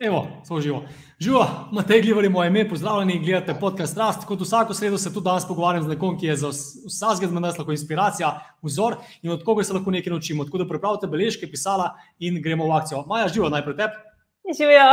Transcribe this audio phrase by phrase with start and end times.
[0.00, 0.84] Evo, smo živo.
[1.18, 4.24] Živo, Matej Glivar je moje ime, pozdravljeni, gledate podcast Rast.
[4.24, 6.48] Kot vsako sredo se tudi danes pogovarjam z nekom, ki je za
[6.86, 8.30] vsakega z nas lahko inspiracija,
[8.62, 10.44] vzor in od koga se lahko nekaj naučimo.
[10.44, 13.04] Tako da pripravite beležke, pisala in gremo v akcijo.
[13.06, 13.92] Maja, živo, najprej tebe.
[14.56, 14.88] Živijo.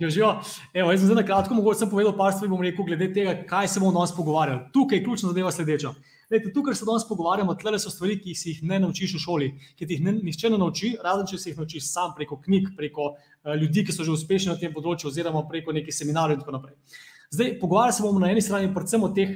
[0.00, 0.34] Živijo.
[0.74, 3.38] Evo, jaz sem zdaj na kratko, mogoče sem povedal par stvari, bom rekel, glede tega,
[3.48, 4.66] kaj se bomo danes pogovarjali.
[4.72, 5.94] Tukaj je ključna zadeva sledeča.
[6.32, 9.48] Lejte, tukaj se danes pogovarjamo, tle so stvari, ki si jih ne naučiš v šoli,
[9.76, 12.70] ki ti jih ne, nihče ne nauči, razen če si jih naučiš sam preko knjig,
[12.78, 16.40] preko uh, ljudi, ki so že uspešni na tem področju, oziroma preko nekih seminarjev in
[16.40, 16.78] tako naprej.
[17.36, 19.34] Zdaj, pogovarjali se bomo na eni strani predvsem o, teh,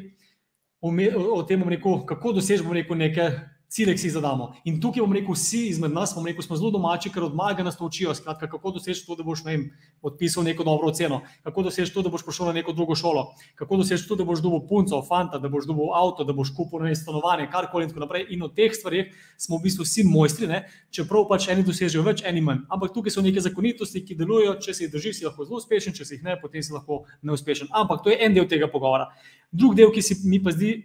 [0.80, 3.28] o, me, o tem, rekel, kako dosežemo neke
[3.69, 4.52] cilje, ki si jih zadamo.
[4.65, 7.77] In tukaj bomo rekel, vsi izmed nas rekel, smo zelo domači, ker od maga nas
[7.77, 8.15] to učijo.
[8.15, 9.70] Skratka, kako doseči to, da boš vem,
[10.02, 13.77] odpisal neko dobro oceno, kako doseči to, da boš prišel na neko drugo šolo, kako
[13.83, 17.01] doseči to, da boš dobil punco, fanta, da boš dobil avto, da boš kupil nekaj
[17.02, 18.27] stanovanja, karkoli in tako naprej.
[18.30, 20.64] In o teh stvarih smo v bistvu vsi mojstri, ne?
[20.91, 22.64] čeprav pač eni dosežejo več, eni manj.
[22.73, 25.97] Ampak tukaj so neke zakonitosti, ki delujejo, če si jih držiš, si lahko zelo uspešen,
[25.97, 27.73] če si jih ne, potem si lahko neuspešen.
[27.75, 29.11] Ampak to je en del tega pogovora.
[29.53, 30.78] Drugi del, ki se mi pa zdi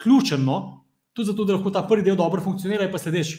[0.00, 0.87] ključen, no,
[1.18, 3.34] tudi zato, da lahko ta prvi del dobro funkcionira, je pa sledeč.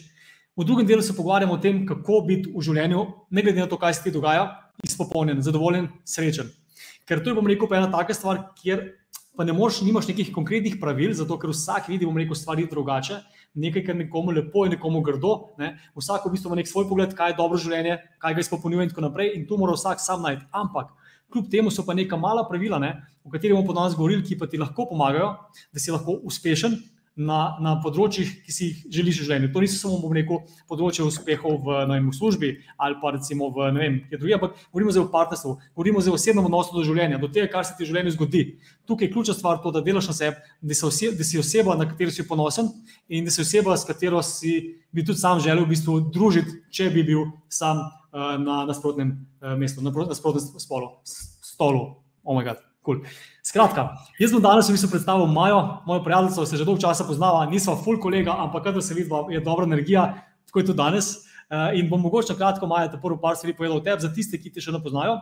[0.59, 3.77] V drugem delu se pogovarjamo o tem, kako biti v življenju, ne glede na to,
[3.79, 4.49] kaj se ti dogaja,
[4.83, 6.49] izpopolnjen, zadovoljen, srečen.
[7.07, 8.89] Ker to je, bom rekel, pa ena taka stvar, kjer
[9.39, 13.21] pa ne moreš, nimaš nekih konkretnih pravil, zato ker vsak vidi, bom rekel, stvari drugače.
[13.55, 15.31] Nekaj, kar nekomu lepo je, nekomu grdo.
[15.57, 15.77] Ne?
[15.95, 18.91] Vsak v bistvu ima nek svoj pogled, kaj je dobro življenje, kaj ga izpopolnjuje in
[18.91, 19.31] tako naprej.
[19.39, 20.43] In to mora vsak sam najti.
[20.51, 20.91] Ampak,
[21.31, 22.91] kljub temu so pa neka mala pravila, ne?
[23.23, 25.31] o katerih bomo danes govorili, ki pa ti lahko pomagajo,
[25.71, 26.75] da si lahko uspešen,
[27.17, 29.49] na, na področjih, ki si jih želiš v življenju.
[29.53, 33.69] To niso samo, bom rekel, področje uspehov v, vem, v službi ali pa recimo v
[33.75, 36.85] ne vem, kje drugje, ampak govorimo zdaj o partnerstvu, govorimo zdaj o osebnem odnosu do
[36.87, 38.43] življenja, do tega, kar se ti v življenju zgodi.
[38.87, 41.89] Tukaj je ključna stvar to, da delaš na sebi, da, ose, da si oseba, na
[41.89, 42.71] katero si ponosen
[43.09, 44.55] in da si oseba, s katero si
[44.95, 49.11] bi tudi sam želel v bistvu družiti, če bi bil sam uh, na nasprotnem
[49.43, 51.85] uh, mestu, na nasprotnem spolu, stolu.
[52.23, 52.39] Oh
[52.85, 53.01] Cool.
[53.43, 57.43] Skratka, jaz bom danes v bistvu predstavil Majo, mojo prijateljico, se že dolgo časa poznava,
[57.49, 60.05] nisva full kolega, ampak kadar se vidi, je dobra energija,
[60.47, 61.09] tako je tudi danes.
[61.49, 64.37] Uh, in bom mogoče kratko, Maja, te prvo par stvari povedal o tebi, za tiste,
[64.37, 65.17] ki te še ne poznajo.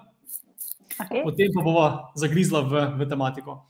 [0.97, 1.23] Okay.
[1.23, 1.87] Potem pa bova
[2.17, 3.61] zagrizla v, v tematiko.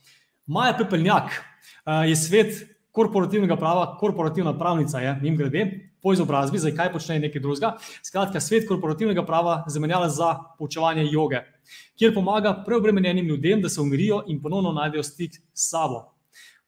[0.47, 2.63] Maja Pepeljak uh, je svet
[2.97, 5.65] korporativnega prava, korporativna pravnica je, njim grede,
[6.07, 7.75] po izobrazbi, zdaj kaj počne nekaj drugega.
[7.99, 11.43] Skratka, svet korporativnega prava zamenjala za poučevanje joge
[11.97, 16.13] kjer pomaga preobremenjenim ljudem, da se umirijo in ponovno najdejo stik s sabo.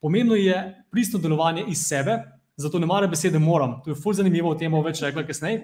[0.01, 2.17] Pomembno je pristno delovanje iz sebe,
[2.57, 3.81] zato ne mara besede moram.
[3.83, 5.61] To je fulj zanimivo, o tem bomo več rekli kasneje.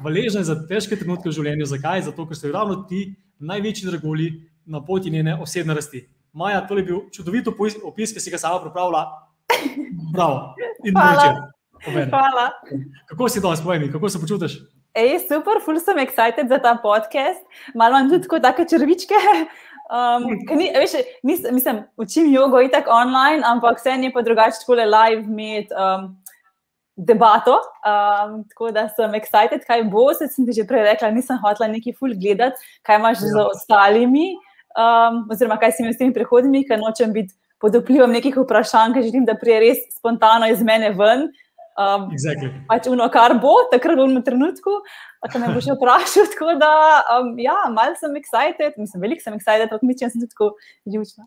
[0.00, 1.70] Hvaležen za težke trenutke v življenju.
[1.70, 2.02] Zakaj?
[2.10, 3.06] Zato, ker so ravno ti
[3.38, 4.30] največji dragulji
[4.66, 6.04] na poti njene osebne rasti.
[6.32, 9.06] Maja, to je bil čudovit opis, ki si ga sama pripravila.
[10.14, 10.54] Bravo.
[10.90, 11.53] Hvala.
[11.84, 12.50] Hvala.
[13.08, 14.58] Kako si danes, povej mi, kako se počutiš?
[14.94, 17.42] Ej, super, ful sem excited za ta podcast.
[17.74, 19.18] Malo imam tudi tako črvičke.
[19.84, 20.24] Um,
[20.56, 24.74] ni, veš, nis, mislim, učim jogo in tako online, ampak vse je pa drugače, tako
[24.74, 26.16] le live imeti um,
[26.96, 27.58] debato.
[27.84, 30.08] Um, tako da sem excited, kaj bo.
[30.14, 33.28] Se sem ti že prej rekla, nisem hotela neki ful gledati, kaj imaš ja.
[33.28, 34.36] z ostalimi,
[34.78, 38.94] um, oziroma kaj si mi s temi prehodnimi, ker nočem biti pod vplivom nekih vprašanj,
[38.94, 41.28] ker želim, da prije res spontano iz mene ven.
[41.74, 42.52] Um, exactly.
[42.70, 44.76] Pač uno, kar bo, takrat v enem trenutku,
[45.26, 46.28] ko me boš vprašal.
[46.32, 46.74] Tako da,
[47.16, 50.52] um, ja, malo sem excited, mislim, veliko sem excited, ampak mislim, da sem tudi tako
[50.86, 51.26] živčna.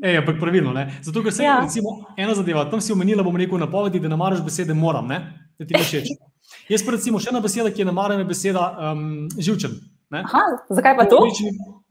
[0.00, 0.72] Ej, ampak pravilno.
[0.72, 0.86] Ne?
[1.02, 1.58] Zato, ker se ja.
[1.60, 5.18] recimo, ena zadeva, tam si omenila, bom rekel, napovedi, da ne maraš besede moram, ne?
[5.58, 6.14] da ti ne všeč.
[6.72, 9.74] Jaz pa recimo še ena beseda, ki je namarana beseda um, živčen.
[10.22, 11.20] Aha, zakaj pa to?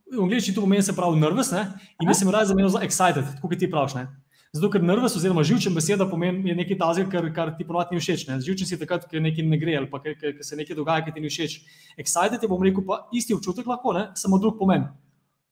[0.10, 1.68] V angliščini to pomeni se pravi nervous ne?
[2.02, 4.08] in jaz sem raje zamenjal za excited, kot ti praviš.
[4.50, 8.24] Zato, ker nervus, oziroma živčen beseda pomeni nekaj tazga, kar, kar ti ponovadi ni všeč.
[8.32, 8.40] Ne?
[8.42, 11.14] Živčen si takrat, ker nekaj ne gre ali pa ker, ker se nekaj dogaja, ki
[11.14, 11.60] ti ni všeč.
[12.02, 14.08] Excited je, bom rekel, pa isti občutek lahko, ne?
[14.18, 14.88] samo drug pomen.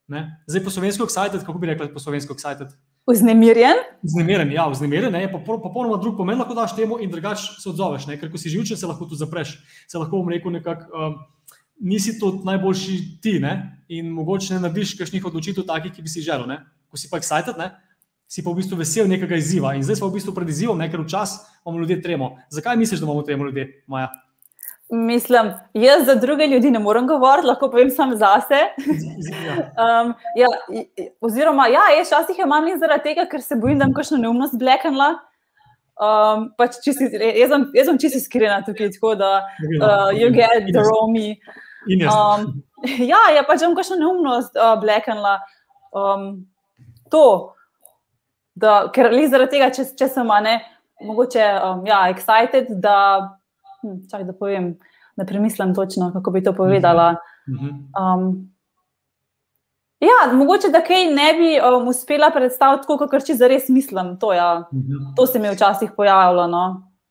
[0.09, 0.23] Ne?
[0.49, 2.73] Zdaj po slovensko excited, kako bi rekla po slovensko excited?
[3.07, 3.85] Vznemirjen.
[4.01, 8.09] Vznemirjen, ja, vznemirjen je pa popolnoma drug pomen, lahko daš temu in drugače se odzoveš.
[8.09, 8.17] Ne?
[8.17, 9.59] Ker ko si živčen, se lahko tu zapreš.
[9.85, 10.89] Se lahko, bom rekel, nekako.
[10.89, 11.19] Um,
[11.77, 13.83] Nisi to najboljši ti, ne?
[13.93, 16.47] in mogoče ne narediš kakšnih odločitev, takih, ki bi si želel.
[16.49, 16.57] Ne?
[16.89, 17.69] Ko si pa excited, ne?
[18.27, 19.73] Si pa v bistvu vesel nekega izziva.
[19.75, 22.35] In zdaj smo v bistvu pred izzivom, ker včasih imamo ljudje tremo.
[22.49, 24.09] Zakaj misliš, da imamo tremo ljudje, Maja?
[24.89, 28.59] Mislim, jaz za druge ljudi ne morem govoriti, lahko povem samo zase.
[29.77, 30.47] Um, ja,
[31.21, 34.57] oziroma, ja, jaz včasih imam in zaradi tega, ker se bojim, da bom kakšno neumnost
[34.59, 35.11] blekenla.
[35.97, 37.53] Um, pač čisi, jaz
[37.85, 39.29] sem čisto iskrena tukaj, tako da
[39.81, 41.37] uh, you get the raw me.
[42.09, 42.63] Um,
[43.11, 45.37] ja, ja, pač bom kakšno neumnost uh, blekenla.
[45.93, 46.47] Um,
[47.13, 47.56] to
[48.57, 50.57] da, ker le zaradi tega, če, če sem ne,
[51.05, 52.97] mogoče um, ja, excited, da,
[53.81, 54.73] hm, čak, da povem,
[55.17, 57.15] da premislim točno, kako bi to povedala.
[57.49, 57.73] Mhm.
[57.97, 58.29] Um,
[59.97, 64.11] Ja, mogoče da kaj ne bi um, uspela predstaviti tako, kot če zares mislim.
[64.21, 64.67] To, ja.
[64.73, 65.15] Mhm.
[65.17, 66.45] to se mi je včasih pojavilo.
[66.47, 66.65] No.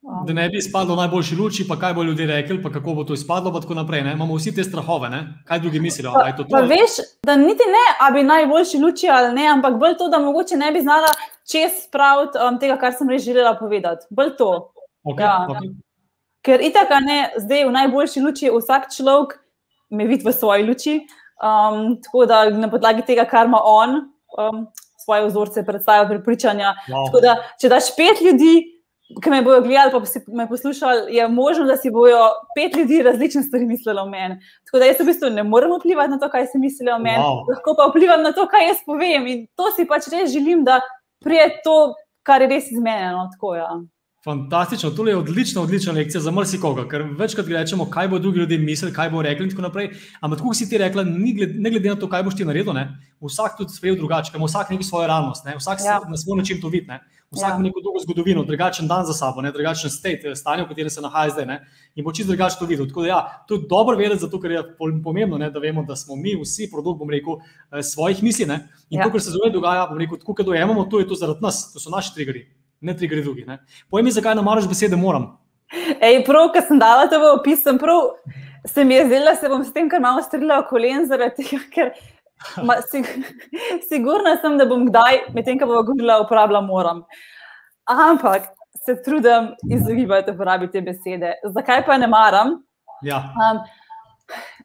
[0.07, 0.21] Um.
[0.27, 3.13] Da ne bi izpadlo najboljši luči, pa kaj bo ljudje rekli, pa kako bo to
[3.13, 3.51] izpadlo.
[3.59, 5.19] Tako naprej, Imamo vsi te strahove, ne?
[5.45, 6.13] kaj drugi mislijo.
[6.13, 6.95] Pa, to pa veš,
[7.27, 10.71] da niti ne, da bi najboljši luči ali ne, ampak bolj to, da mogoče ne
[10.71, 11.11] bi znala
[11.47, 14.07] čez spraviti um, tega, kar sem res želela povedati.
[14.09, 14.51] Bolj to.
[15.07, 15.47] Okay, ja.
[15.49, 15.71] okay.
[16.43, 19.37] Ker itak, ne, zdaj v najboljši luči vsak človek
[19.89, 20.99] me vidi v svoji luči.
[21.37, 23.99] Um, tako da na podlagi tega, kar ima on,
[24.37, 24.65] um,
[25.03, 26.73] svoje vzorce, predstavlja pripričanja.
[26.89, 27.21] Wow.
[27.23, 28.73] Da, če daš pet ljudi,
[29.23, 32.25] ki me bodo gledali, pa si me poslušali, je možno, da si bojo
[32.57, 34.39] pet ljudi različne stvari mislili o meni.
[34.67, 37.23] Tako da jaz v bistvu ne morem vplivati na to, kaj si mislijo o meni,
[37.23, 37.45] wow.
[37.53, 39.27] lahko pa vplivam na to, kaj jaz povem.
[39.31, 40.81] In to si pač res želim, da
[41.23, 41.93] prije to,
[42.23, 43.29] kar je res izmenjeno.
[43.33, 43.69] Tako, ja.
[44.27, 48.57] Fantastično, to je odlična, odlična lekcija za marsikoga, ker večkrat rečemo, kaj bo drugi ljudje
[48.57, 49.91] mislili, kaj bo rekli in tako naprej.
[50.19, 52.89] Ampak, kot si ti rekla, ne glede na to, kaj boš ti naredil, ne?
[53.23, 55.55] vsak tudi sprejel drugače, ker ima vsak neko svojo realnost, ne?
[55.57, 55.99] vsak ja.
[56.09, 56.87] na svoj način to vidi,
[57.31, 57.55] vsak ja.
[57.55, 59.51] ima neko drugo zgodovino, drugačen dan za sabo, ne?
[59.51, 61.57] drugačen state, stanje, v katerem se nahaja zdaj ne?
[61.95, 62.87] in bo čisto drugače to videl.
[62.87, 64.63] Tako da, ja, to je dobro vedeti, zato ker je
[65.03, 65.49] pomembno, ne?
[65.51, 67.41] da vemo, da smo mi vsi produkt, bom rekel,
[67.71, 68.45] eh, svojih misli.
[68.45, 68.67] Ne?
[68.89, 69.03] In ja.
[69.03, 71.67] to, kar se zunaj dogaja, bom rekel, tako, da dojemamo, to je to zaradi nas,
[71.73, 72.47] to so naši triggeri
[72.81, 73.45] ne tri gre drugi.
[73.89, 75.31] Povej mi, zakaj ne maraš besede, moram.
[76.01, 78.13] Ej, prav, ko sem dala to v opis, sem prav,
[78.65, 81.43] se mi je zdelo, da se bom s tem, kar malo strila v kolen, zaradi
[81.43, 81.91] tega, ker
[82.63, 83.03] ma, si,
[83.89, 87.03] sigurna sem, da bom kdaj, medtem, ko bo govorila, uporabljala moram.
[87.87, 88.51] Ampak
[88.85, 91.33] se trudim izogibati uporabi te besede.
[91.55, 92.57] Zakaj pa ne maram?
[93.03, 93.17] Ja.
[93.35, 93.59] Um,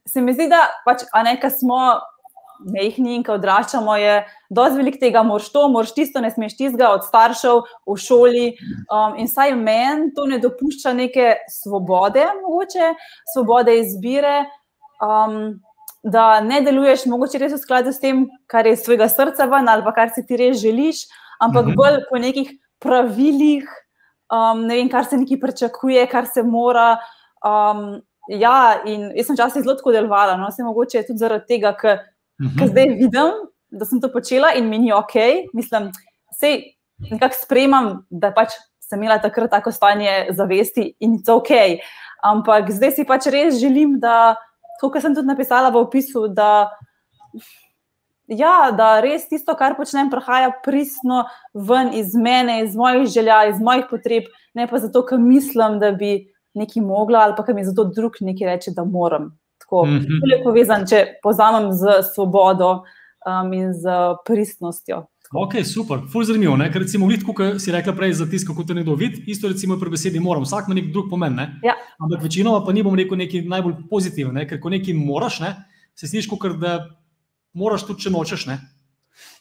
[0.07, 1.79] se mi zdi, da pač, a nekaj smo
[2.63, 4.13] mehni in ko odraščamo, je
[4.53, 8.45] dosti velik tega, moraš to, moraš tisto, ne smeš tistega od staršev v šoli.
[8.87, 12.93] Um, in saj meni to ne dopušča neke svobode, mogoče
[13.33, 14.43] svobode izbire.
[15.03, 15.59] Um,
[16.03, 19.69] Da ne deluješ, mogoče res v skladu s tem, kar je iz tvojega srca ven,
[19.71, 21.05] ali kar si ti res želiš,
[21.39, 21.75] ampak mhm.
[21.79, 22.49] bolj po nekih
[22.83, 23.67] pravilih,
[24.27, 26.97] um, ne vem, kar se neki pričakuje, kar se mora.
[27.39, 31.71] Um, ja, in jaz sem včasih zelo tako delovala, no, se mogoče tudi zaradi tega,
[31.79, 32.03] ker
[32.39, 32.59] -hmm.
[32.59, 33.31] Ker zdaj vidim,
[33.71, 35.15] da sem to počela in mi ni ok,
[35.53, 35.91] mislim,
[36.41, 36.47] da
[37.11, 41.51] nekako sprejemam, da pač sem imela takrat tako stanje zavesti in je to ok.
[42.23, 44.35] Ampak zdaj si pač res želim, da,
[44.91, 46.71] kot sem tudi napisala v opisu, da,
[48.27, 53.61] ja, da res tisto, kar počnem, prihaja pristno ven iz mene, iz mojih želja, iz
[53.61, 56.15] mojih potreb, ne pa zato, ker mislim, da bi
[56.53, 59.31] nekaj mogla ali pa ker mi zato drug nekaj reče, da moram.
[59.57, 60.31] Tako mm -hmm.
[60.31, 62.83] je povezan, če povzamem z svobodo
[63.25, 63.89] um, in z
[64.25, 65.05] pristnostjo.
[65.33, 66.53] Ok, super, fulj zanimivo.
[66.69, 69.79] Ker recimo, vid, kot si rekla prej, za tisto, kako te nekdo vidi, isto recimo
[69.81, 71.33] pri besedi moram, vsak ima nek drug pomen.
[71.33, 71.47] Ne?
[71.65, 71.73] Ja.
[71.97, 74.47] Ampak večinoma pa ni bom rekel nekaj najbolj pozitivnega, ne?
[74.49, 75.55] ker ko nekaj moraš, ne?
[75.97, 76.75] se slišiš, kot da
[77.57, 78.45] moraš tudi, če nočeš.
[78.51, 78.59] Ne?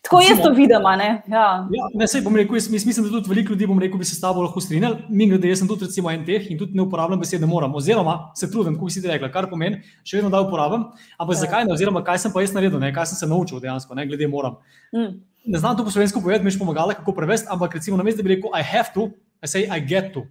[0.02, 0.82] Tako jaz to vidim.
[0.98, 1.22] Ne?
[1.30, 1.46] Ja.
[1.70, 4.42] Ja, ne, sej, rekel, jaz, mislim, da tudi veliko ljudi rekel, bi se s tabo
[4.42, 5.04] lahko strinjali.
[5.08, 7.74] Mi, glede, jaz sem tudi recimo, en teh in tudi ne uporabljam besede moram.
[7.74, 10.90] Oziroma se trudim, kot si ti rekla, kar pomeni, še vedno da uporabljam.
[11.18, 11.40] Ampak ja.
[11.46, 11.72] zakaj ne?
[11.76, 12.92] Oziroma kaj sem pa jaz naredil, ne?
[12.92, 14.06] kaj sem se naučil dejansko, ne?
[14.10, 14.58] glede moram.
[14.92, 15.22] Mm.
[15.44, 18.22] Ne znam to po slovensko povedati, mi je pomagalo, kako prevesti, ampak recimo na mestu,
[18.22, 19.10] da bi rekel, I have to,
[19.42, 20.26] I say I get to.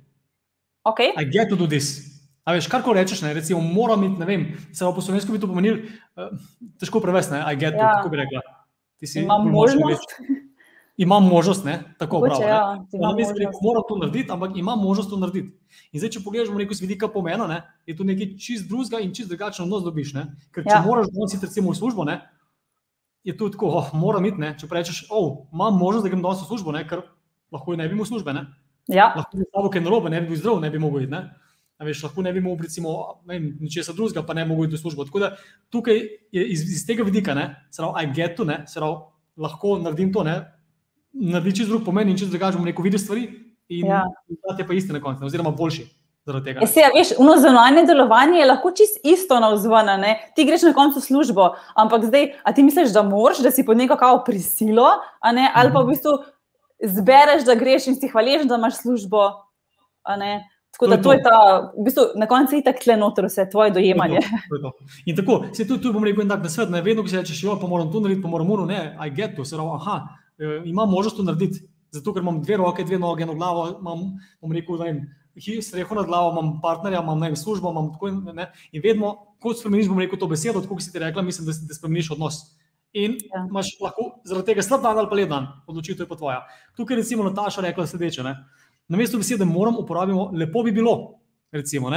[0.87, 1.11] Okay.
[1.15, 2.11] I get to do this.
[2.45, 5.33] A veš, kar ko rečeš, ne, recimo, moram imeti, ne vem, se pa po slovensko
[5.33, 5.83] bi to pomenil,
[6.17, 6.31] uh,
[6.81, 7.99] težko prevesti, ne, I get to, ja.
[7.99, 8.41] kako bi rekla.
[9.15, 10.15] Imam možnost.
[10.97, 11.83] Imam možnost, ne?
[11.97, 12.43] tako pravi.
[12.43, 12.85] Ja,
[13.61, 15.55] moram to narediti, ampak imam možnost to narediti.
[15.91, 19.13] In zdaj, če pogledamo neko z vidika pomena, ne, je to nekaj čist drugega in
[19.15, 20.13] čist drugačen odnos dobiš.
[20.13, 20.27] Ne?
[20.53, 20.83] Ker če ja.
[20.85, 22.19] moraš nositi recimo v službo, ne,
[23.23, 24.51] je to tako, oh, moram iti.
[24.61, 27.05] Če rečeš, oh, imam možnost, da grem danes v službo, ne, ker
[27.53, 28.35] lahko ne bi imel službe.
[28.37, 28.45] Ne?
[28.91, 29.13] Ja.
[29.15, 31.15] Lahko bi bil kaj narobe, ne bi bil zdrav, ne bi mogel iti.
[31.15, 31.23] Ne?
[31.81, 35.05] Veš, lahko ne bi mogel, recimo, nečesa drugega, pa ne mogel iti v službo.
[35.07, 35.31] Tako da
[35.73, 37.33] tukaj iz, iz tega vidika,
[37.71, 38.97] se pravi, I get to, se pravi,
[39.37, 40.35] lahko naredim to, ne,
[41.13, 43.25] naredim čez drug pomen in čez drugače bom rekel, vidiš stvari
[43.71, 44.03] in ja.
[44.57, 45.87] je pa isti na koncu, oziroma boljši.
[46.67, 50.11] Se, ja, veš, uno zunanje delovanje je lahko čist isto na vzvana, ne?
[50.35, 53.77] ti greš na koncu službo, ampak zdaj, a ti misliš, da moraš, da si pod
[53.77, 56.13] neko kao prisilo, ali pa v bistvu
[56.93, 59.31] zbereš, da greš in si hvaležen, da imaš službo.
[60.81, 64.19] Tako da to je ta, v bistvu, na koncu je tako noter vse tvoje dojemanje.
[64.49, 65.01] To je to, to je to.
[65.05, 67.67] In tako, se tu, tu bom rekel, da svet, ne vedno, se rečeš, jo, pa
[67.67, 70.07] moram to narediti, pa moram uno, ne, I get to, se pravi, aha,
[70.39, 71.61] e, imam možnost to narediti,
[71.91, 74.07] zato ker imam dve roke, dve noge, eno glavo, imam,
[74.41, 75.05] bom rekel, da imam
[75.61, 79.91] streho nad glavo, imam partnerja, imam vem, službo, imam tako ne, in vedno, ko spremeniš,
[79.91, 82.41] bom rekel to besedo, tako kot si ti rekla, mislim, da, da spremeniš odnos.
[82.97, 83.45] In ja.
[83.49, 86.41] imaš lahko zaradi tega slab dan ali pa lep dan, odločitev je pa tvoja.
[86.75, 88.33] Tukaj recimo Nataša rekla sledeče, ne
[88.89, 91.19] na mesto besede moram uporabimo, lepo bi bilo.
[91.51, 91.89] Recimo,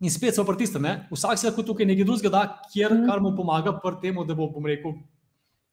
[0.00, 3.08] in spet so pri tistem, vsak se lahko tukaj nekaj drugega da, kjer, mhm.
[3.08, 4.98] kar mu pomaga pri tem, da bo, bom rekel,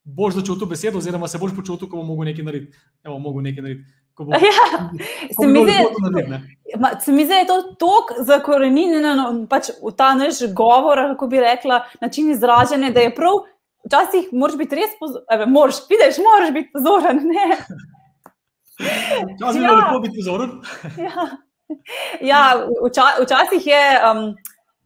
[0.04, 2.78] boš začel to besedo, oziroma se boš počutil, ko bo mogel nekaj narediti.
[3.04, 3.98] Evo, mogel nekaj narediti.
[4.18, 4.58] Bo, ja,
[5.34, 5.46] se
[7.12, 11.40] mi zdi, da je to tako zakorenjeno no, pač v ta naš govor, kako bi
[11.40, 13.40] rekla, način izražanja, da je prav,
[13.88, 17.24] včasih moraš biti res pozoren, moraš, vidiš, moraš biti pozoren.
[19.36, 19.68] Včasih ja.
[19.70, 20.50] je lepo biti pozoren.
[21.06, 21.26] ja,
[22.20, 22.42] ja
[22.86, 24.34] vča, včasih je um,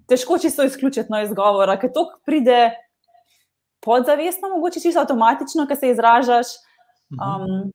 [0.08, 2.70] težko čisto izključiti no, iz govora, ker to pride
[3.84, 6.46] podzavestno, mogoče čisto avtomatično, ker se izražaš.
[7.12, 7.22] Mhm.
[7.22, 7.72] Um,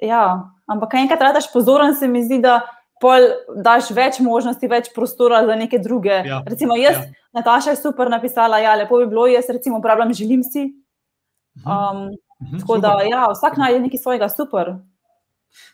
[0.00, 2.60] ja, ampak enkrat radaš pozoren, se mi zdi, da
[3.00, 3.26] pol
[3.64, 6.22] daš več možnosti, več prostora za neke druge.
[6.28, 6.42] Ja.
[6.48, 7.16] Recimo, jaz, ja.
[7.36, 10.66] Nataša je super napisala, ja, lepo bi bilo, jaz recimo uporabljam želim si.
[11.60, 11.70] Mhm.
[11.70, 12.02] Um,
[12.40, 12.80] mhm, tako super.
[12.80, 14.74] da, ja, vsak najde nekaj svojega, super.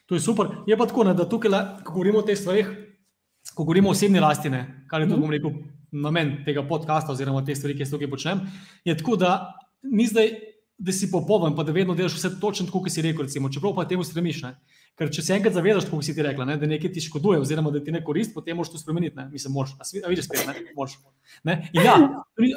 [0.06, 0.50] To je super.
[0.66, 2.68] Je pa tako, ne, da tukaj, ko govorimo o teh stvarih,
[3.54, 5.54] ko govorimo o osebni lastine, kar je to, bom rekel,
[5.92, 8.44] namen tega podcasta oziroma te stvari, ki jaz tukaj počnem,
[8.84, 9.32] je tako, da
[9.82, 10.34] ni zdaj
[10.78, 13.24] da si popoln, pa da vedno delaš vse točno tako, kot si rekel.
[13.24, 14.42] Recimo, čeprav pa temu stremiš.
[14.44, 14.52] Ne?
[14.96, 16.56] Ker če se enkrat zavedaš, kako si ti rekla, ne?
[16.60, 19.16] da nekaj ti škoduje, oziroma da ti ne koristi, potem moraš to spremeniti.
[19.16, 19.28] Ne?
[19.32, 19.72] Mislim, moraš.
[19.80, 20.72] A vidiš, spet, ne?
[20.76, 20.98] Moraš.
[21.48, 21.58] Ne?
[21.76, 21.96] Ja,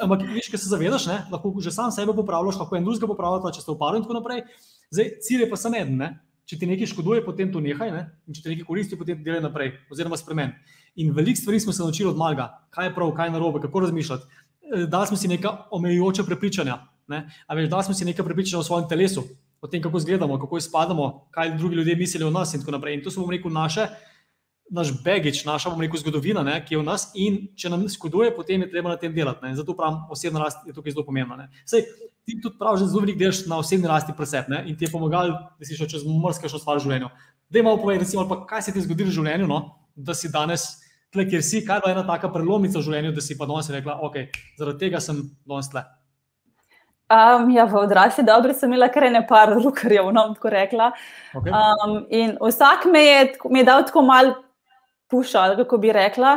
[0.04, 1.22] ampak, viš, če se zavedaš, ne?
[1.32, 4.18] lahko že sam sebe popravljaš, lahko en drugega popravljaš, če ste v paru in tako
[4.20, 4.44] naprej.
[4.92, 5.96] Zdaj, cilj je pa samo en.
[5.96, 6.10] Ne?
[6.50, 8.04] Če ti nekaj škoduje, potem to nehaj, ne?
[8.26, 10.76] in če ti nekaj koristi, potem delaj naprej, oziroma spremeni.
[10.98, 13.84] In veliko stvari smo se naučili od malega, kaj je prav, kaj je narobe, kako
[13.86, 14.26] razmišljati.
[14.26, 16.80] Eh, dali smo si neka omejujoča prepričanja,
[17.46, 19.24] Ali da smo si nekaj prepričali o svojem telesu,
[19.60, 22.94] o tem, kako izgledamo, kako izpadamo, kaj drugi ljudje mislijo o nas in tako naprej.
[22.94, 23.86] In to so, bom rekel, naše,
[24.70, 28.30] naš baggage, naša, bom rekel, zgodovina, ne, ki je v nas in če nam škoduje,
[28.36, 29.44] potem je treba na tem delati.
[29.44, 29.56] Ne.
[29.56, 31.48] Zato pravim, osebna rast je tukaj zelo pomembna.
[31.66, 31.84] Sej,
[32.30, 34.92] ti tudi praviš, da zelo veliko delaš na osebni rasti presep ne, in ti je
[34.92, 37.10] pomagal, da si šel čez mrzkašno stvar v življenju.
[37.50, 39.62] Da je malo povedati, recimo, pa, kaj se ti je zgodilo v življenju, no,
[39.96, 40.68] da si danes.
[41.10, 43.96] Tle, kjer si, kaj je ena taka prelomnica v življenju, da si pa danes rekla,
[44.06, 44.20] ok,
[44.60, 45.82] zaradi tega sem danes tle.
[47.10, 50.92] Um, ja, v odrasli dobi sem imela kar ne par rukarjev, no, tako rekla.
[51.34, 51.50] Okay.
[51.50, 54.30] Um, in vsak me je, me je dal tako mal
[55.10, 56.36] pušal, kako bi rekla.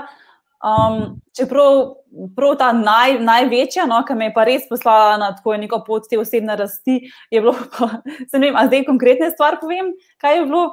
[0.64, 1.96] Um, čeprav
[2.36, 6.06] prav ta naj, največja, no, ki me je pa res poslala na tako neko pot
[6.10, 7.02] te osebne rasti,
[7.34, 7.90] je bilo, pa,
[8.32, 9.92] se ne vem, a zdaj konkretne stvar povem,
[10.24, 10.68] kaj je bilo.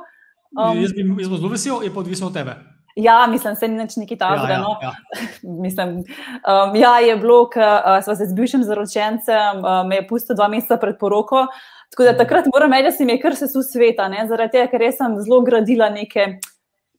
[0.54, 2.54] Um, jaz bi zelo vesel, je pa odvisno od tebe.
[2.97, 4.52] Ja, mislim, se ni nič neki tajnega.
[4.52, 4.76] Ja, ja, no.
[4.82, 4.92] ja.
[5.64, 10.06] mislim, um, ja, je bilo, ko uh, smo se z bivšim zaročencem, uh, me je
[10.09, 11.47] pustil dva meseca pred poroko.
[11.90, 14.26] Tako da takrat moram reči, da se mi je kar se su sveta, ne?
[14.28, 16.26] zaradi tega, ker sem zelo gradila neke,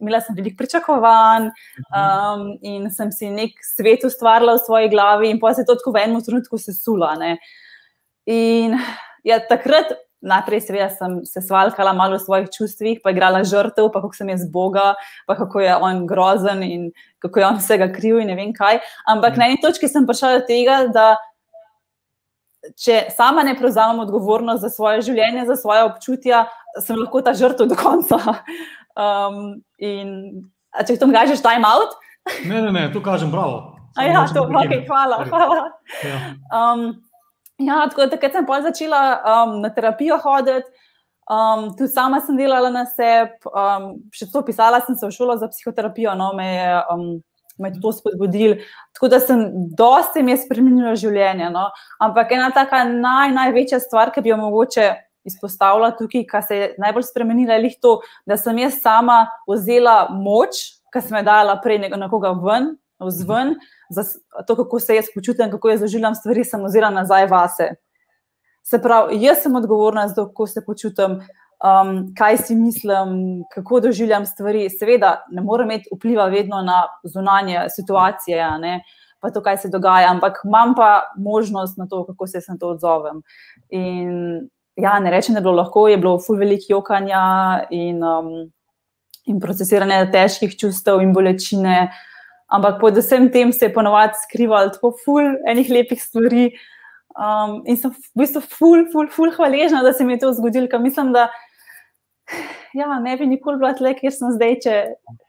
[0.01, 1.49] imela sem veliko pričakovanj
[1.93, 5.77] um, in sem si nek svet ustvarila v svoji glavi, in pa se je to
[5.79, 7.13] tako v enem trenutku sesula.
[7.21, 7.35] Ne?
[8.25, 8.77] In
[9.23, 14.03] ja, takrat najprej, seveda, sem se svalkala malo v svojih čustvih, pa igrala žrtev, pa
[14.03, 14.93] kako sem jaz Boga,
[15.25, 16.91] pa kako je on grozen in
[17.21, 18.79] kako je on vsega kriv in ne vem kaj.
[19.09, 21.15] Ampak na eni točki sem prišla do tega, da
[22.77, 26.45] če sama ne prevzamem odgovornost za svoje življenje, za svoje občutja,
[26.79, 28.41] sem lahko ta žrtev do konca.
[28.95, 30.47] Um, in
[30.87, 31.95] če to kažeš, time out.
[32.45, 33.77] ne, ne, ne, to kažem, bravo.
[33.99, 35.25] Ja, to, okay, hvala.
[35.27, 35.65] hvala.
[36.07, 36.19] Ja.
[36.47, 37.01] Um,
[37.61, 40.67] Ja, tako da sem začela um, na terapijo hoditi,
[41.29, 45.37] um, tudi sama sem delala na sebi, um, še to pisala sem se v šolo
[45.37, 47.05] za psihoterapijo, no, me je, um,
[47.59, 48.57] me to spodbudil.
[48.95, 49.45] Tako da sem
[49.77, 51.51] dosti mi je spremenila življenje.
[51.53, 51.67] No.
[52.01, 54.87] Ampak ena taka naj, največja stvar, ki bi jo mogoče
[55.23, 60.63] izpostavila tukaj, kar se je najbolj spremenila, je to, da sem jaz sama vzela moč,
[60.93, 63.55] ki sem jo dala prej nekoga ven, vzven.
[63.89, 64.03] Za
[64.47, 67.69] to, kako se jaz počutim, kako jaz doživljam stvari, sem ozirala nazaj vase.
[68.63, 71.19] Se pravi, jaz sem odgovorna za to, kako se počutim,
[71.61, 74.69] um, kaj si mislim, kako doživljam stvari.
[74.69, 78.81] Seveda, ne morem imeti vpliva vedno na zunanje situacije, ne,
[79.19, 82.69] pa to, kaj se dogaja, ampak imam pa možnost na to, kako se na to
[82.69, 83.21] odzovem.
[83.69, 87.21] In ja, ne rečem, da je bilo lahko, je bilo ful veliko jokanja
[87.71, 88.31] in, um,
[89.27, 91.91] in procesiranja težkih čustev in bolečine.
[92.51, 96.51] Ampak pod vsem tem se je ponovadi skrivalo tako ful enih lepih stvari.
[97.11, 100.69] Um, in sem v bistvu ful, ful, ful hvaležna, da se mi je to zgodilo,
[100.71, 101.27] ker mislim, da
[102.73, 104.75] ja, ne bi nikoli bila tle, kjer sem zdaj, če,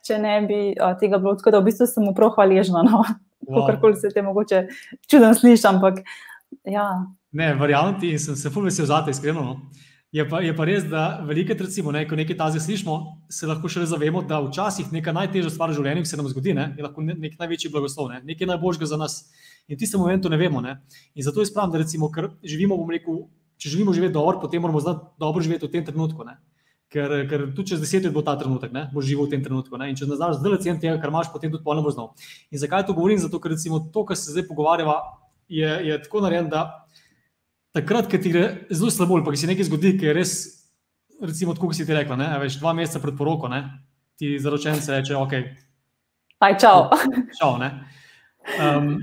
[0.07, 1.35] če ne bi o, tega bilo.
[1.39, 2.85] Tako da v bistvu sem mu prav hvaležna.
[2.87, 3.03] No.
[3.43, 3.67] Wow.
[3.67, 4.67] Kakorkoli se te mogoče
[5.11, 5.97] čudno sliši, ampak
[6.64, 6.87] ja.
[7.32, 9.42] Ne, verjamem ti in sem se ful vesel za te, iskreno.
[9.42, 9.88] No.
[10.12, 12.97] Je pa, je pa res, da veliko recimo, ne, ko nekaj tazi slišimo,
[13.32, 16.66] se lahko še zavemo, da včasih neka najtežja stvar v življenju, se nam zgodi, ne,
[16.76, 19.23] je lahko nek največji blagoslov, ne, nekaj najboljšega za nas.
[19.68, 20.61] In v tistem momentu ne vemo.
[20.61, 20.82] Ne.
[21.16, 23.23] In zato je spravno, da recimo, ker živimo, bom rekel,
[23.56, 26.28] če želimo živeti dobro, potem moramo znati dobro živeti v tem trenutku.
[26.28, 26.37] Ne.
[26.92, 29.80] Ker, ker tudi čez deset let bo ta trenutek, ne, bo živel v tem trenutku.
[29.80, 29.88] Ne.
[29.88, 32.12] In če ne znaš zdaj cen tega, kar imaš, potem tudi polno bo znal.
[32.52, 33.16] In zakaj to govorim?
[33.23, 34.99] Zato, ker recimo to, kar se zdaj pogovarjava,
[35.52, 36.62] je, je tako narejeno, da
[37.76, 40.35] takrat, ko ti gre zelo slabo, pa ki se nekaj zgodi, ki je res,
[41.23, 43.64] recimo, kot si ti rekla, ne, veš, dva meseca pred poroko, ne,
[44.21, 45.37] ti zaročenci reče, ok.
[46.42, 46.88] Aj, čau.
[47.38, 48.97] čau um,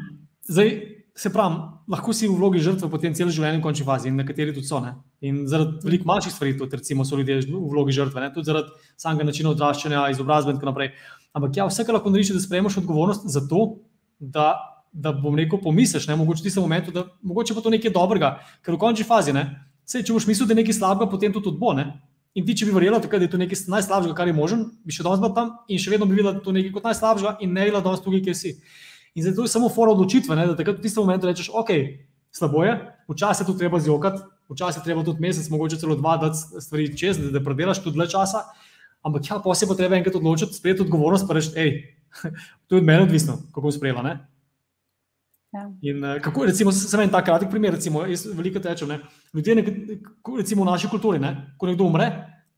[0.50, 0.74] zdaj,
[1.20, 1.56] se pravi,
[1.92, 4.80] lahko si v vlogi žrtve potem celo življenje v končni fazi in nekateri tudi so.
[4.84, 4.94] Ne?
[5.26, 8.30] In zaradi veliko manjših stvari, tudi recimo, so ljudje v vlogi žrtve, ne?
[8.36, 10.94] tudi zaradi samega načina odraščanja, izobrazbe in tako naprej.
[11.36, 13.66] Ampak ja, vse, kar lahko narediš, da sprejmeš odgovornost za to,
[14.20, 14.48] da,
[14.92, 17.94] da bom rekel, pomisliš, ne mogoče ti se v momentu, da mogoče pa to nekaj
[17.94, 19.46] dobrega, ker v končni fazi, ne,
[19.90, 21.72] Sej, če boš mislil, da je nekaj slabega, potem to tudi bo.
[21.74, 21.88] Ne?
[22.38, 25.06] In ti, če bi verjela, da je to nekaj najslabšega, kar je možen, bi še
[25.06, 27.82] danes bil tam in še vedno bi videla to nekaj kot najslabšega in ne videla
[27.82, 28.54] danes tukaj, kjer si.
[29.18, 31.74] In zato je samo fora odločitve, ne, da takrat v tistem momentu rečeš, ok,
[32.38, 32.76] slabo je,
[33.10, 34.22] včasih je to treba zjokati,
[34.54, 37.98] včasih je treba tudi mesec, mogoče celo dva, da stvari čez, da, da predelaš tudi
[37.98, 38.46] dlje časa.
[39.02, 41.74] Ampak ja, posebej treba enkrat odločiti, sprejeti odgovornost, pa reči, hej,
[42.70, 44.20] to je od mene odvisno, kako bom sprejela.
[45.52, 45.66] Ja.
[45.82, 48.90] In uh, kako, recimo, samo en tak kratek primer, recimo, jaz veliko tečem.
[48.90, 49.00] Ne?
[49.34, 49.64] Ljudje, ne,
[50.38, 51.32] recimo v naši kulturi, ne?
[51.58, 52.10] ko nekdo umre,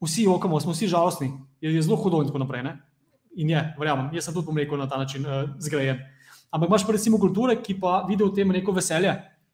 [0.03, 1.31] vsi okamo, smo vsi žalostni,
[1.61, 2.65] je, je zelo hudo in tako naprej.
[2.67, 2.75] Ne?
[3.39, 6.01] In je, verjamem, jaz sem tudi pomrekel na ta način uh, zgrajen.
[6.51, 9.13] Ampak imaš pa recimo kulture, ki pa vidijo v tem neko veselje,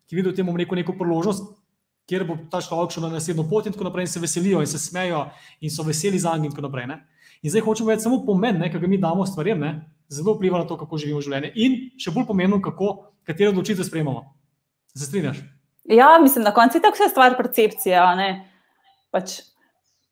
[0.09, 1.51] ki vidijo v tem neko, neko priložnost,
[2.09, 4.69] kjer bo ta človek šel na naslednjo pot in tako naprej in se veselijo in
[4.71, 5.27] se smejo
[5.61, 6.87] in so veseli za njim in tako naprej.
[6.87, 7.03] Ne?
[7.43, 9.61] In zdaj hočemo vedeti samo pomen, ki ga mi damo stvarem,
[10.09, 11.51] zelo vpliva na to, kako živimo življenje.
[11.55, 14.23] In še bolj pomembno, kako katere odločitve sprejemamo.
[14.95, 15.37] Se strinjaš?
[15.83, 17.99] Ja, mislim, na koncu je tako vse stvar percepcije.
[19.11, 19.39] Pač,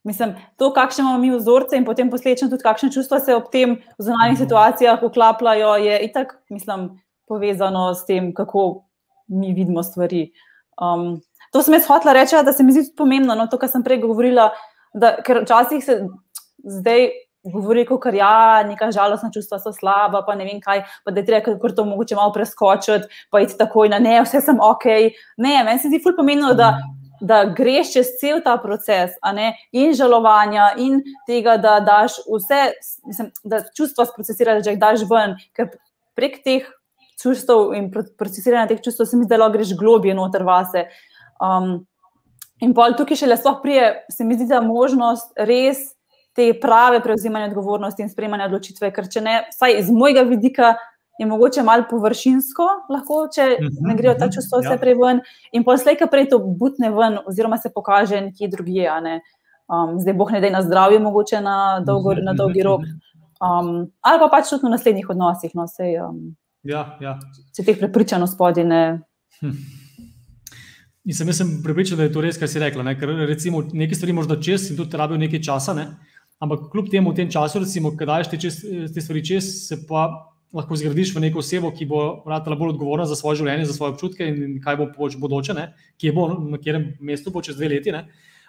[0.03, 3.79] mislim, to, kakšne imamo mi vzorce in potem posledično tudi kakšne čustva se ob tem
[3.97, 4.43] v zunanjih mhm.
[4.43, 6.89] situacijah vklapljajo, je itak, mislim,
[7.27, 8.85] povezano s tem, kako
[9.27, 10.29] mi vidimo stvari.
[10.81, 13.83] Um, to sem jaz hotela reči, da se mi zdi pomembno, no, to, kar sem
[13.83, 14.51] prej govorila,
[14.93, 16.01] da, ker včasih se
[16.63, 17.09] zdaj
[17.53, 21.25] govori, je ja, neka žalostna čustva, so slaba, pa ne vem kaj, pa da je
[21.25, 24.85] treba kar to mogoče malo preskočiti, pa iti takoj na ne, vse sem ok.
[25.37, 26.73] Ne, meni se zdi ful pomembno, da,
[27.21, 29.17] da greš čez cel ta proces,
[29.71, 32.61] in žalovanja, in tega, da daš vse,
[33.05, 35.69] mislim, da čustva sprocesiraš, da jih daš ven, ker
[36.15, 36.69] prek teh
[37.21, 40.87] čustev in procesiranja teh čustev se mi lahko greš globije noter vase.
[41.39, 41.85] Um,
[42.63, 45.94] in pol tukaj še le sploh prije, se mi zdi, da možnost res
[46.35, 48.91] te prave prevzemanja odgovornosti in sprejemanja odločitve.
[48.91, 50.73] Ker če ne, vsaj iz mojega vidika,
[51.19, 54.81] je mogoče malo površinsko, lahko, če ne mhm, grejo ta mhm, čustva vse ja.
[54.81, 55.21] prej ven.
[55.55, 58.89] In poslej, ki prej to butne ven, oziroma se pokaže nekje drugje.
[59.65, 62.83] Um, zdaj, boh ne da na zdravje, mogoče na, dolgo, na mhm, dolgi rok.
[63.39, 63.71] Um,
[64.03, 65.55] ali pa pač tudi v naslednjih odnosih.
[65.55, 66.35] No, sej, um,
[66.67, 67.15] ja, ja.
[67.55, 68.83] Če teh prepričano spodine.
[69.39, 69.55] Hm.
[71.05, 72.83] Nisem, jaz sem prepričan, da je to res, kar si rekla.
[72.83, 72.95] Ne?
[72.97, 75.75] Ker recimo nekaj stvari možda čez in tudi rabijo nekaj časa.
[75.77, 75.85] Ne?
[76.43, 78.59] Ampak kljub temu, v tem času, recimo, ki daš te, čez,
[78.91, 80.07] te stvari čez, se pa
[80.55, 83.95] lahko zgradiš v neko osebo, ki bo vrtala bolj odgovorna za svoje življenje, za svoje
[83.95, 85.65] občutke in kaj bo pač bodoče, ne?
[85.99, 87.91] kje bo, na katerem mestu bo čez dve leti.
[87.95, 88.05] Ne?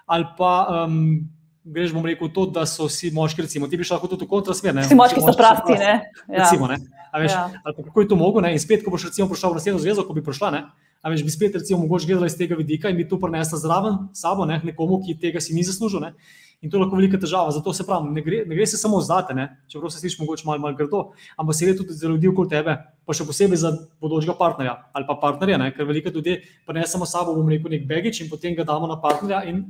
[0.06, 0.52] Ali pa
[0.86, 1.26] um,
[1.66, 4.30] greš, bom rekel, to, da so vsi moški, recimo, ti bi šel lahko tudi v
[4.30, 4.78] kontrasmer.
[4.86, 5.94] Vsi moški so prasti, ne?
[6.30, 6.44] Ja.
[6.44, 6.78] Recimo, ne?
[7.16, 7.46] Veš, ja.
[7.64, 10.04] Ali pa kako je to mogoče, in spet, ko boš recimo prišel v naslednjo zvezo,
[10.06, 10.62] ko bi prišla, ne?
[11.02, 13.98] A veš, bi spet, recimo, mogoče gledala iz tega vidika in bi to prinesla zraven
[14.14, 14.60] sabo, ne?
[14.62, 16.02] nekomu, ki tega si ni zaslužil.
[16.06, 16.14] Ne?
[16.64, 17.50] In to lahko velika težava.
[17.52, 19.34] Zato se pravi, ne gre, ne gre se samo za te,
[19.68, 21.02] čeprav se slišiš mogoče malo mal grdo,
[21.36, 25.06] ampak se gre tudi za ljudi okoli tebe, pa še posebej za bodočega partnerja ali
[25.06, 25.70] pa partnerja, ne?
[25.76, 29.44] ker veliko ljudi prinesemo sabo, bomo rekel, nek begič in potem ga damo na partnerja
[29.50, 29.66] in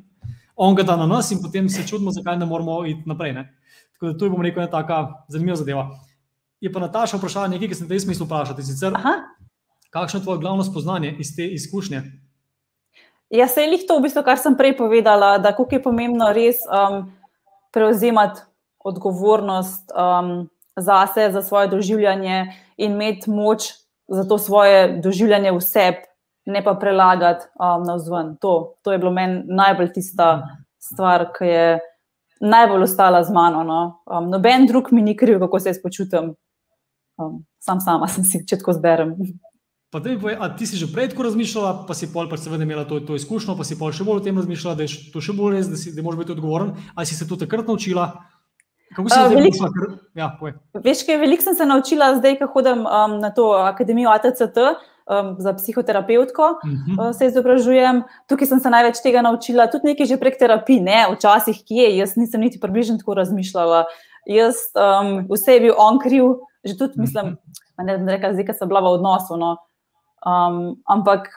[0.56, 3.32] on ga da na nas in potem se čudimo, zakaj ne moramo iti naprej.
[3.32, 3.48] Ne?
[3.92, 5.90] Tako da to je, bom rekel, ena taka zanimiva zadeva.
[6.60, 8.64] Je pa Nataša vprašala nekaj, ki sem te smislu vprašati.
[8.64, 8.94] Sicer,
[9.90, 12.02] kakšno je tvoje glavno spoznanje iz te izkušnje?
[13.30, 16.28] Ja, se je lih to, v bistvu, kar sem prej povedala, da kako je pomembno
[16.32, 17.08] res um,
[17.74, 18.44] prevzemati
[18.86, 23.72] odgovornost um, za sebe, za svoje doživljanje in imeti moč
[24.08, 26.06] za to svoje doživljanje v sebi,
[26.46, 28.36] ne pa prelagati um, na vzven.
[28.40, 30.46] To, to je bilo meni najbolj tista
[30.78, 31.80] stvar, ki je
[32.40, 33.64] najbolj ostala z mano.
[33.64, 33.80] No.
[34.06, 36.34] Um, noben drug mi ni kriv, kako se jaz počutim.
[37.18, 39.16] Um, sam sama sem si, če tako zberem.
[39.96, 40.10] Pa da,
[40.44, 43.14] a ti si že prej tako razmišljala, pa si pol, pa seveda imela to, to
[43.16, 45.70] izkušnjo, pa si pol še bolj o tem razmišljala, da je to še bolj res,
[45.72, 46.74] da, si, da moraš biti odgovoren.
[46.92, 48.04] Ali si se to takrat naučila?
[48.92, 49.70] Kako si se naučila?
[50.20, 50.26] Ja,
[50.84, 54.60] Veš, kaj veliko sem se naučila zdaj, ko hodim um, na to akademijo ATCT.
[55.06, 56.92] Um, za psihoterapevtko uh mhm.
[56.92, 57.08] -huh.
[57.08, 58.02] uh, se izobražujem.
[58.28, 61.96] Tukaj sem se največ tega naučila, tudi nekaj že prek terapije, ne včasih, ki je.
[61.96, 63.84] Jaz nisem niti približno tako razmišljala.
[64.26, 66.24] Jaz, um, vse je bil on kriv,
[66.64, 67.86] že tudi mislim, uh -huh.
[67.86, 69.36] ne vem, reka, zdaj, ker sem bila v odnosu.
[69.36, 69.56] No.
[70.26, 71.28] Um, ampak,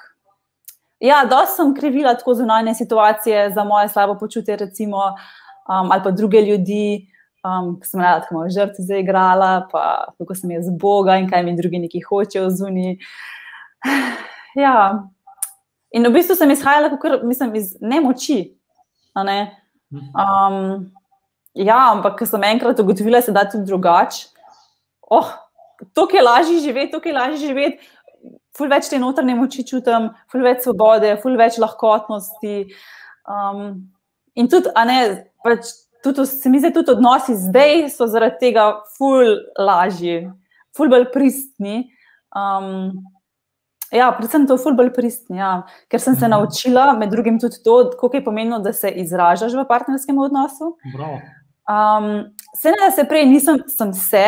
[0.99, 4.97] ja, dosti sem krivila tako zunanje situacije za moje slabo počutje, recimo,
[5.69, 7.05] um, ali pa druge ljudi,
[7.45, 11.55] um, ki sem rada tako žrtve zaigrala, pa kako sem jaz Boga in kaj mi
[11.57, 12.97] drugi neki hočejo zunaj.
[14.57, 15.05] Ja,
[15.89, 18.53] In v bistvu sem izhajala kot, mislim, iz nemoči.
[19.25, 19.39] Ne?
[19.89, 20.89] Um,
[21.57, 24.27] ja, ampak ko sem enkrat ugotovila, da se da tudi drugače.
[25.09, 25.33] Oh,
[25.97, 27.89] to je lažje živeti, to je lažje živeti.
[28.59, 32.65] Ful več te notranje moči čutim, ful več svobode, ful več lahkotnosti.
[33.29, 33.61] Um,
[34.35, 34.97] in tudi, a ne,
[35.45, 35.71] pač
[36.03, 38.67] tudi, se mi zdi, tudi odnosi zdaj so zaradi tega
[38.97, 40.25] ful lažji,
[40.75, 41.85] ful bolj pristni.
[42.35, 42.99] Um,
[43.95, 45.63] ja, predvsem to ful bolj pristni, ja.
[45.91, 46.35] ker sem se mhm.
[46.35, 50.75] naučila, med drugim tudi to, koliko je pomenilo, da se izražaš v partnerskem odnosu.
[51.69, 52.11] Um,
[52.57, 54.25] se ne, da se prej nisem, sem se,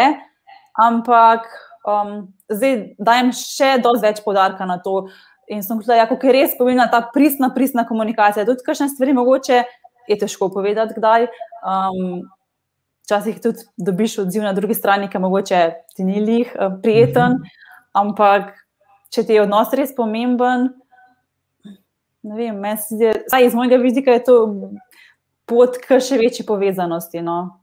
[0.78, 1.48] ampak
[1.88, 5.08] um, zdaj dajem še dosti več podarka na to.
[5.52, 8.46] In sem rekla, da ja, je res pomembna ta pristna, pristna komunikacija.
[8.48, 9.64] Tudi, kakšne stvari mogoče
[10.08, 11.28] je težko povedati, kdaj.
[11.62, 12.22] Um,
[13.04, 15.62] včasih tudi dobiš odziv na drugi strani, ki mogoče
[15.96, 17.42] ti ni lih uh, prijeten,
[17.98, 18.54] ampak
[19.12, 20.70] če ti je odnos res pomemben,
[22.24, 24.38] ne vem, meni se zdi, da iz mojega vidika je to
[25.50, 27.24] pot k še večji povezanosti.
[27.26, 27.58] No.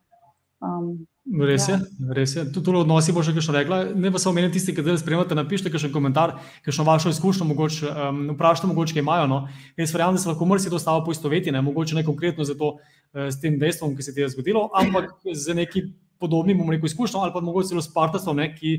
[0.61, 2.13] Um, Res je, ja.
[2.17, 2.43] res je.
[2.49, 3.79] Tudi v odnosi bo še kaj rekla.
[3.93, 7.45] Ne pa samo meni tisti, ki zdaj spremljate, napišite še komentar, ki še vašo izkušnjo
[7.51, 9.27] mogoče um, vprašate, mogoče kaj imajo.
[9.29, 9.39] No.
[9.77, 13.29] Jaz verjamem, da se lahko mrsi to stavo poistoveti, ne mogoče ne konkretno zato, uh,
[13.29, 15.85] s tem dejstvom, ki se ti je zgodilo, ampak z neki
[16.19, 18.75] podobnim, bomo rekel, izkušnjo ali pa mogoče celo s partnerstvom, ki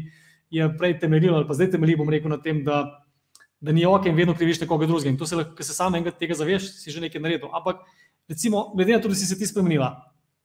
[0.49, 2.81] je prej temeljilo ali pa zdaj temelji, bom rekel, na tem, da,
[3.62, 5.13] da ni ok in vedno kriviš nekoga drugega.
[5.13, 7.53] In to se, ki se sam enega tega zaveš, si že nekaj naredil.
[7.53, 7.85] Ampak
[8.29, 9.93] recimo, glede na to, da si se ti spremenila.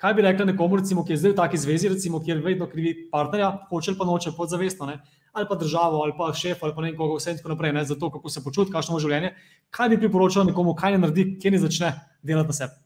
[0.04, 2.90] Kaj bi rekla nekomu, recimo, ki je zdaj v taki zvezi, recimo, kjer vedno krivi
[3.12, 4.98] partnerja, hoče ali pa noče podzavestno, ne?
[5.32, 7.84] ali pa državo, ali pa šef, ali pa ne koga, vse in tako naprej, ne?
[7.88, 9.30] za to, kako se počuti, kakšno je življenje.
[9.72, 12.76] Kaj bi priporočila nekomu, kaj ne naredi, kje ne začne delati na sebi?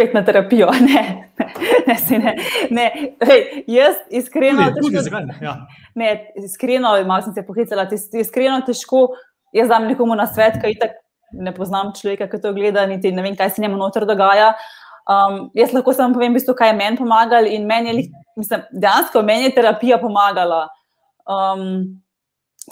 [0.00, 1.02] Pet na terapijo, ne,
[1.42, 2.34] ne, ne, ne.
[2.70, 2.86] ne.
[3.28, 4.70] Hej, jaz iskreno.
[4.78, 5.58] Tudi, tudi, zakaj, ja.
[5.94, 9.10] ne, iskreno, malo sem se pohitela, iskreno težko
[9.52, 13.22] jaz dam nekomu na svet, kaj tako ne poznam človeka, ki to gleda, niti ne
[13.22, 14.54] vem, kaj se njemu noter dogaja.
[15.08, 18.02] Um, jaz lahko samo povem, bistvo, kaj je meni pomagalo in meni je,
[18.36, 20.66] mislim, dejansko meni je terapija pomagala.
[21.24, 22.02] Um,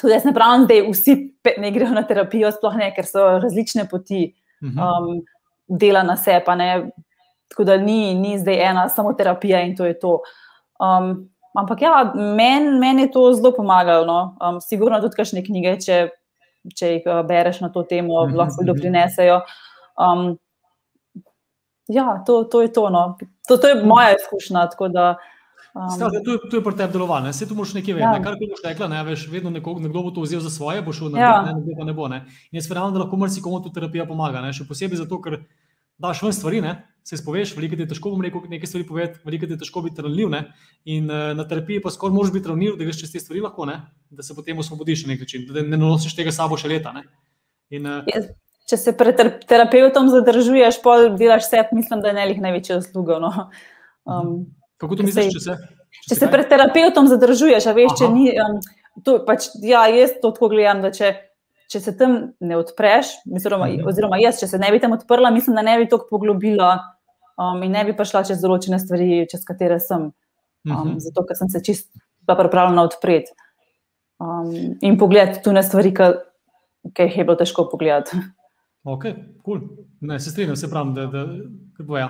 [0.00, 1.16] tudi jaz ne pravim, da vsi
[1.58, 4.26] ne grejo na terapijo, sploh ne, ker so različne poti
[4.64, 4.78] mhm.
[4.78, 5.22] um,
[5.68, 6.56] dela na sebe.
[7.48, 10.18] Tako da ni, ni zdaj ena samo terapija in to je to.
[10.82, 14.04] Um, ampak ja, meni men je to zelo pomagalo.
[14.04, 14.36] No?
[14.40, 16.00] Um, sigurno tudi kakšne knjige, če,
[16.76, 18.74] če jih uh, bereš na to temo, mhm, lahko mhm.
[18.74, 19.40] doprinesejo.
[19.96, 20.34] Um,
[21.88, 22.90] ja, to, to je to.
[22.90, 23.16] No.
[23.48, 24.68] To, to je moja izkušnja.
[24.92, 25.16] Da,
[25.74, 28.18] um, Stavlja, to, je, to je pri tebi delovalo, vse to moš nekaj vedeti.
[28.18, 28.22] Ja.
[28.24, 30.92] Kar ti boš rekla, ne veš, vedno neko, nekdo bo to vzel za svoje, bo
[30.96, 31.36] šel na ja.
[31.46, 32.08] ne, nekdo pa ne bo.
[32.08, 32.24] Ne.
[32.50, 34.42] In jaz verjamem, da lahko marsikomu to terapija pomaga.
[34.44, 34.52] Ne.
[34.56, 35.42] Še posebej zato, ker
[36.02, 36.76] daš ven stvari, ne.
[37.06, 39.82] se spoveš, veliko ti je težko, bom rekel, nekaj stvari povedati, veliko ti je težko
[39.84, 40.32] biti ranljiv.
[40.32, 40.40] Ne.
[40.90, 43.62] In uh, na terapiji pa skoraj moraš biti ranljiv, da greš čez te stvari lahko,
[43.70, 43.76] ne.
[44.10, 46.90] da se potem osvobodiš na nek način, da ne nosiš tega sabo še leta.
[46.96, 47.04] Ne.
[47.70, 48.34] In, uh, yes
[48.66, 53.20] če se pred terapeutom zadržuješ, pol delaš vse, mislim, da je ne lih največja zasluga.
[53.22, 53.30] No.
[54.06, 54.32] Um,
[54.82, 55.54] Kako to misliš, če se?
[55.56, 58.00] Če, če se pred terapeutom zadržuješ, a veš, Aha.
[58.00, 58.26] če ni.
[58.42, 58.58] Um,
[59.06, 61.12] to, pač, ja, jaz to tako gledam, da če,
[61.72, 63.88] če se tam ne odpreš, oziroma, mhm.
[63.90, 66.74] oziroma jaz, če se ne bi tam odprla, mislim, da ne bi toliko poglobila
[67.38, 70.10] um, in ne bi prišla čez določene stvari, čez katere sem.
[70.10, 70.14] Um,
[70.66, 70.94] uh mhm.
[70.94, 71.02] -huh.
[71.06, 71.92] Zato, ker sem se čist
[72.26, 73.30] pripravljena odpreti
[74.18, 74.50] um,
[74.82, 78.18] in pogledati tu ne stvari, ki jih je bilo težko pogledati.
[78.86, 79.04] Ok,
[79.44, 79.60] cool.
[80.00, 81.24] ne, se strinjam, se pravim, da, da,
[81.78, 82.08] da bo ja.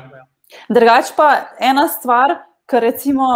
[0.69, 2.35] Drugač pa ena stvar,
[2.69, 3.29] ki recimo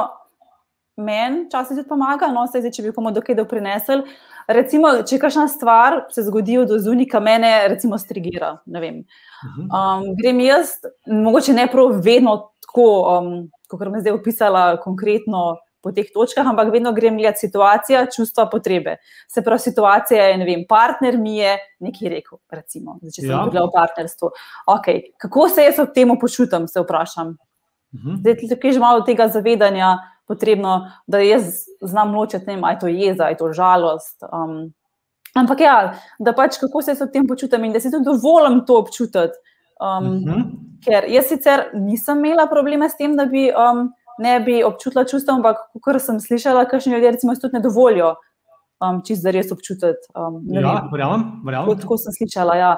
[1.01, 4.05] meni časih tudi pomaga, no, zdaj, če bi komu dokaj doprinesel.
[4.51, 8.59] Recimo, če kakšna stvar se zgodi od zunika, mene recimo strigira.
[8.67, 9.01] Mhm.
[9.71, 10.77] Um, grem jaz,
[11.07, 13.33] mogoče ne prav vedno tako, um,
[13.71, 18.97] kot me zdaj opisala konkretno po teh točkah, ampak vedno grem gledati situacijo, čustva, potrebe.
[19.29, 23.31] Se pravi, situacija je, ne vem, partner mi je nekaj rekel, recimo, zdaj, če sem
[23.31, 23.45] ja.
[23.51, 24.33] gledal partnerstvo.
[24.77, 25.03] Okay.
[25.21, 27.37] Kako se jaz ob tem počutim, se vprašam.
[27.97, 28.21] Mhm.
[28.21, 29.97] Zdaj, tukaj je že malo tega zavedanja
[30.29, 34.23] potrebno, da jaz znam ločiti, ne vem, aj to jeza, aj to žalost.
[34.31, 34.71] Um,
[35.35, 35.77] ampak ja,
[36.19, 39.41] da pač kako se jaz ob tem počutim in da si tudi dovolim to občutiti.
[39.81, 40.31] Um, uh mhm.
[40.31, 40.45] -huh.
[40.81, 45.41] Ker jaz sicer nisem imela probleme s tem, da bi um, ne bi občutila čustva,
[45.41, 48.15] ampak kar sem slišala, kakšni ljudje recimo tudi ne dovolijo
[48.81, 50.11] um, čist za res občutiti.
[50.15, 51.81] Um, ja, verjamem, verjamem.
[51.81, 52.73] Tako sem slišala, ja.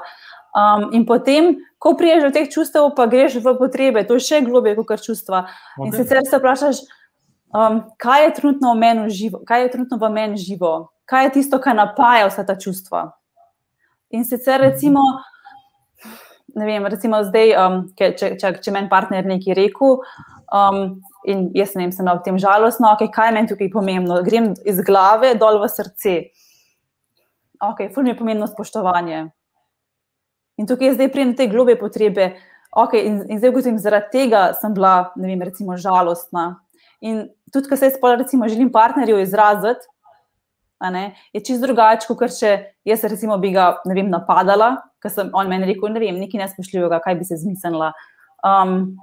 [0.53, 4.43] Um, in potem, ko priješ do teh čustev, pa greš v potrebe, to je še
[4.45, 5.47] globje kot čustva.
[5.77, 5.87] Okay.
[5.87, 6.83] In sicer se vprašaš,
[7.55, 11.35] um, kaj je trenutno v meni živo, kaj je trenutno v meni živo, kaj je
[11.39, 13.07] tisto, kar napaja vsa ta čustva.
[14.13, 15.01] In sicer recimo,
[16.53, 20.03] ne vem, recimo zdaj, um, če, če, če meni partner nekaj rekel,
[20.53, 24.21] um, in jaz ne vem, sem ob tem žalostno, okay, kaj meni tukaj pomembno.
[24.25, 26.17] Grem iz glave dol v srce.
[27.63, 29.25] Ok, ful mi je pomembno spoštovanje.
[30.61, 32.33] In tukaj je zdaj prijem te globe potrebe.
[32.73, 36.59] Okay, in, in zdaj ugotovim, zaradi tega sem bila, ne vem, recimo žalostna.
[37.05, 39.89] In tudi, ko se jaz, recimo, želim partnerju izraziti,
[40.91, 42.53] ne, je čist drugače, kot če
[42.87, 46.99] jaz recimo bi ga vem, napadala, ker sem on meni rekel, ne vem, nekaj nespoštljivega,
[47.03, 47.91] kaj bi se zmislila.
[48.43, 48.95] Um,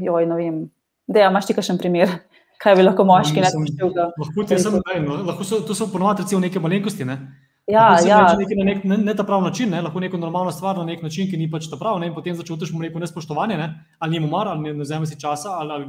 [0.00, 0.58] joj, ne vem,
[1.06, 2.16] da imaš ti kakšen primer,
[2.62, 4.10] kaj bi lahko moški nespoštljivega.
[4.20, 7.18] Lahko ti sem, daj, no, lahko so, to so ponovadi recimo neke malenkosti, ne?
[7.70, 8.20] Ja, ja.
[8.38, 11.28] Nek, ne, ne, ne ta pravi način, ne, lahko neko normalno stvar na nek način,
[11.30, 14.48] ki ni pač ta pravi, in potem začutiš mu neko nespoštovanje, ne, ali njemu mar,
[14.48, 15.86] ali ne vzame si časa, ali, ali,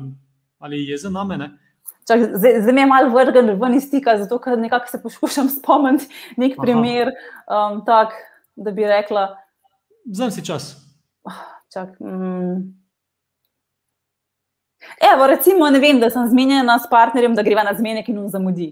[0.59, 1.37] ali je za name.
[1.37, 1.49] Ne.
[2.07, 5.49] Čak, zdaj, zdaj mi je malo vrgel ven iz stika, zato ker nekako se poskušam
[5.57, 7.13] spomniti nek primer,
[7.47, 8.13] um, tak,
[8.55, 9.29] da bi rekla.
[10.05, 10.75] Vzem si čas.
[11.73, 12.80] Čak, mm.
[15.13, 18.29] Evo, recimo, ne vem, da sem zmenjena s partnerjem, da greva na zmenek in on
[18.29, 18.71] zamudi.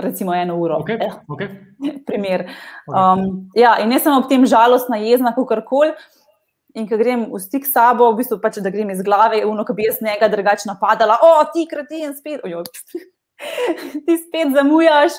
[0.00, 0.78] Recimo eno uro.
[0.80, 1.48] Okay, eh, okay.
[2.08, 2.46] Primer.
[2.88, 5.92] Um, ja, in jaz sem ob tem žalostna, jezna, kako koli.
[6.78, 9.64] In ko grem v stik s sabo, v bistvu pač, da grem iz glave, uno,
[9.66, 12.68] ki bi jaz njega drugače napadala, o, ti kretin, spet, ojoj.
[14.04, 15.14] Ti spet zamujaš,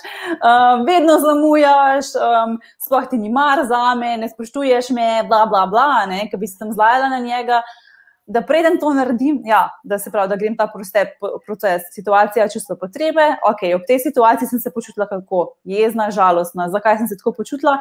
[0.45, 2.51] um, vedno zamujaš, um,
[2.85, 6.45] sploh ti ni mar za me, ne spoštuješ me, bla, bla, bla, ne, ki bi
[6.45, 7.63] se tam zlajala na njega.
[8.25, 12.75] Da preden to naredim, ja, da se pravi, da grem ta prostep, proces, situacija, čustva
[12.79, 13.25] potrebe.
[13.49, 16.69] Okay, ob tej situaciji sem se počutila kako jezna, žalostna.
[16.69, 17.79] Zakaj sem se tako počutila?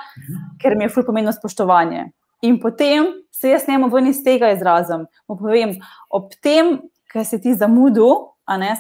[0.62, 2.08] Ker mi je ful pomenilo spoštovanje.
[2.42, 5.04] In potem se jaz njemu ven iz tega izrazim.
[5.28, 5.76] Povem,
[6.08, 6.78] ob tem,
[7.12, 8.30] ker si ti zamudil,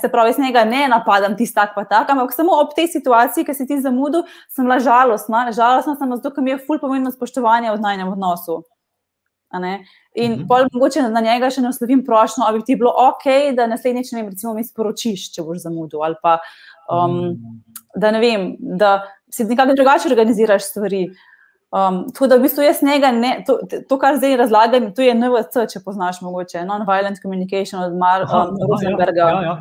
[0.00, 3.44] se pravi, jaz njega ne napadam, ti tak pa tak, ampak samo ob tej situaciji,
[3.44, 5.52] ker si ti zamudil, sem bila žalostna.
[5.52, 8.64] Žalostna sem zato, ker mi je ful pomembno spoštovanje v najnem odnosu.
[9.52, 10.48] In mm -hmm.
[10.48, 14.12] pol mogoče na njega še ne oslovim prošlo, ali bi ti bilo ok, da naslednjič
[14.12, 16.02] ne recimo, mi sporočiš, če boš zamudil.
[16.02, 16.38] Ali pa
[16.90, 17.36] um,
[17.96, 21.06] da ne vem, da si nekako drugače organiziraš stvari.
[21.10, 21.16] Uh,
[21.70, 25.12] Um, tako da v bistvu jaz njega, ne, to, to, kar zdaj razlagam, to je
[25.14, 29.28] NVC, če poznaš mogoče, Non-Violent Communication od Mar Aha, um, Rosenberga.
[29.28, 29.54] Ja, ja,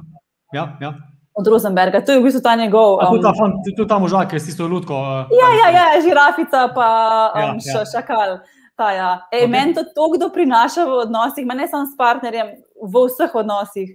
[0.53, 0.91] ja, ja.
[1.37, 2.95] Od Rosenberga, to je v bistvu ta njegov.
[2.97, 4.97] Um, tudi ta, tudi ta možak, ki je isto ljudko.
[4.97, 6.89] Uh, ja, ja, ja, žirafica, pa
[7.35, 7.85] um, ja, ja.
[7.93, 8.39] šakal.
[8.79, 9.27] Ta, ja.
[9.31, 9.51] Ej, okay.
[9.51, 13.89] Meni to tako doprinaša v odnosih, ne samo s partnerjem, v vseh odnosih.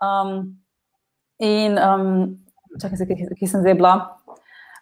[0.00, 0.56] Um,
[1.36, 2.38] in, um,
[2.80, 3.92] čakaj se, ki, ki sem zdaj bila.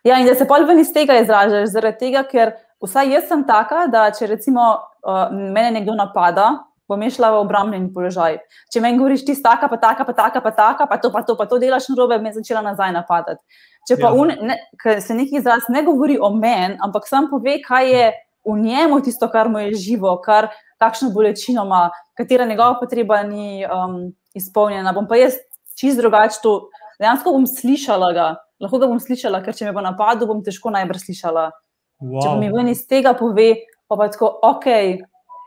[0.06, 3.42] Ja, in da se pol ven iz tega izražaš, zaradi tega, ker vsaj jaz sem
[3.48, 4.68] taka, da če recimo
[5.02, 6.52] uh, mene nekdo napada,
[6.86, 8.38] bom šla v obrambni položaj.
[8.70, 11.34] Če meni govoriš, ti taka, pa taka, pa taka, pa taka, pa to, pa to,
[11.34, 13.42] pa to delaš na robe, me začela nazaj napadati.
[13.88, 14.14] Če pa ja.
[14.14, 14.60] un, ne,
[15.02, 18.06] se neki izraz ne govori o meni, ampak sam pove, kaj je
[18.44, 23.64] v njemu tisto, kar mu je živo, kar, kakšno bolečino ima, katera njegova potreba ni
[23.64, 24.92] um, izpolnjena.
[24.92, 25.38] Bom pa jaz
[25.80, 26.58] čist drugače to,
[27.00, 30.72] dejansko bom slišala ga lahko ga bom slišala, ker če me bo napadlo, bom težko
[30.74, 31.48] najbrž slišala.
[32.04, 32.20] Wow.
[32.22, 33.50] Če mi ven iz tega pove,
[33.88, 34.68] pa pa tako, ok,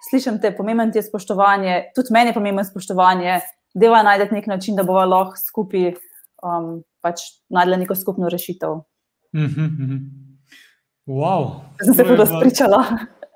[0.09, 3.39] slišim te, pomembno ti je spoštovanje, tudi meni je pomembno spoštovanje,
[3.77, 5.91] deva najti nek način, da bova lahko skupaj
[6.45, 8.81] um, pač najdela neko skupno rešitev.
[9.35, 9.99] Mm -hmm.
[11.07, 11.61] Wow.
[11.81, 12.83] Sem se tudi spričala.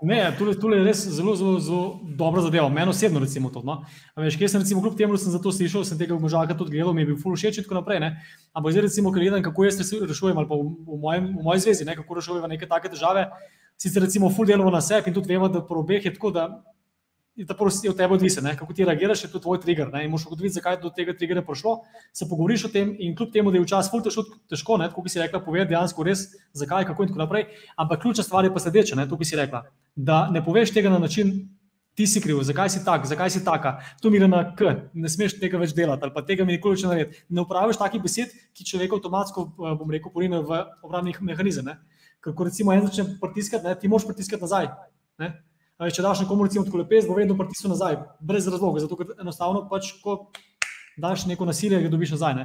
[0.01, 2.69] Ne, to je res zelo, zelo, zelo dobra zadeva.
[2.69, 3.61] Meni osebno, recimo, to.
[3.61, 3.83] No?
[4.17, 6.73] Veš, kaj sem, recimo, kljub temu, da sem za to slišal, sem tega možaka tudi
[6.73, 8.01] gledal, mi je bil ful všeč in tako naprej.
[8.01, 8.09] Ne?
[8.57, 11.65] Ampak zdaj, recimo, ker gledam, kako jaz rešujem, ali pa v, v, mojem, v moji
[11.67, 11.95] zvezi, ne?
[11.99, 13.27] kako rešujem neke take težave,
[13.77, 16.49] sicer recimo ful delamo na sebi in tudi vemo, da po obeh je tako, da
[17.41, 18.53] je ta prosti od tebe odvisen, ne?
[18.57, 19.89] kako ti reagiraš, je to tvoj trigger.
[19.89, 20.03] Ne?
[20.05, 21.79] In moš ugotoviti, zakaj je do tega triggera prišlo,
[22.13, 24.89] se pogovoriš o tem in kljub temu, da je včasih ful težko, težko ne?
[24.91, 27.47] tako bi si rekla, povedati dejansko res, zakaj, kako in tako naprej.
[27.81, 29.63] Ampak ključna stvar je pa sledeče, to bi si rekla,
[29.95, 31.33] da ne poveš tega na način.
[31.91, 35.09] Ti si kriv, zakaj si tak, zakaj si taka, tu mi gre na k, ne
[35.11, 37.19] smeš tega več delati ali pa tega mi nikoli več ne naredi.
[37.27, 41.83] Ne upraviš takih besed, ki človek avtomatsko, eh, bom rekel, porine v obrambnih mehanizmih.
[42.23, 43.75] Kako recimo en začne pritiskati, ne?
[43.75, 44.71] ti moraš pritiskati nazaj.
[45.19, 45.33] Ne?
[45.81, 49.63] Če daš nekomu recimo tako lepes, bo vedno pritisnil nazaj, brez razloga, zato ker enostavno
[49.69, 50.27] pač, ko
[51.01, 52.35] daš neko nasilje, ga dobiš nazaj.
[52.37, 52.43] Ne?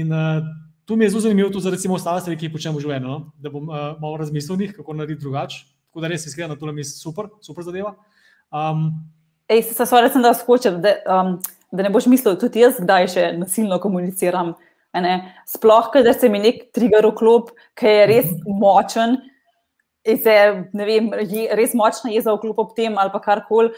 [0.00, 0.40] In uh,
[0.88, 3.08] tu mi je zelo zanimivo tudi za recimo ostale stvari, ki jih počnemo v življenju,
[3.10, 3.18] no?
[3.36, 5.66] da bom uh, malo razmislil o njih, kako narediti drugače.
[5.92, 7.92] Tako da res iskreno, to mi je super, super zadeva.
[8.48, 8.88] Um,
[9.52, 11.34] Ej, se stvar, sem da skočil, da, um,
[11.68, 14.54] da ne boš mislil, tudi jaz kdaj še nasilno komuniciram.
[15.48, 19.18] Sploh, ker se mi nek trigger vklop, ki je res močen
[20.04, 20.36] se
[20.74, 23.72] vem, je res močna jeza v klub ob tem ali karkoli.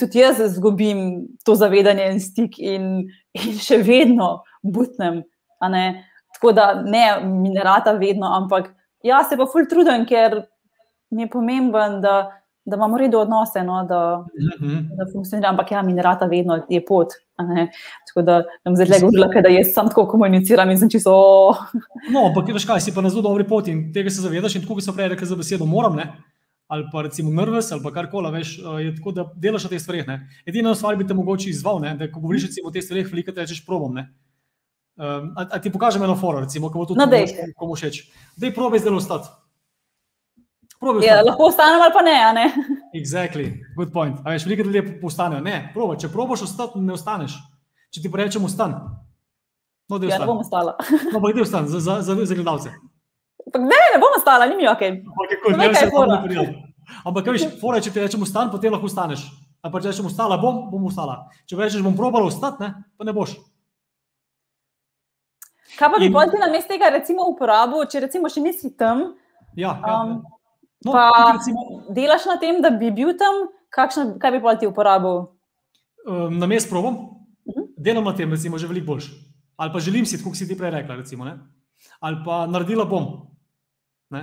[0.00, 3.04] Tudi jaz izgubim to zavedanje in stik, in,
[3.36, 5.22] in še vedno butnem.
[6.34, 8.72] Tako da ne, mi ne rata vedno, ampak
[9.04, 10.42] jaz se pa ful trudim, ker
[11.12, 12.16] mi je pomemben, da
[12.64, 14.24] da imamo redo odnose, no, da,
[14.60, 14.96] mm -hmm.
[14.96, 17.08] da funkcionira, ampak ja, mi ne rata vedno je pot.
[18.14, 21.10] Tako da nam zdaj govorila, da jaz sam tako komuniciram in sem čisto.
[22.14, 24.62] no, ampak veš kaj, si pa na zelo dobri poti in tega se zavedaš in
[24.62, 26.12] tako, kot sem prej rekel za besedo, moram, ne.
[26.70, 30.06] ali pa recimo nervos, ali karkoli, veš, uh, je tako, da delaš na teh stvareh.
[30.46, 31.96] Edina stvar bi te mogoče izval, ne?
[31.98, 33.98] da ko govoriš recimo, o teh stvareh, veliko rečeš probom.
[33.98, 38.04] Um, a, a ti pokažem eno foro, recimo, ko bo tudi no, komu všeč.
[38.38, 39.32] Dej probaj zdaj ostati.
[41.02, 42.14] Ja, lahko ostanem ali pa ne.
[42.34, 42.46] ne?
[43.00, 44.22] exactly, good point.
[44.22, 45.42] A veš, veliko ljudi postanejo.
[45.42, 45.98] Ne, probaj.
[46.04, 47.34] Če probaš ostati, ne ostaneš.
[47.94, 48.74] Če ti rečem, ostan.
[49.86, 50.74] No, ja, ne bom ostala.
[51.12, 52.72] no, pa idem ostan za, za, za, za gledalce.
[53.54, 54.82] Ne, ne bom ostala, ni mi ok.
[55.14, 56.46] okay cool, ne, ne, ne,
[57.04, 59.28] Ampak, kaj veš, fora, če ti rečem, ostan, potem lahko ostaneš.
[59.64, 61.28] A pa če rečem, ostala bom, bom ostala.
[61.46, 63.38] Če rečeš, bom probala ostati, ne, pa ne boš.
[65.78, 66.18] Kaj pa bi in...
[66.30, 69.14] ti na mestu tega, recimo, uporabil, če recimo še nisi tam?
[69.54, 69.76] Ja.
[69.78, 69.94] ja.
[70.02, 70.20] Um,
[70.86, 71.84] no, pa recimo...
[71.94, 75.26] delaš na tem, da bi bil tam, kakšno, kaj bi ti uporabil?
[76.04, 77.23] Um, na mestu probam,
[77.92, 79.10] na tem, recimo, že veliko boljš.
[79.56, 81.28] Ali pa želim si, kot si ti prej rekla, recimo,
[82.00, 83.28] ali pa naredila bom.
[84.10, 84.20] Ne?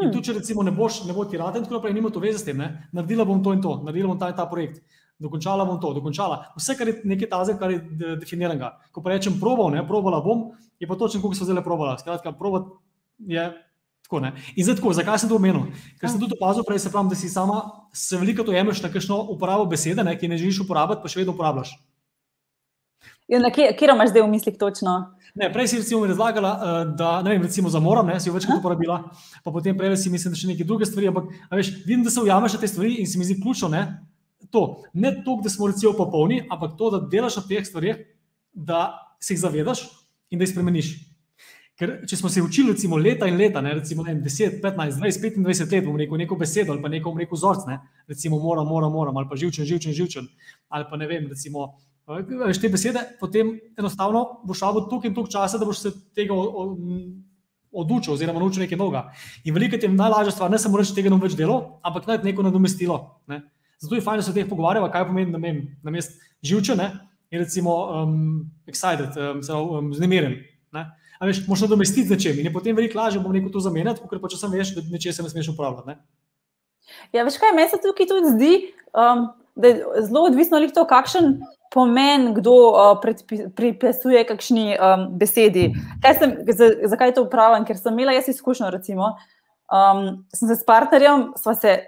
[0.00, 0.12] In hmm.
[0.12, 2.40] tudi, če recimo, ne boš, ne bo ti rad, in tako naprej, nima to veze
[2.40, 2.88] s tem, ne?
[2.92, 4.80] naredila bom to in to, naredila bom ta in ta projekt
[5.22, 6.52] dokončala bom to, dokončala.
[6.58, 7.80] Vse, kar je nekaj tazga, kar je
[8.18, 8.74] definiranega.
[8.92, 10.50] Ko pa rečem, probal, ne, probala bom,
[10.82, 11.94] je pa točno, kako so zdaj probala.
[12.00, 12.66] Skratka, probat
[13.22, 13.44] je
[14.02, 14.20] tako.
[14.24, 14.34] Ne.
[14.56, 15.70] In zdaj tako, zakaj sem to omenil?
[16.00, 17.62] Ker sem tudi opazil prej, se pravi, da si sama
[17.94, 21.22] se veliko to jemliš na kakšno uporabo besede, ne, ki ne želiš uporabljati, pa še
[21.22, 21.76] vedno uporabljaš.
[23.28, 24.94] Ja, kje, kje imaš zdaj v mislih točno?
[25.34, 28.34] Ne, prej si mi razlagala, eh, da ne vem, recimo za moram, ne, si jo
[28.34, 28.98] večkrat uporabila,
[29.44, 31.08] pa potem prej si mislim, da še neke druge stvari.
[31.08, 33.86] Ampak, veš, vidim, da se ujameš te stvari in se mi zdi ključno, ne,
[34.50, 38.02] to, ne to, da smo recimo popolni, ampak to, da delaš na teh stvareh,
[38.52, 38.82] da
[39.20, 39.86] se jih zavedaš
[40.30, 40.90] in da jih spremeniš.
[41.80, 45.38] Ker če smo se učili recimo, leta in leta, ne, recimo ne, 10, 15, 20,
[45.40, 47.78] 25 let, bomo rekel neko besedo ali pa neko rekel vzorc, ne,
[48.12, 50.28] recimo moram, moram, moram, ali pa živčen, živčen, živčen,
[50.68, 51.70] ali pa ne vem, recimo.
[52.06, 56.34] Veš te besede, potem enostavno boš šel tukaj in tukaj časa, da boš se tega
[57.72, 59.04] odučil, oziroma naučil nekaj novega.
[59.44, 62.28] In veliko je najlažja stvar, ne samo reči, tega ne bom več delal, ampak najti
[62.28, 62.98] neko nadomestilo.
[63.30, 63.40] Ne.
[63.82, 66.82] Zato je fajn, da se o teh pogovarjava, kaj pomeni, da imam na mestu živčen
[67.32, 68.16] in recimo um,
[68.66, 69.40] excited, um,
[69.78, 70.36] um, znemiren.
[71.22, 74.18] Veš, možno domestiti z nečem in je potem veliko lažje, bom rekel, to zamenjati, ker
[74.18, 75.92] pa če sem veš, da nečesa ne smeš upravljati.
[75.92, 75.94] Ne?
[77.14, 78.52] Ja, veš kaj, meni se tukaj tudi zdi,
[78.90, 81.36] um, da je zelo odvisno od tega, kakšen
[81.72, 83.00] pomen kdo uh,
[83.56, 85.70] pripisuje kakšni um, besedi.
[86.18, 86.36] Sem,
[86.84, 87.64] zakaj je to upravljam?
[87.64, 89.14] Ker sem imela jaz izkušnjo, recimo,
[89.72, 90.04] um,
[90.36, 91.78] sem se s partnerjem, sva se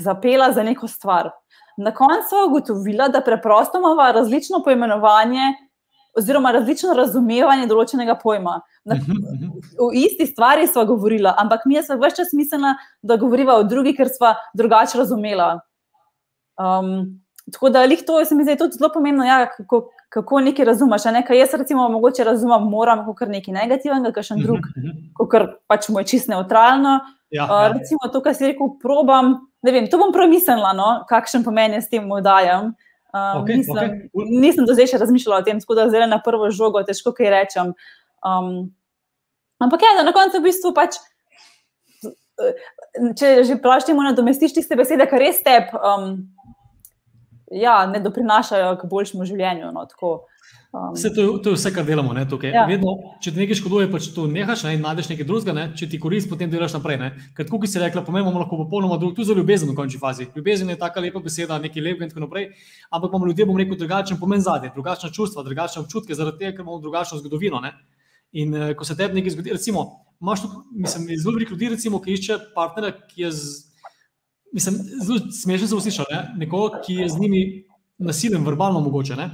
[0.00, 1.30] zapela za neko stvar.
[1.76, 5.52] Na koncu je ugotovila, da preprosto imamo različno poimenovanje,
[6.16, 8.56] oziroma različno razumevanje določenega pojma.
[8.88, 9.52] Na, mhm, mhm.
[9.82, 12.72] v isti stvari smo govorili, ampak mi smo več čas mislili,
[13.02, 15.50] da govorimo o drugi, ker smo drugače razumeli.
[16.56, 17.20] Um,
[17.52, 21.04] tako da jih to, se mi zdi, tudi zelo pomembno, ja, kako, kako nekaj razumeš.
[21.04, 21.22] Ne?
[21.38, 26.06] Jaz, recimo, mogoče razumem, moram kot nekaj negativnega, kot še drug, mhm, kot pač moj
[26.08, 26.98] čist neutralno.
[27.30, 27.68] Ja, uh, ja.
[27.74, 29.38] Recimo to, kar si rekel, probam.
[29.66, 32.74] Vem, to bom premislila, no, kakšen pomen je s tem modajem.
[33.16, 34.26] Um, okay, mislim, okay.
[34.42, 37.32] Nisem do zdaj še razmišljala o tem, tako da zdaj na prvo žogo težko kaj
[37.32, 37.72] rečem.
[38.26, 38.70] Um,
[39.62, 40.98] ampak ja, na koncu v bistvu pač.
[43.16, 46.26] Če že praviš, da nadomestiš tiste besede, kar res te um,
[47.50, 49.72] ja, ne doprinašajo k boljšemu življenju.
[49.74, 50.26] No, tako,
[50.76, 52.12] Um, vse to, to je vse, kar delamo.
[52.12, 52.66] Ne, ja.
[52.68, 55.64] Vedno, če ti nekaj škoduje, pa če to nehaš ne, in najdeš nekaj drugega, ne,
[55.78, 56.98] če ti koristi, potem delaš naprej.
[57.00, 57.10] Ne.
[57.36, 60.26] Ker, kot si rekla, pomembno lahko popolnoma drugo, tudi za ljubezen v končni fazi.
[60.36, 62.50] Ljubezen je taka lepa beseda, nekaj lepega in tako naprej.
[62.90, 66.66] Ampak imamo ljudje, bom rekel, drugačen pomen zadnje, drugačna čustva, drugačne občutke, zaradi tega, ker
[66.66, 67.62] imamo drugačno zgodovino.
[67.64, 67.72] Ne.
[68.36, 69.86] In uh, ko se tebi nekaj zgodi, recimo,
[70.20, 73.54] imaš tu, mislim, zelo veliko ljudi, recimo, ki išče partnera, ki je z,
[74.56, 77.42] mislim, zelo smešno se usliša, ne, nekoga, ki je z njimi
[77.98, 79.16] nasilen, verbalno mogoče.
[79.16, 79.28] Ne.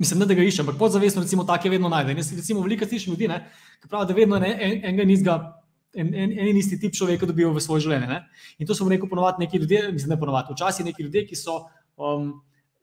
[0.00, 2.16] Mislim, ne, da ga iščem, ampak podzavestno, recimo, tako je vedno najden.
[2.16, 3.42] Jaz, recimo, veliko slišim ljudi, ne,
[3.82, 5.40] ki pravijo, da vedno en, en, enega nizga.
[5.90, 8.06] En, en, en in isti tip človeka dobijo v svoje življenje.
[8.06, 8.20] Ne?
[8.62, 11.56] In to so rekel, ponovadi neki ljudje, mislim, ne ponovadi, včasih neki ljudje, ki so
[11.98, 12.28] um,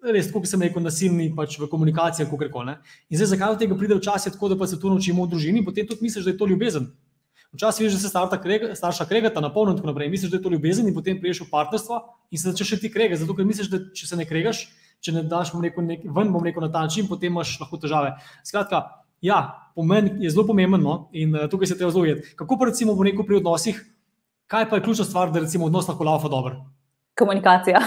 [0.03, 2.75] res, kot sem rekel, nasilni pač v komunikaciji, kako koli.
[3.07, 5.63] In zdaj, zakaj od tega pride včasih tako, da pa se to naučimo v družini,
[5.65, 6.91] potem tudi misliš, da je to ljubezen.
[7.53, 10.09] Včasih vidiš, da se krega, starša kregata na polno in tako naprej.
[10.09, 13.21] Misliš, da je to ljubezen in potem priješ v partnerstvo in se začneš ti kregati,
[13.21, 14.67] zato ker misliš, da če se ne kregaš,
[15.01, 18.17] če ne daš rekel, nek, ven, bom rekel na ta način, potem imaš lahko težave.
[18.43, 18.83] Skratka,
[19.21, 21.09] ja, pomen je zelo pomemben no?
[21.11, 22.35] in uh, tukaj se treba zelo ujeti.
[22.35, 23.79] Kako pa recimo v neku pri odnosih,
[24.47, 26.65] kaj pa je ključna stvar, da recimo odnos lahko laufa dobro?
[27.17, 27.81] Komunikacija.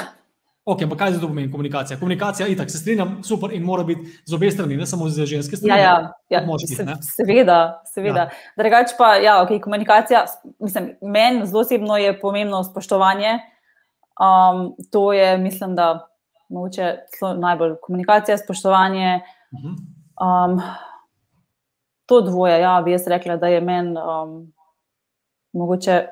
[0.70, 1.98] Ok, ampak kaj za to pomeni komunikacija?
[1.98, 5.26] Komunikacija je tako, se strinjam, super in mora biti z obe strani, ne samo z
[5.26, 5.82] ženske strani.
[5.82, 6.42] Ja, ja, ja.
[6.46, 8.28] Močkih, se, seveda, seveda.
[8.28, 8.52] Ja.
[8.58, 10.24] Drugač pa, ja, ok, komunikacija,
[10.58, 13.40] mislim, meni zelo osebno je pomembno spoštovanje.
[14.20, 16.06] Um, to je, mislim, da
[16.48, 16.96] mogoče
[17.38, 19.20] najbolj komunikacija, spoštovanje.
[20.20, 20.60] Um,
[22.06, 24.52] to dvoje, ja, bi jaz rekla, da je meni um,
[25.52, 26.06] mogoče.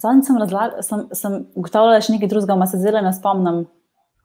[0.00, 0.38] Zadnjič sem,
[0.86, 3.64] sem, sem ugotavljala, še nekaj drugega, ma se zelo ne spomnim.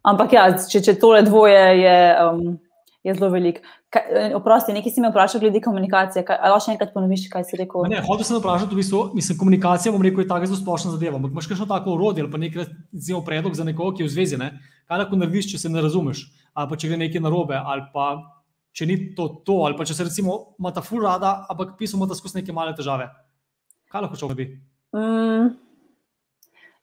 [0.06, 2.60] Ampak ja, če, če tole dvoje je, um,
[3.06, 3.64] je zelo velik.
[3.96, 6.26] Eh, oprosti, nekaj si me vprašal glede komunikacije.
[6.28, 7.88] Kaj, ali še enkrat ponoviš, kaj si rekel?
[7.92, 11.20] Ne, hotel sem vprašati, v bistvu, mislim, komunikacija, bom rekel, je tako zelo splošna zadeva.
[11.22, 14.14] Ampak imaš kakšno tako urodje ali pa nekaj zelo predlog za nekoga, ki je v
[14.18, 14.40] zvezi.
[14.42, 14.52] Ne?
[14.90, 16.26] Kaj lahko narediš, če se ne razumeš?
[16.54, 18.10] Ali pa če gre nekaj narobe, ali pa
[18.76, 22.02] če ni to, to ali pa če se recimo ima ta ful rada, ampak pismo
[22.02, 23.08] ima ta skozi neke male težave.
[23.92, 24.50] Kaj lahko človek bi?
[24.96, 25.58] Mm.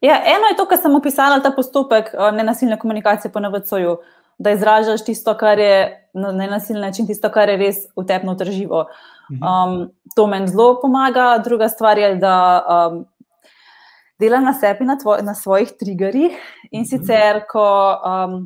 [0.00, 3.96] Ja, eno je to, kar sem opisala, ta postopek eh, nenasilne komunikacije po NVC-ju,
[4.38, 8.86] da izražaš tisto, kar je na nenasilni način, tisto, kar je res utepno trživo.
[9.30, 9.42] Mhm.
[9.42, 11.38] Um, to meni zelo pomaga.
[11.44, 12.34] Druga stvar je, da
[12.66, 13.04] um,
[14.20, 16.36] delam na sebi, na, tvoj, na svojih triggerjih
[16.70, 16.88] in mhm.
[16.90, 18.36] sicer, ko um,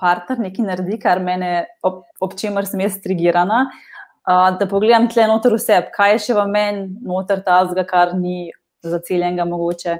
[0.00, 3.64] partner nekaj naredi, kar mene, ob, ob čemer sem jaz trigirana.
[3.64, 3.93] Uh,
[4.24, 8.52] da pogledam tle noter vse, kaj je še v meni, noter ta zga, kar ni
[8.84, 9.98] zaceljenega mogoče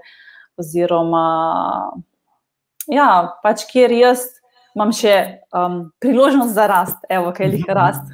[0.61, 1.27] oziroma
[2.93, 3.09] ja,
[3.43, 4.25] pač kjer jaz
[4.75, 5.15] imam še
[5.55, 8.11] um, priložnost za rast, evo, kaj jih rast.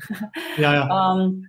[0.60, 0.84] ja, ja.
[1.00, 1.46] Um,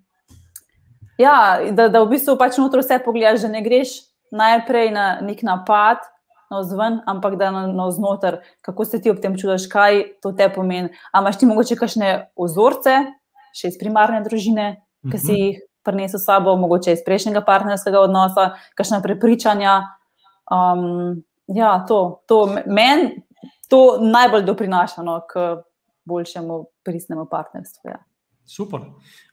[1.19, 3.97] ja, da, da v bistvu pač notro vse pogledaš, da ne greš
[4.31, 6.05] najprej na nek napad,
[6.51, 10.47] na vzven, ampak da na, vznoter, kako se ti ob tem čudaš, kaj to te
[10.51, 10.91] pomeni.
[11.11, 12.97] A imaš ti mogoče kakšne ozorce,
[13.55, 14.67] še iz primarne družine,
[15.07, 15.41] ki si mhm.
[15.41, 19.79] jih prinesel s sabo, mogoče iz prejšnjega partnerskega odnosa, kakšna prepričanja.
[20.51, 23.23] Um, ja, to, to meni
[23.71, 25.63] to najbolj doprinaša no, k
[26.05, 27.89] boljšemu pristnemu partnerstvu.
[27.89, 28.01] Ja.
[28.45, 28.81] Super.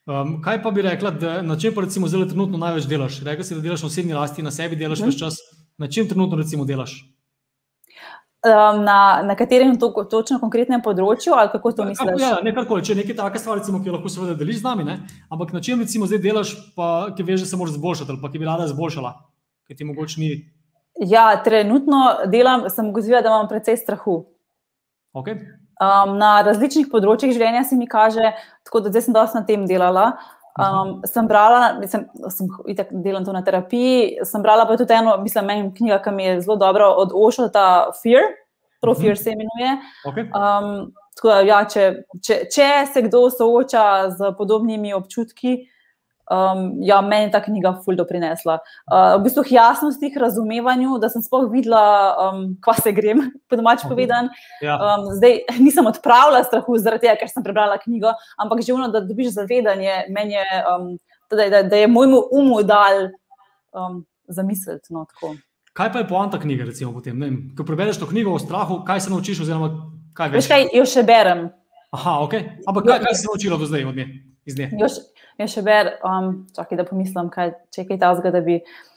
[0.06, 3.20] Um, kaj pa bi rekla, da, na čem pa recimo zelo trenutno največ delaš?
[3.26, 5.10] Rekla si, da delaš v osebni rasti, na sebi delaš mm.
[5.10, 5.40] več čas.
[5.78, 7.00] Na čem trenutno recimo delaš?
[8.46, 12.20] Um, na, na katerem to, točno konkretnem področju, ali kako to misliš?
[12.22, 14.86] Ja, nekako, če je nekaj takega stvar, recimo, ki jo lahko seveda deliš z nami,
[14.86, 14.94] ne?
[15.26, 18.30] ampak na čem recimo zdaj delaš, pa, ki veš, da se moraš zboljšati, ali pa
[18.30, 19.10] ki bi rada izboljšala,
[19.66, 20.30] ki ti mogoče ni
[20.98, 24.24] Ja, trenutno delam, sem ugotovila, da imam precej strahu.
[25.14, 25.38] Okay.
[25.78, 28.32] Um, na različnih področjih življenja se mi kaže,
[28.66, 30.08] tako da zdaj sem dosti na tem delala.
[30.58, 32.02] Um, sem brala, sem,
[32.34, 36.10] sem itak delam to na terapiji, sem brala pa tudi eno, mislim, meni knjiga, ki
[36.10, 37.66] mi je zelo dobro od Oša, ta
[38.02, 38.26] Fear,
[38.80, 39.76] Pro Fear se imenuje.
[40.06, 40.26] Okay.
[40.34, 41.86] Um, tako da, ja, če,
[42.22, 43.84] če, če se kdo sooča
[44.18, 45.56] z podobnimi občutki,
[46.28, 48.58] Um, ja, meni je ta knjiga fuldo prinesla.
[48.84, 51.80] Uh, v bistvu jasnost tih razumevanju, da sem sploh videla,
[52.26, 54.28] um, kva se grem, po domač povedan.
[54.60, 54.76] Ja.
[54.76, 59.00] Um, zdaj nisem odpravila strahu zaradi tega, ker sem prebrala knjigo, ampak že vno, da
[59.00, 60.90] dobiš zavedanje, je, um,
[61.32, 63.08] da, da, da je mojemu umu dal
[63.72, 64.92] um, zamisliti.
[64.92, 65.06] No,
[65.72, 67.24] kaj pa je poanta knjige, recimo, potem?
[67.56, 69.70] Ko prebereš to knjigo o strahu, kaj se naučiš, oziroma
[70.12, 70.44] kaj veš?
[70.44, 71.48] Veš kaj, jo še berem.
[71.96, 72.36] Aha, ok.
[72.68, 74.08] Ampak kaj, kaj si se naučila do zdaj od nje?
[75.38, 78.40] Jaz še ber, um, čakaj, da pomislim, kaj, če kaj ta zgodi.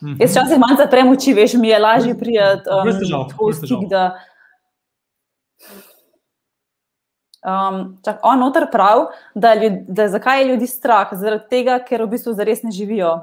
[0.01, 0.21] Mm -hmm.
[0.21, 2.87] Jaz včasih malo zaprem oči, veš, mi je lažje prijeti um,
[3.49, 3.83] v stik.
[3.89, 4.15] Da,
[7.45, 11.13] um, čak, on noter prav, da, ljud, da zakaj je ljudi strah?
[11.13, 13.13] Zaradi tega, ker v bistvu zares ne živijo.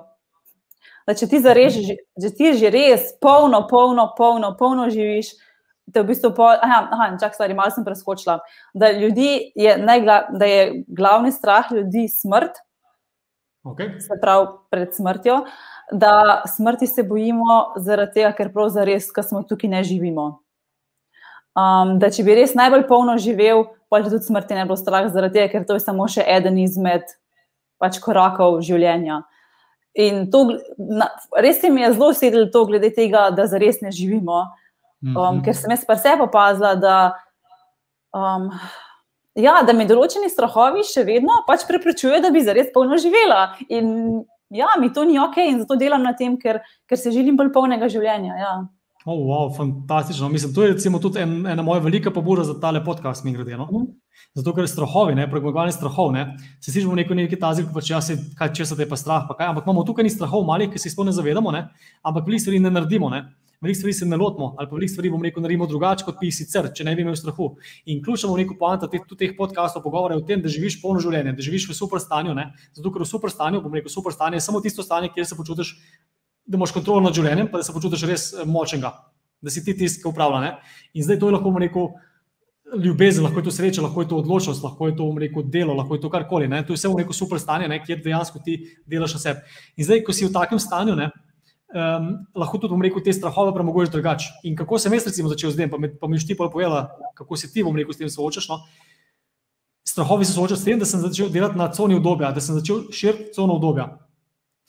[1.07, 1.75] Da če ti zares,
[2.23, 5.35] če ti že res polno, polno, polno, polno živiš.
[5.87, 8.39] Da, v bistvu pol, aha, aha, čak, stvari, malo sem preskočila.
[8.75, 12.61] Da, je najgla, da je glavni strah ljudi smrt,
[13.73, 14.01] okay.
[14.01, 15.41] se pravi pred smrtjo,
[15.93, 20.29] da smrti se bojimo zaradi tega, ker prav zares, ker smo tukaj ne živimo.
[21.59, 25.41] Um, da če bi res najbolj polno živel, pa tudi smrti ne bo strah, zaradi
[25.41, 27.09] tega, ker to je samo še eden izmed
[27.81, 29.23] pač, korakov življenja.
[29.99, 30.45] In to,
[30.79, 31.09] na,
[31.41, 34.45] res mi je zelo sedelo to, glede tega, da zares ne živimo.
[35.03, 35.45] Um, mm -hmm.
[35.45, 37.15] Ker sem jaz pa se opazila, da
[38.15, 38.51] um,
[39.39, 43.55] ja, da mi določeni strahovi še vedno pač preprečujejo, da bi zares polno živela.
[43.69, 44.25] In
[44.55, 47.53] ja, mi to ni ok, in zato delam na tem, ker, ker se želim bolj
[47.55, 48.37] polnega življenja.
[48.41, 48.53] Ja.
[49.09, 50.29] Oh, wow, fantastično.
[50.29, 53.57] Mislim, to je tudi en, ena moja velika pobuda za tale podcast, mi grede.
[53.57, 53.69] No?
[53.73, 53.87] Mm.
[54.37, 56.37] Zato, ker strahovi, premagovanje strahov, ne?
[56.61, 59.39] se slišimo neko nekaj tazil, pa če ja se kaj česa te pa strah, pa
[59.39, 59.53] kaj.
[59.55, 61.69] Ampak imamo tukaj ni strahov malih, ki se jih sploh ne zavedamo, ne?
[62.03, 63.09] ampak veliko stvari ne naredimo.
[63.15, 63.23] Ne?
[63.61, 66.31] Veliko stvari se ne lotimo, ali pa veliko stvari bomo rekel, naredimo drugače, kot bi
[66.33, 67.51] sicer, če ne bi imel strahu.
[67.91, 71.03] In ključno v neko poanta teh, teh podkastov pogovora je o tem, da živiš polno
[71.03, 72.37] življenje, da živiš v super stanju.
[72.39, 72.53] Ne?
[72.77, 75.39] Zato, ker v super stanju, bom rekel, super stanje je samo tisto stanje, kjer se
[75.39, 75.75] počutiš,
[76.47, 78.95] da imaš kontrolo nad življenjem, pa da se počutiš res eh, močnega,
[79.43, 80.45] da si ti tisti, ki upravlja.
[80.45, 80.53] Ne?
[80.95, 81.91] In zdaj to je lahko, bom rekel.
[82.69, 85.97] Ljubezen, lahko je to sreča, lahko je to odločnost, lahko je to rekel, delo, lahko
[85.97, 86.51] je to karkoli.
[86.53, 89.63] To je vse v neko super stanje, ne, kjer dejansko ti delaš na sebi.
[89.81, 91.07] In zdaj, ko si v takem stanju, ne,
[91.75, 94.33] um, lahko tudi, bom rekel, te strahove premaguješ drugače.
[94.49, 96.89] In kako sem jaz, recimo, začel z tem, pa, pa mi šti pa povedala,
[97.19, 98.49] kako se ti, bom rekel, s tem soočaš.
[98.49, 98.61] No?
[99.89, 102.89] Strahovi se soočajo s tem, da sem začel delati na coni obdobja, da sem začel
[102.93, 103.89] širiti cono obdobja,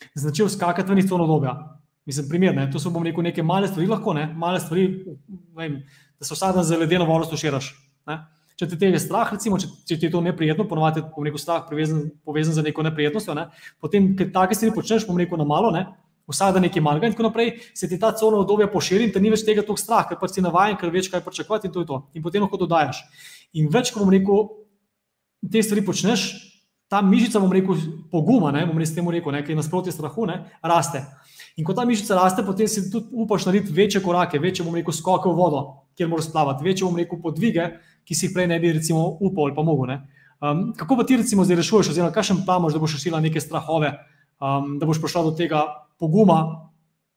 [0.06, 1.56] da sem začel skakati v njih cono obdobja.
[2.10, 2.66] Mislim, primer, ne?
[2.72, 4.88] to so bom rekel neke male stvari, lahko ne, male stvari,
[5.30, 5.80] ne vem,
[6.18, 7.74] da se vsak dan za ledeno vodo stoširaš.
[8.60, 11.62] Če ti tega strah, recimo, če, če ti je to neprijetno, ponovadi je neko strah
[11.70, 13.45] povezan, povezan z neko neprijetnostjo, ne?
[13.80, 15.86] potem, ker take stvari počneš, bom rekel na malo, ne?
[16.30, 19.21] Vsak dan nekaj malega in tako naprej, se ti ta cona obdobja poširi in te
[19.21, 21.84] ni več tega toliko strah, ker pač si navajen, ker veš, kaj pričakovati in to
[21.84, 22.03] je to.
[22.13, 23.01] In potem lahko dodajaš.
[23.57, 24.45] In več, ko bom rekel,
[25.51, 26.30] te stvari počneš,
[26.89, 27.77] ta mišica, bom rekel,
[28.11, 31.03] poguma, ne, bom res temu rekel, nekaj nasprotje strahu, ne, raste.
[31.57, 34.95] In ko ta mišica raste, potem si tudi upaš narediti večje korake, večje, bom rekel,
[34.95, 35.63] skoke v vodo,
[35.97, 37.67] kjer moraš splavati, večje, bom rekel, podvige,
[38.07, 39.97] ki si jih prej ne bi, recimo, upal ali pa mogel.
[40.39, 43.41] Um, kako pa ti, recimo, zdaj rešuješ, oziroma kakšen plan imaš, da boš rešila neke
[43.43, 43.91] strahove,
[44.39, 45.65] um, da boš prišla do tega
[46.00, 46.72] poguma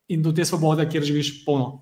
[0.09, 1.80] in do te svobode, kjer živiš polno?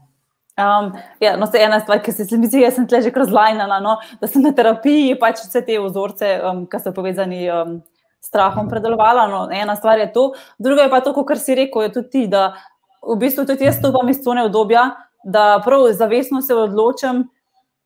[0.60, 3.96] Um, ja, no, ena stvar, ki se mi zdi, da sem tle že razlajnana, no,
[4.20, 7.78] da sem na terapiji pač vse te vzorce, um, ki so povezani um,
[8.20, 9.26] s strahom, predelovala.
[9.30, 12.26] No, ena stvar je to, druga je pa to, kar si rekel, je tudi ti,
[12.28, 12.50] da
[13.00, 14.90] v bistvu tudi jaz stopam iz tone obdobja,
[15.24, 17.24] da prav zavestno se odločim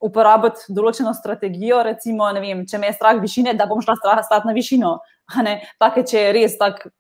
[0.05, 1.83] uporabiti določeno strategijo.
[1.87, 4.99] Recimo, vem, če me je strah višine, da bom šla stati na višino.
[5.81, 6.91] Take, če je res tako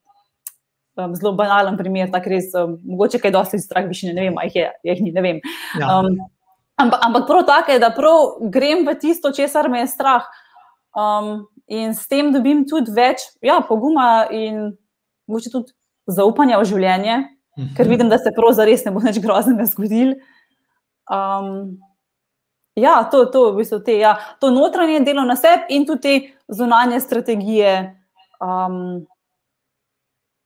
[0.96, 4.60] um, zelo banalen primer, tako res, um, mogoče kaj dosti strah višine, ne vem, jih
[4.60, 5.40] je, jih ni, ne vem.
[5.80, 5.98] Ja.
[5.98, 6.18] Um,
[6.80, 10.26] ampak, ampak prav tako je, da prav grem v tisto, česar me je strah.
[10.94, 14.76] Um, in s tem dobim tudi več ja, poguma in
[15.26, 15.72] mogoče tudi
[16.10, 17.16] zaupanja v življenje,
[17.58, 17.72] mhm.
[17.78, 20.14] ker vidim, da se prav zares ne bo nič groznega zgodil.
[21.10, 21.80] Um,
[22.78, 26.14] ja, to, to, v bistvu te, ja, to notranje delo na sebi in tudi te
[26.54, 27.74] zunanje strategije.
[28.42, 29.06] Um,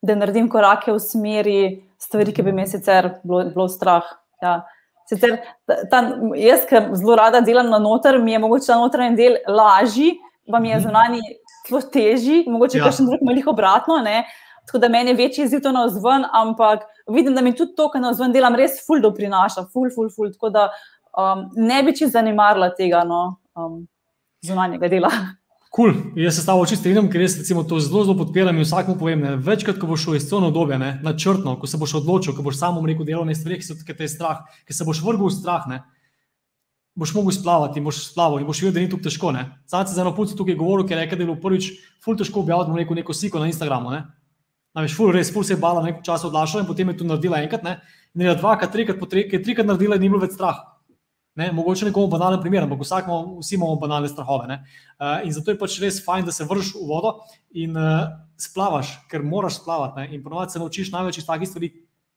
[0.08, 1.60] da naredim korake v smeri
[2.00, 4.06] stvari, ki bi me sicer bilo, bilo strah.
[4.42, 4.60] Ja.
[5.08, 5.38] Sicer,
[5.90, 6.02] ta,
[6.36, 10.18] jaz, ki zelo rada delam na noter, mi je mogoče ta notranji del lažji,
[10.50, 10.84] pa mi je mhm.
[10.86, 11.22] zunani
[11.68, 12.92] zelo težji, mogoče ja.
[12.92, 13.98] še drug malih obratno.
[14.04, 14.22] Ne?
[14.68, 17.88] Tako da meni je večji izziv to na vzven, ampak vidim, da mi tudi to,
[17.88, 20.28] kar na vzven delam, res ful do prinaša, ful, ful, ful.
[20.34, 20.66] Tako da
[21.16, 23.22] um, ne bi čisto zanimarila tega no,
[23.56, 23.80] um,
[24.44, 25.12] zunanjega dela.
[25.68, 25.92] Cool.
[26.16, 29.20] Jaz se s tabo čisto strinjam, ker jaz to zelo, zelo podpiram in vsakmu povem.
[29.20, 32.56] Ne, večkrat, ko boš šel iz cone obdobja, načrtno, ko se boš odločil, ko boš
[32.58, 35.68] samo rekel delovne stvari, ki so te je strah, ki se boš vrgel v strah,
[35.68, 35.82] ne,
[36.98, 39.32] boš mogel splavati boš splavil in boš videl, da ni tako težko.
[39.66, 41.68] Sam se za eno punco tukaj govoril, ker je rekel, da je bilo prvič
[42.04, 43.92] ful težko objaviti neko, neko sliko na Instagramu.
[43.94, 44.02] Ne.
[44.74, 47.42] Namreč ful, res ful se je bala nekaj časa odlašala in potem je to naredila
[47.44, 47.78] enkrat, ne,
[48.14, 50.58] in je dvakrat, trikrat, po trikrat, trikrat naredila in ni bilo več strah.
[51.38, 54.56] Ne, mogoče nekomu banalen primer, ampak vsak imamo, vsi imamo banalne strahove.
[54.98, 57.12] Uh, in zato je pač res fajn, da se vršiš v vodo
[57.54, 58.08] in uh,
[58.42, 60.00] splavaš, ker moraš splavati.
[60.00, 60.16] Ne.
[60.16, 61.70] In ponovadi se naučiš največ iz takih stvari,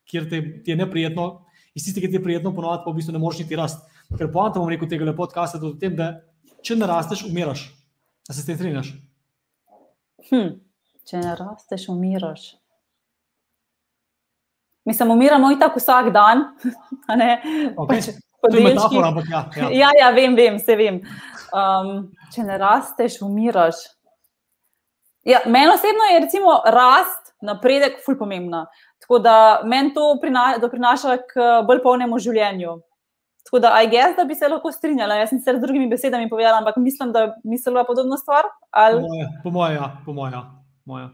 [0.10, 1.28] kjer te, ti je neprijetno,
[1.78, 3.86] iz tistih, ki ti je prijetno, ponovadi pa v bistvu ne moreš niti rast.
[4.10, 6.10] Ker poanta bom rekel tega podcasta tudi o tem, da
[6.66, 7.68] če ne rasteš, umiraš.
[8.26, 8.90] Da se s tem strinjaš.
[10.32, 10.50] Hm,
[11.06, 12.50] če ne rasteš, umiraš.
[14.90, 16.46] Mislim, umiramo in tako vsak dan.
[17.12, 18.00] Okay.
[18.00, 18.08] Pač,
[18.42, 19.42] To je metafora, ampak ja.
[19.56, 21.02] Ja, ja, ja vem, vem, se vem.
[21.54, 23.82] Um, če ne rasteš, umiraš.
[25.28, 28.66] Ja, meni osebno je recimo rast, napredek, ful pomembna.
[29.02, 29.36] Tako da
[29.66, 32.80] meni to prina, prinaša k bolj polnemu življenju.
[33.46, 35.18] Tako da, aj gess, da bi se lahko strinjala.
[35.22, 38.50] Jaz sem se z drugimi besedami povedala, ampak mislim, da mislila podobno stvar.
[38.72, 39.02] Ali...
[39.44, 40.34] Po mojem, ja, po mojem.
[40.38, 40.62] Ja.
[40.86, 41.10] Moja.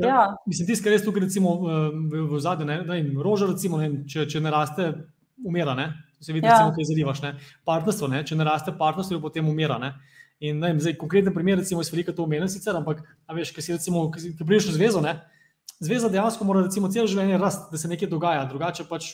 [0.00, 0.36] Ja.
[0.46, 4.26] Mislim, tisti, ki res tukaj, recimo, v, v zadnjem, ne, ne, roža, recimo, ne, če,
[4.28, 4.88] če ne raste,
[5.46, 5.76] umira.
[5.78, 5.92] Ne?
[6.22, 6.70] Se vidi, ja.
[6.74, 7.22] kaj zadivaš.
[7.22, 7.34] Ne?
[7.68, 8.22] Partnerstvo, ne?
[8.26, 9.78] če ne raste partnerstvo, potem umira.
[9.82, 9.92] Ne?
[10.42, 13.76] In ne, zdaj, konkreten primer, recimo, iz Velika to omenja sicer, ampak, veš, ki si
[13.76, 15.20] recimo, ki prideš v zvezo, ne?
[15.82, 19.12] zveza dejansko mora recimo celo življenje rasti, da se nekaj dogaja, drugače pač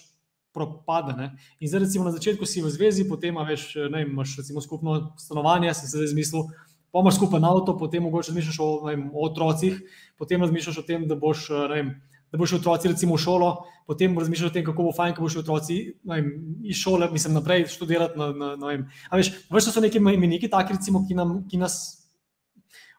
[0.53, 1.15] propade.
[1.17, 1.31] Ne?
[1.61, 5.73] In zdaj, recimo, na začetku si v zvezi, potem veš, ne, imaš recimo skupno stanovanje,
[5.77, 6.49] si se zdaj zmislil,
[6.93, 9.81] pomaš skupaj na avto, potem mogoče razmišljaš o, vem, o otrocih,
[10.21, 11.93] potem razmišljaš o tem, da boš, ne vem,
[12.33, 13.51] da boš otroci recimo v šolo,
[13.87, 16.33] potem razmišljaš o tem, kako bo fajn, ko boš otroci vem,
[16.69, 18.19] iz šole, mislim, naprej študirati.
[18.19, 18.75] Na, na, na,
[19.17, 21.79] veš, veš, so neki imeniki, taki, recimo, ki, nam, ki nas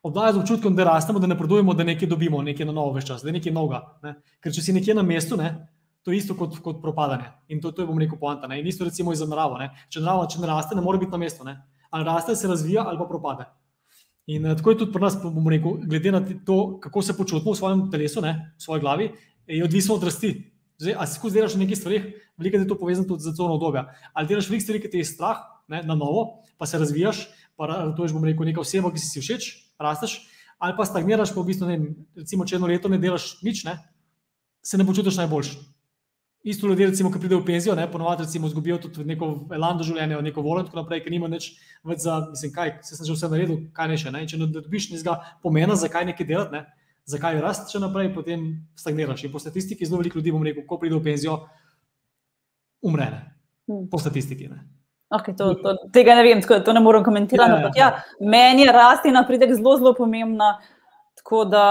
[0.03, 3.11] obdajajo z občutkom, da rastemo, da ne produjemo, da nekaj dobimo, nekaj na novo, veš
[3.11, 3.83] čas, da je nekaj novega.
[4.03, 4.15] Ne?
[4.41, 5.51] Ker če si nekje na mestu, ne,
[6.03, 7.29] to je isto kot, kot propadanje.
[7.53, 8.47] In to, to je, bom rekel, poanta.
[8.55, 9.69] In isto recimo iz narave.
[9.91, 11.45] Če narava, če ne raste, ne more biti na mestu.
[11.45, 11.59] Ne?
[11.91, 13.45] Ali raste, se razvija, ali pa propade.
[14.29, 17.55] In uh, tako je tudi pri nas, bomo rekel, glede na to, kako se počutimo
[17.55, 19.11] v svojem telesu, ne, v svoji glavi,
[19.47, 20.33] je odvisno od rasti.
[20.79, 22.03] Zdaj, a si skozi delaš na nekih stvarih,
[22.37, 23.89] veliko je to povezano tudi z zono obdobja.
[24.13, 27.25] Ali delaš veliko stvari, ki te je strah, ne, na novo, pa se razvijaš,
[27.57, 29.49] pa to je, bomo rekel, neka oseba, ki si si všeč,
[29.81, 30.21] rasteš,
[30.61, 31.79] ali pa stagniraš, pa v bistvu, ne,
[32.21, 33.75] recimo, če eno leto ne delaš nič, ne,
[34.63, 35.57] se ne počutiš najboljši.
[36.43, 40.21] Isto ljudje, recimo, ki pridejo v penzijo, ne, ponovadi recimo izgubijo tudi neko elando življenja,
[40.23, 41.49] neko voljo in tako naprej, ker nima nič
[41.83, 44.39] več za, mislim, kaj, se sem že vse naredil, kaj ne še, ne, in če
[44.39, 46.63] ne dobiš nizga pomena, zakaj nekaj delati, ne,
[47.11, 48.45] zakaj rasti še naprej, potem
[48.79, 49.25] stagniraš.
[49.27, 51.35] In po statistiki zelo veliko ljudi, bom rekel, ko pridejo v penzijo,
[52.87, 53.09] umre,
[53.91, 54.47] po statistiki.
[54.47, 54.63] Ne.
[55.19, 57.51] Okay, to, to, tega ne vem, tako, to ne morem komentirati.
[57.51, 58.29] Ja, ja, ja.
[58.31, 60.53] Meni je rasti napredek zelo, zelo pomembna.
[61.19, 61.65] Tako da.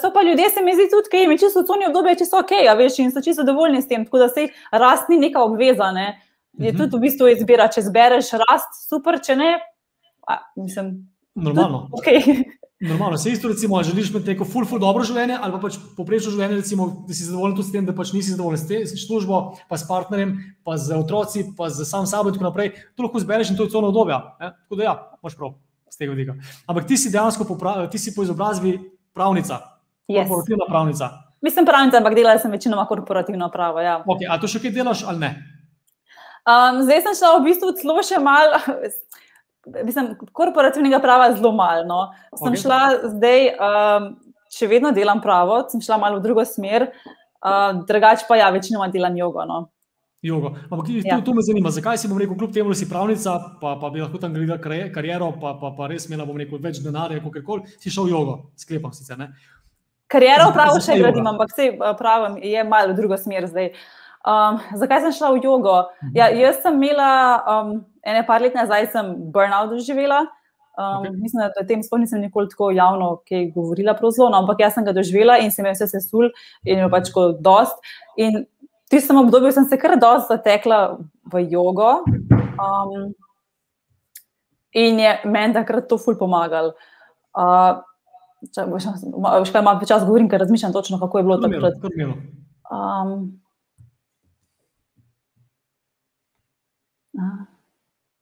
[0.00, 2.42] So pa ljudje, se mi zdi, tudi, ki jim je čisto cunjo obdobje, če so
[2.42, 4.04] ok, a veš, in so čisto zadovoljni s tem.
[4.04, 5.92] Tako da se rast ni neka obveza.
[5.92, 6.20] Ne.
[6.58, 6.78] Je uh -huh.
[6.78, 9.58] tudi v bistvu izbira, če zbereš rast, super, če ne.
[10.26, 10.94] A, mislim,
[11.34, 11.88] Normalno.
[11.90, 12.44] Tudi, okay.
[12.90, 16.32] Normalno, se isto, recimo, želiš imeti neko ful, ful dobro življenje, ali pa pač poprečno
[16.34, 19.06] življenje, recimo, da si zadovoljen tudi s tem, da pač nisi zadovoljen s, te, s
[19.06, 19.38] službo,
[19.70, 20.34] pa s partnerjem,
[20.66, 22.74] pa z otroci, pa z sam sabo in tako naprej.
[22.98, 24.18] To lahko zbereš in to je celo obdobje.
[24.42, 25.54] Tako da ja, imaš prav
[25.94, 26.36] z tega vidika.
[26.66, 27.56] Ampak ti si dejansko po,
[27.90, 28.76] ti si po izobrazbi
[29.14, 29.60] pravnica,
[30.08, 30.28] yes.
[30.28, 31.10] korporativna pravnica.
[31.44, 33.80] Mislim pravnica, ampak delala sem večinoma korporativno pravo.
[33.80, 33.98] Ja.
[34.06, 35.32] Okay, a to še kaj delaš ali ne?
[36.44, 38.60] Um, zdaj sem šla v bistvu celo še malo
[39.84, 41.84] mislim, korporativnega prava zelo malo.
[41.86, 42.00] No.
[42.38, 42.62] Sem okay.
[42.62, 42.80] šla
[43.16, 44.08] zdaj, um,
[44.52, 46.88] še vedno delam pravo, sem šla malo v drugo smer,
[47.44, 49.44] uh, drugače pa ja, večinoma delam jogo.
[49.48, 49.64] No.
[50.24, 50.54] Jogo.
[50.70, 51.16] Ampak ja.
[51.16, 53.90] to, to me zanima, zakaj si bom rekel, kljub temu, da si pravnica, pa, pa
[53.92, 57.42] bi lahko tam gledal kariero, pa, pa, pa res imela bom rekel več denarja, kot
[57.44, 59.20] koli, si šel v jogo, sklepam sicer.
[59.20, 59.30] Ne?
[60.08, 63.74] Kariero pravo še gradim, ampak vse pravo je malo v drugo smer zdaj.
[64.24, 65.82] Um, zakaj sem šla v jogo?
[66.00, 66.14] Mhm.
[66.16, 67.10] Ja, jaz sem imela.
[67.44, 70.24] Um, ene par let nazaj sem burnout doživela.
[70.74, 71.10] Um, okay.
[71.22, 73.22] Mislim, da o tem sploh nisem nikoli tako javno
[73.54, 76.30] govorila, zelo, no, ampak jaz sem ga doživela in se mi je vse sesul
[76.64, 77.78] in je pač kot dost.
[78.16, 78.44] In
[78.94, 80.98] v tistem obdobju sem se kar dost zatekla
[81.32, 82.04] v jogo.
[82.54, 83.10] Um,
[84.70, 86.74] in je meni takrat to ful pomagal.
[87.34, 87.82] Uh,
[88.54, 91.74] če, še kaj malo čas govorim, ker razmišljam točno, kako je bilo takrat.
[92.70, 93.34] Um,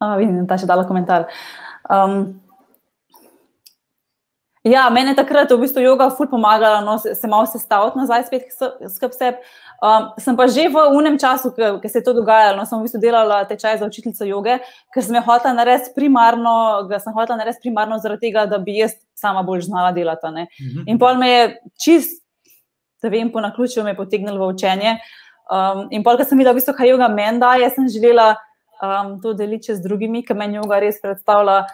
[0.02, 1.28] Oh, vidim, da je dala komentar.
[1.88, 2.40] Um,
[4.64, 8.26] ja, meni je takrat v bistvu joga ful pomagala, no, se, se malo sestaviti nazaj,
[8.26, 8.50] spet
[8.96, 9.38] skrb sebi.
[9.82, 12.86] Um, sem pa že v unem času, ki se je to dogajalo, no, sem v
[12.86, 14.60] bistvu delala tečaj za učiteljico joge,
[14.94, 18.94] ker sem jo hotela narediti primarno, sem hotela narediti primarno zaradi tega, da bi jaz
[19.18, 20.30] sama bolj znala delati.
[20.30, 20.86] Uh mhm.
[20.86, 21.42] In pol me je
[21.82, 22.22] čist,
[23.02, 24.94] da vem, po naključju me potegnilo v učenje.
[25.50, 28.36] Um, in pol, ker sem videla, v bistvu, kaj joga meni da, jaz sem želela
[28.78, 31.64] um, to deliti z drugimi, ki meni joga res predstavlja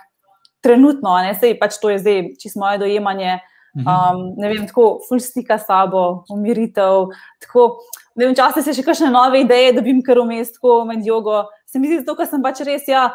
[0.65, 3.37] trenutno, ne sej pač to je zdaj, čisto moje dojemanje.
[3.77, 3.87] Mhm.
[3.87, 7.13] Um, ne vem, tako ful stika s sabo, umiritev.
[7.45, 7.85] Tako,
[8.19, 11.07] ne vem, časi se še kakšne nove ideje, da bi jim kar umest, tako med
[11.07, 11.45] jogo.
[11.71, 13.09] Se mi zdi, zato, ker sem pač res ja,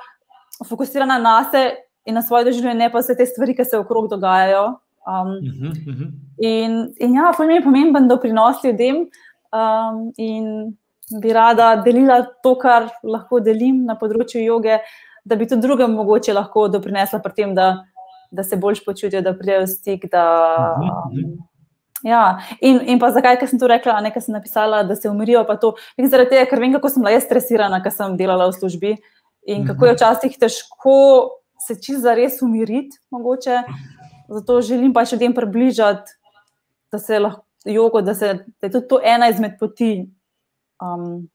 [0.70, 4.10] fokusirana na sebe in na svoje doživljanje, ne pa vse te stvari, ki se okrog
[4.12, 4.64] dogajajo.
[5.04, 6.12] Um, uh -huh, uh -huh.
[6.40, 9.08] In, in ja, ful mi je pomemben doprinos ljudem.
[9.54, 10.76] Um, in
[11.22, 14.80] bi rada delila to, kar lahko delim na področju joge,
[15.26, 17.86] da bi tudi drugem mogoče lahko doprinesla pri tem, da,
[18.32, 20.12] da se bolj počutijo, da pridejo v stik.
[20.12, 20.26] Da,
[20.80, 21.38] um,
[22.04, 22.40] ja.
[22.62, 25.46] in, in pa zakaj, ker sem to rekla, nekaj sem napisala, da se umirijo.
[25.46, 28.98] Zaradi tega, ker vem, kako sem bila jaz stresirana, ker sem delala v službi
[29.44, 31.00] in kako je včasih težko
[31.68, 32.98] se čez za res umiriti.
[33.12, 33.62] Mogoče.
[34.30, 36.16] Zato želim pa še ljudem približati,
[36.92, 40.10] da se lahko jogo, da, se, da je tudi to ena izmed poti
[40.84, 41.28] um,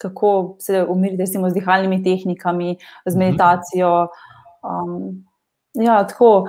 [0.00, 3.18] kako se umiriti, recimo, z dihalnimi tehnikami, z mhm.
[3.24, 3.92] meditacijo.
[4.64, 5.24] Um,
[5.74, 6.48] ja, tako.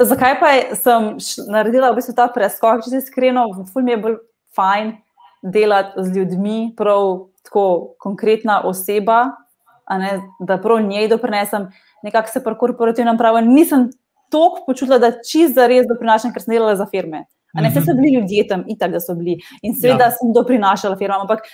[0.00, 1.12] Zakaj pa sem
[1.52, 4.16] naredila v bistvu ta preskok, če se iskreno, v filmu je bolj
[4.56, 4.94] fajn
[5.42, 7.64] delati z ljudmi, prav tako
[8.00, 9.22] konkretna oseba,
[10.00, 11.68] ne, da prav njej doprinesem,
[12.06, 13.42] nekako se pa korporativno pravi.
[13.48, 13.90] Nisem
[14.32, 17.26] toliko počutila, da čist za res doprinašam, ker sem delala za firme.
[17.58, 19.40] Ne, vse so bili ljudje tam, itak, da so bili.
[19.66, 20.14] In seveda ja.
[20.16, 21.48] sem doprinašala firmam, ampak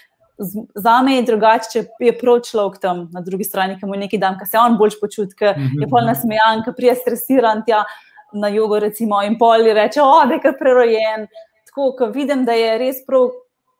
[0.77, 4.21] za me je drugače, če je prav človek tam na drugi strani, ki mu neki
[4.21, 7.87] dan, ki se on bolj počuti, ki je pol nasmejan, ki prije stresiran tja
[8.33, 11.27] na jogo, recimo, in pol je reče, o, da je kar prerojen.
[11.69, 13.31] Tako, ko vidim, da je res prav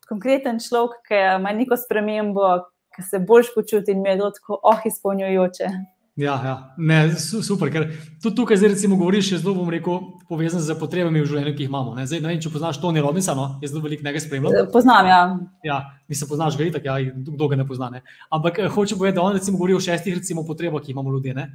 [0.09, 2.55] konkreten človek, ki ima neko spremembo,
[2.97, 5.71] ki se bolj počuti in mi je to tako, oh, izpolnjujoče.
[6.17, 6.75] Ja, ja.
[6.81, 7.91] Ne, super, ker
[8.25, 9.99] tudi tukaj zdaj recimo govoriš, zelo bom rekel,
[10.31, 11.93] povezan z potrebami v življenju, ki jih imamo.
[11.99, 14.55] Ne, zdaj, ne vem, če poznaš Tony Robbinsa, no, jaz zelo veliko njega spremljam.
[14.63, 15.19] Eh, poznam, ja.
[15.67, 15.77] Ja,
[16.09, 17.91] mi se poznaš, gledaj, tako, ja, kdo ga ne pozna.
[17.93, 18.01] Ne.
[18.33, 21.13] Ampak eh, hoče povedati, da on recimo govori o šestih recimo potrebah, ki jih imamo
[21.13, 21.37] ljudje.
[21.37, 21.51] Ne.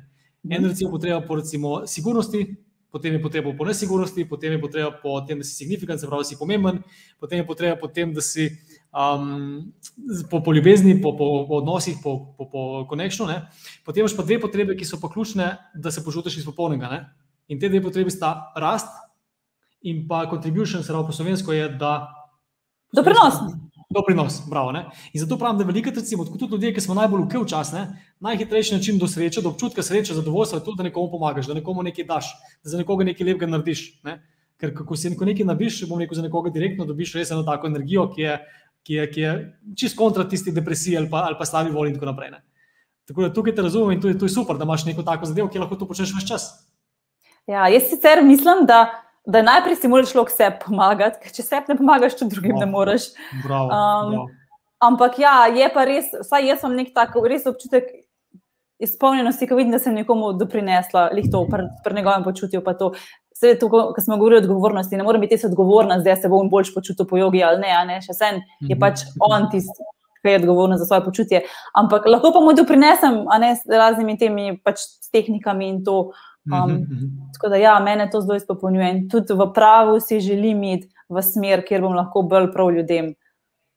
[0.46, 2.46] En recimo potreba po recimo sigurnosti,
[2.92, 6.28] potem je potreba po nesigurnosti, potem je potreba po tem, da si signifikant, se pravi,
[6.28, 6.84] si pomemben,
[7.20, 8.52] potem je potreba po tem, da si
[8.92, 9.72] um,
[10.30, 12.62] po, po ljubezni, po, po, po odnosih, po, po, po
[12.92, 13.32] konekšnju.
[13.88, 16.92] Potem imaš pa dve potrebe, ki so pa ključne, da se počutiš izpopolnjenega.
[16.92, 17.02] Ne?
[17.48, 18.92] In te dve potrebi sta rast
[19.88, 22.12] in pa contribution, se pravi po slovensko, je da.
[22.92, 23.61] Doprinos.
[23.92, 24.72] Doprinos, bravo.
[24.72, 24.86] Ne?
[25.14, 27.88] In zato pravim, da veliko recimo, tudi ljudje, ki smo najbolj ukev čas, ne?
[28.20, 31.84] najhitrejši način do sreče, do občutka sreče, zadovoljstva je to, da nekomu pomagaš, da nekomu
[31.84, 32.32] nekaj daš,
[32.64, 33.84] da za nekoga nekaj lepega narediš.
[34.08, 34.22] Ne?
[34.62, 38.08] Ker ko si nekaj narediš, bom rekel za nekoga direktno, dobiš res eno tako energijo,
[38.16, 38.40] ki je
[38.84, 39.34] ki je, ki je
[39.78, 42.32] čist kontra tisti depresiji ali pa, ali pa slabi volji in tako naprej.
[42.32, 42.42] Ne.
[43.08, 45.30] Tako da tukaj te razumem in to je, to je super, da imaš neko tako
[45.30, 46.50] zadevo, ki lahko to počneš več čas.
[47.50, 48.86] Ja, jaz sicer mislim, da,
[49.26, 52.60] da najprej si moraš človek sebi pomagati, ker če sebi ne pomagaš, tudi drugim Bravo.
[52.60, 53.02] ne moreš.
[53.44, 54.28] Bravo, Um, bravo.
[54.82, 57.86] Ampak ja, je pa res, vsaj jaz imam nek tak res občutek
[58.80, 62.64] izpolnjenosti, ko vidim, da sem nekomu doprinesla, lih to pri, pri njegovem počutju.
[62.64, 62.92] pa to.
[63.32, 66.50] Seveda, to, ko smo govorili o odgovornosti, ne morem biti jaz odgovorna, zdaj se bom
[66.50, 68.80] bolj počutil po jogi ali ne, ne, še vsem je Mhm.
[68.80, 69.84] pač on tisti,
[70.22, 71.42] ki je odgovoren za svoje počutje.
[71.74, 76.12] Ampak lahko pa mu doprinesem, a ne s raznimi temi pač tehnikami in to.
[76.46, 77.08] Um, Mhm, mhm.
[77.34, 81.22] Tako da, ja, mene to zelo izpopolnjuje in tudi v pravu si želim iti v
[81.22, 83.14] smer, kjer bom lahko bolj prav ljudem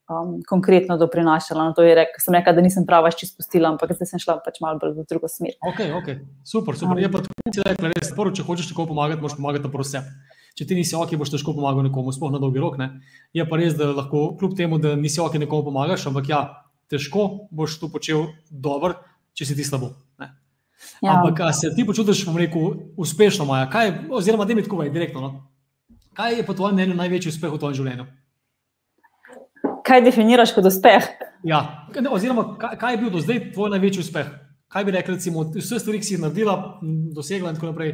[0.08, 1.64] um, konkretno doprinašala.
[1.64, 4.38] No, to je rekel, sem rekla, da nisem prava še spustila, ampak zdaj sem šla
[4.44, 5.56] pač malo bolj v drugo smer.
[5.72, 6.20] Okay, okay.
[6.44, 7.00] Super, super.
[7.00, 9.86] Je pa tako, kot si rekla, res prvo, če hočeš tako pomagati, moraš pomagati prvo
[9.88, 10.12] sebi.
[10.54, 12.78] Če ti nisi ok, boš težko pomagal nekomu, sploh na dolgi rok.
[12.78, 12.92] Ne?
[13.34, 16.42] Je pa res, da lahko, kljub temu, da nisi ok, nekomu pomagaš, ampak ja,
[16.92, 19.00] težko boš to počel dobro,
[19.34, 19.90] če si ti slabo.
[21.02, 21.14] Ja.
[21.16, 23.68] Ampak, a se ti počutiš, bom rekel, uspešno, Maja?
[23.70, 25.20] Kaj, oziroma, da mi tako vej, direktno.
[25.20, 25.30] No?
[26.14, 28.06] Kaj je po tvojem mnenju največji uspeh v tvojem življenju?
[29.84, 31.08] Kaj definiraš kot uspeh?
[31.44, 34.28] Ja, oziroma, kaj, kaj je bil do zdaj tvoj največji uspeh?
[34.72, 36.54] Kaj bi rekel, recimo, od vseh stvari, ki si jih naredila,
[37.14, 37.92] dosegla in tako naprej?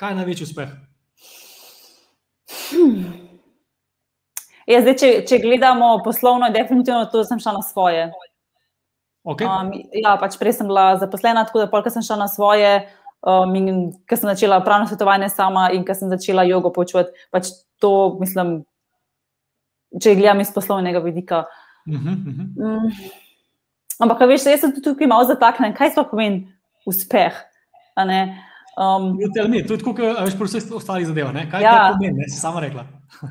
[0.00, 0.76] Kaj je največji uspeh?
[4.66, 8.08] Ja, zdaj, če, če gledamo poslovno, definitivno to sem šla na svoje.
[9.26, 9.42] Okay.
[9.42, 12.86] Um, ja, pač prej sem bila zaposlena, tako da polk sem šla na svoje.
[13.26, 17.50] Um, in ker sem začela pravno svetovanje sama, in ker sem začela jogo počuti, pač
[17.82, 18.60] to mislim,
[19.98, 21.44] če gledam iz poslovnega vidika.
[21.86, 22.86] Uh -huh, uh -huh.
[22.86, 22.92] Mm.
[23.98, 26.52] Ampak, veš, jaz sem tukaj malo zataknjen, kaj sploh pomeni
[26.86, 27.34] uspeh.
[27.96, 31.32] Um, me, to je tako, kot veš, vseh ostalih zadevah.
[31.32, 31.50] ne?
[31.50, 31.72] Kaj Ja.
[31.72, 31.92] ja.
[31.92, 32.28] pomeni, ne?
[32.28, 32.84] si sama rekla.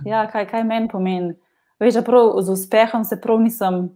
[0.06, 1.34] ja, kaj, kaj meni pomeni?
[1.80, 3.90] Veš, da prav z uspehom se prav nisem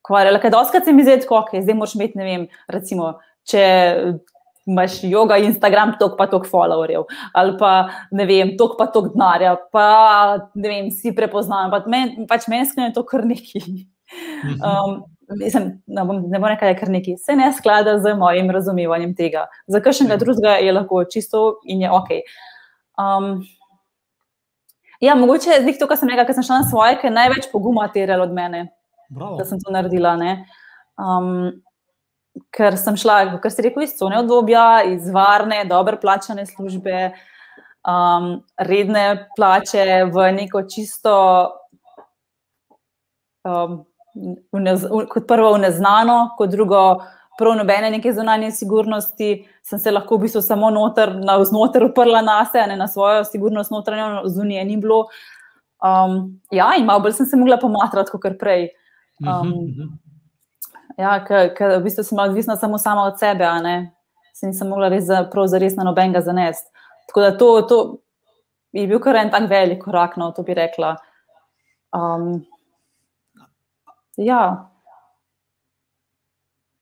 [0.00, 0.40] ukvarjala.
[0.42, 3.14] Ker doskrat se mi zdi, tako, okay, zdaj moraš imeti, ne vem, recimo,
[3.48, 3.62] če
[4.70, 7.72] imaš yoga, Instagram, tok pa tok followerjev, ali pa
[8.14, 9.86] ne vem, tok pa tok denarja, pa
[10.54, 11.72] ne vem, si prepoznavam.
[11.72, 13.62] Pa men, pač meni je to kar neki.
[14.42, 14.58] Mhm.
[14.66, 15.02] Um,
[15.38, 18.50] mislim, ne bom, ne bom rekla, da je kar nekaj, se ne sklada z mojim
[18.50, 19.46] razumevanjem tega.
[19.70, 22.10] Za kakšnega drugega je lahko čisto in je ok.
[22.98, 23.30] Um,
[25.00, 27.50] ja, mogoče je to, kar sem rekla, ker sem šla na svoje, ker je največ
[27.52, 28.66] poguma terjalo od mene,
[29.10, 29.36] Bravo.
[29.36, 30.16] da sem to naredila.
[30.16, 30.46] ne.
[31.00, 31.62] Um,
[32.54, 37.10] ker sem šla, kar si rekel, iz cone obdobja, iz varne, dobro plačane službe,
[37.88, 41.14] um, redne plače v neko čisto
[43.44, 43.80] um,
[44.52, 47.02] v nez, v, kot prvo v neznano, kot drugo,
[47.38, 49.30] prav nobene neke zunanje sigurnosti,
[49.64, 53.72] sem se lahko v bistvu samo noter, navznoter uprla na sebe, ne na svojo sigurnost
[53.72, 55.06] notranjo, zunije ni bilo.
[55.80, 58.68] Um, ja, in malo bolj sem se mogla pomatrati kot prej.
[59.20, 59.88] Um, mhm.
[60.98, 63.48] ja, ker v bistvu sem odvisna samo sama od sebe.
[64.34, 66.70] Se nisem mogla res za, prav zares na nobenega zanesti.
[67.08, 67.78] Tako da to, to
[68.72, 70.96] je bil kar en tak velik korak, no, to bi rekla.
[71.92, 72.46] Um,
[74.16, 74.70] ja.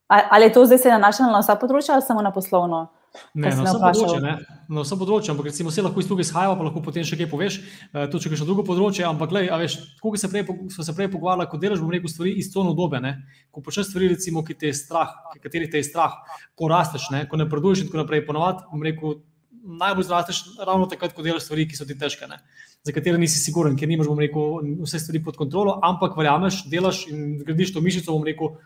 [0.09, 2.87] Ali je to zdaj se nanašalo na vsa področja ali samo na poslovno?
[3.35, 4.05] Ne, na me vse vprašal?
[4.05, 4.35] področje, ne.
[4.69, 7.29] Na vse področje, ampak recimo vse lahko iz tukaj izhajamo, pa lahko potem še kaj
[7.31, 7.59] poveš,
[7.93, 10.45] eh, tudi če greš na drugo področje, ampak a veš, tako se prej,
[10.75, 13.17] smo se prej pogovarjali, ko delaš, bom rekel, stvari iz cone dobe, ne.
[13.51, 15.11] Ko počneš stvari, recimo, ki te je strah,
[15.43, 16.21] katerih te je strah,
[16.55, 19.21] ko rasteš, ne, ko napreduješ in tako naprej, ponovadi, bom rekel,
[19.69, 22.41] najbolj zrasteš ravno takrat, ko delaš stvari, ki so ti težke, ne.
[22.87, 27.07] Za katere nisi siguren, ker nimaš, bom rekel, vse stvari pod kontrolo, ampak verjameš, delaš
[27.13, 28.57] in gradiš to mišico, bom rekel,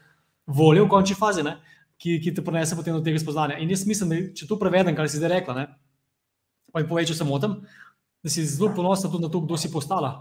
[0.47, 1.57] volje v končni fazi, ne,
[2.03, 3.61] ki, ki te prinese potem do tega spoznanja.
[3.63, 5.67] In jaz mislim, da če to prevedem, kar si zdaj rekla, ne,
[6.73, 7.61] pa mi povej, če se motim,
[8.23, 10.13] da si zelo ponosna tudi na to, kdo si postala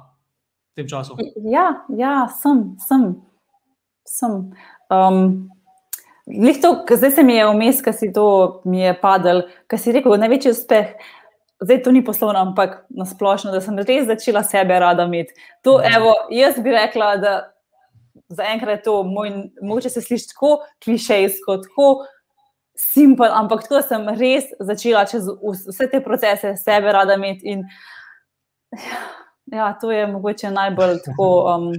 [0.72, 1.18] v tem času.
[1.50, 3.16] Ja, ja sem, sem.
[4.08, 4.38] sem.
[4.92, 5.50] Um,
[6.62, 10.18] to, zdaj se mi je vmes, ki si to mi je padel, ki si rekel,
[10.22, 10.94] največji uspeh.
[11.62, 15.34] Zdaj to ni poslovno, ampak nasplošno, da sem res začela sebe rada imeti.
[15.62, 15.94] To, Mhm.
[15.98, 17.51] evo, jaz bi rekla, da
[18.36, 21.88] zaenkrat je to moj, mogoče se sliši tako klišejsko, tako
[22.78, 27.56] simpel, ampak da sem res začela čez vs- vse te procese sebe rada imeti.
[27.56, 27.66] In,
[29.52, 31.34] ja, to je mogoče najbolj tako.
[31.56, 31.74] Um,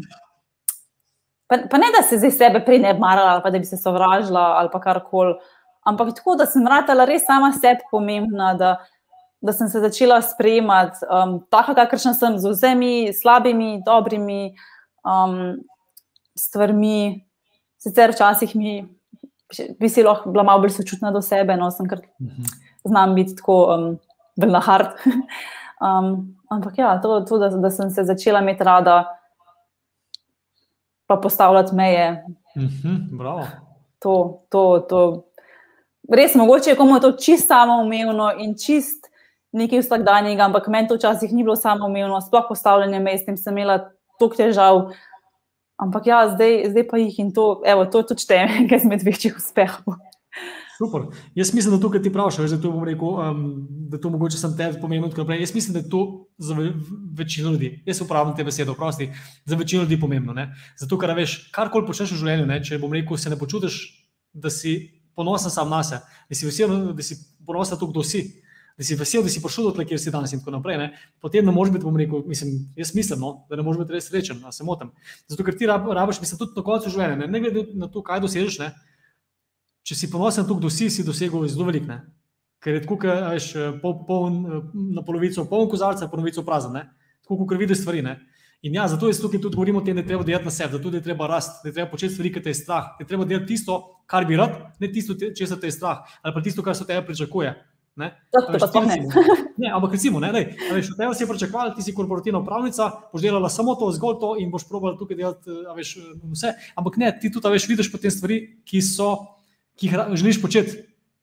[1.52, 3.76] Pa, pa ne, da se zdaj sebe prej ne marala, ali pa da bi se
[3.76, 5.34] sovražila ali karkoli,
[5.84, 8.70] ampak tako, da sem ratala res sama sebi pomembna, da,
[9.40, 14.54] da sem se začela sprejemati um, tako, kakršna sem, z vsemi slabimi, dobrimi
[15.04, 15.60] um,
[16.38, 17.24] stvarmi.
[17.78, 18.88] Sicer včasih mi,
[19.80, 22.42] bi si lahko bila malo bolj sočutna do sebe, no, sem kar Mhm.
[22.84, 23.98] znam biti tako um,
[24.36, 24.94] bolj na hard.
[25.86, 29.18] um, ampak ja, to, to da, da sem se začela imeti rada.
[31.06, 32.24] pa postavljati meje.
[32.56, 33.46] Mm -hmm,
[33.98, 35.24] to, to, to.
[36.12, 39.06] Res mogoče je komu to čist samoumevno in čist
[39.52, 43.58] nekaj vsakdanjega, ampak meni to včasih ni bilo samoumevno, sploh postavljanje mej, s tem sem
[43.58, 44.92] imela toliko težav.
[45.80, 49.36] Ampak ja, zdaj, zdaj pa jih in to, evo, to tudi štejem, nekaj izmed večjih
[49.38, 49.96] uspehov.
[50.78, 51.02] Super.
[51.34, 55.40] Jaz mislim, da tukaj ti praviš, da, um, da to mogoče sem te pomenil naprej.
[55.40, 56.56] Jaz mislim, da je to za
[57.18, 59.10] večino ljudi, jaz uporabljam te besede, prosti,
[59.44, 60.32] za večino ljudi pomembno.
[60.32, 60.54] Ne?
[60.80, 62.58] Zato, ker veš, karkoli počneš v življenju, ne?
[62.64, 63.78] če bom rekel, se ne počutiš,
[64.32, 64.74] da si
[65.14, 68.41] ponosen sam na sebe, da si si ponosen to, kdo si.
[68.82, 70.78] Da si vesel, da si prišel do tega, kjer si danes, in tako naprej.
[70.80, 70.86] Ne?
[71.22, 74.08] Potem ne moreš biti, bom rekel, mislim, jaz mislim, no, da ne moreš biti res
[74.10, 74.90] srečen, da se motim.
[75.30, 78.24] Zato, ker ti rabiš, mislim, tudi na koncu življenja, ne, ne glede na to, kaj
[78.24, 78.72] dosežeš, ne?
[79.86, 81.86] če si ponosen, tukaj dosi si dosegel zelo velik.
[81.86, 82.00] Ne?
[82.62, 83.70] Ker je tako, da je
[84.98, 86.82] na polovico poln kozarca, polovico prazen,
[87.22, 88.02] tako kot vidiš stvari.
[88.02, 88.18] Ne?
[88.62, 90.78] In ja, zato je tukaj tudi govorimo o tem, da je treba delati na sebi,
[90.78, 93.08] da je treba rasti, da je treba početi stvari, ki te je strah, da je
[93.10, 96.62] treba delati tisto, kar bi rad, ne tisto, česar te je strah, ali pa tisto,
[96.62, 97.56] kar se od tebe pričakuje.
[97.96, 98.08] Ne?
[98.32, 98.96] Veš, ne.
[99.60, 103.20] Ne, ampak recimo, ne, dej, veš, od tebe si pričakoval, ti si korporativna upravnica, boš
[103.20, 105.90] delala samo to, zgolj to in boš probala tukaj delati veš,
[106.32, 106.54] vse.
[106.72, 109.10] Ampak ne, ti tudi veš, vidiš potem stvari, ki so
[109.76, 110.76] ki jih želiš početi,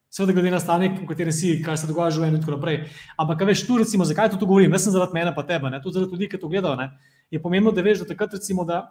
[0.09, 2.79] seveda, glede na stanje, v katerem si, kaj se dogaja v življenju in tako naprej.
[3.21, 5.99] Ampak, veš, tu recimo, zakaj to govorim, ne sem zaradi mene, pa tebe, ne, tudi
[5.99, 6.75] zaradi ljudi, ki to gledajo.
[6.79, 6.89] Ne,
[7.31, 8.81] je pomembno, da veš, da takrat, recimo, da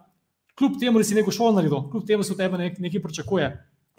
[0.59, 3.03] kljub temu, da si neko šolo naredil, kljub temu, da se od tebe nek, nekaj
[3.03, 3.49] pričakuje,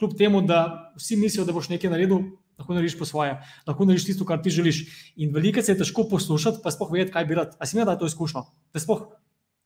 [0.00, 0.62] kljub temu, da
[0.96, 2.24] vsi mislijo, da boš nekaj naredil.
[2.60, 4.84] Lahko narediš po svoje, lahko narediš tisto, kar ti želiš.
[5.16, 7.56] In veliko se je težko poslušati, pa sploh vedeti, kaj bi rad.
[7.58, 8.44] A si imel to izkušnjo?
[8.76, 9.06] Sploh,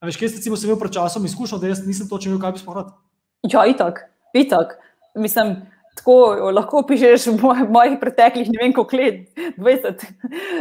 [0.05, 2.79] veš, kaj si imel pred časom izkušnjo, da jaz nisem točno vedel, kaj bi sploh
[2.79, 2.95] rad?
[3.51, 4.79] Ja, itak, itak.
[5.19, 5.57] Mislim,
[5.95, 6.15] Tako
[6.55, 9.21] lahko pišeš moj, mojih preteklih, ne vem, koliko let,
[9.59, 10.03] 20.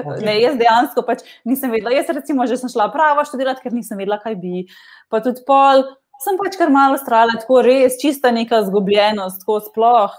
[0.03, 0.25] Okay.
[0.25, 1.93] Ne, jaz dejansko pač nisem vedela.
[1.95, 4.67] Jaz, recimo, že sem šla pravo študirati, ker nisem vedela, kaj bi.
[5.09, 5.87] Pa tudi pol,
[6.21, 10.13] sem pač kar malo strala, tako res, čista neka zgubljenost, tako sploh.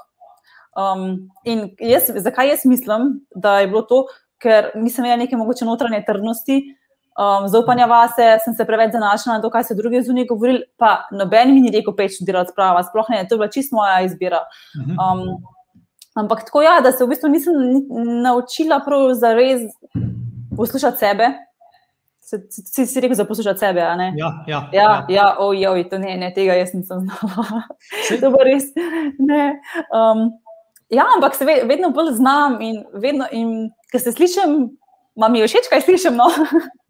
[0.75, 4.05] Um, in jaz, zakaj jaz mislim, da je bilo to,
[4.43, 6.62] ker nisem imela neke mogoče notranje trdnosti
[7.18, 10.64] um, zaupanja vase, sem se preveč zanašala na to, kaj so drugi zunaj govorili.
[10.79, 14.01] Pa noben mi ni rekel, peč delati sprava, sploh ne, to je bila čisto moja
[14.07, 14.45] izbira.
[14.81, 14.99] Mhm.
[14.99, 15.25] Um,
[16.14, 17.55] ampak tako ja, da se v bistvu nisem
[18.22, 19.66] naučila prav za res
[20.57, 21.33] poslušati sebe.
[22.25, 23.81] Si, si rekel, da poslušaš sebe.
[23.81, 24.93] Ja, ja, ja, ja.
[25.09, 27.66] ja oj, oj, to ne, ne, tega jaz nisem znala.
[28.20, 28.70] to bo res.
[29.93, 30.31] Um,
[30.95, 34.74] ja, ampak se vedno bolj znam in vedno, in ker se slišim
[35.14, 36.16] Ma mi je všeč, kaj slišim.
[36.18, 36.26] No?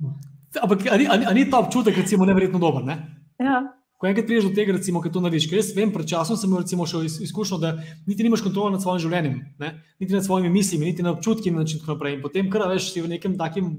[0.64, 2.84] Ampak ali, ali, ali ni ta občutek, recimo, nevrjetno dober?
[2.84, 2.96] Ne?
[3.42, 3.60] Ja.
[3.98, 6.50] Ko enkrat priješ do tega, recimo, da to narediš, ker jaz vem, pred časom sem
[6.50, 7.74] imel še izkušnjo, da
[8.06, 9.70] niti nimaš kontrole nad svojim življenjem, ne?
[10.02, 12.16] niti nad svojimi mislimi, niti nad občutki in tako naprej.
[12.16, 13.74] In potem, kar veš, si v nekem takem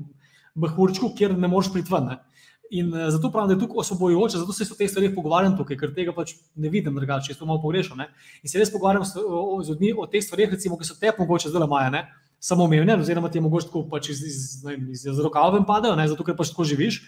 [0.56, 2.12] bahurčku, kjer ne moreš priti ven.
[2.72, 5.78] In uh, zato pravim, da je tukaj osvobojujoče, zato se o teh stvarih pogovarjam tukaj,
[5.78, 8.02] ker tega pač ne vidim drugače, če to malo pogrešam.
[8.42, 11.68] In se res pogovarjam z ljudmi o teh stvarih, recimo, ki so te mogoče zdaj
[11.70, 12.06] maja
[12.46, 14.42] samoumevne, oziroma ti mogoče tako pač iz, iz,
[14.92, 17.00] iz, iz rokava padajo, ne, zato ker pač tako živiš.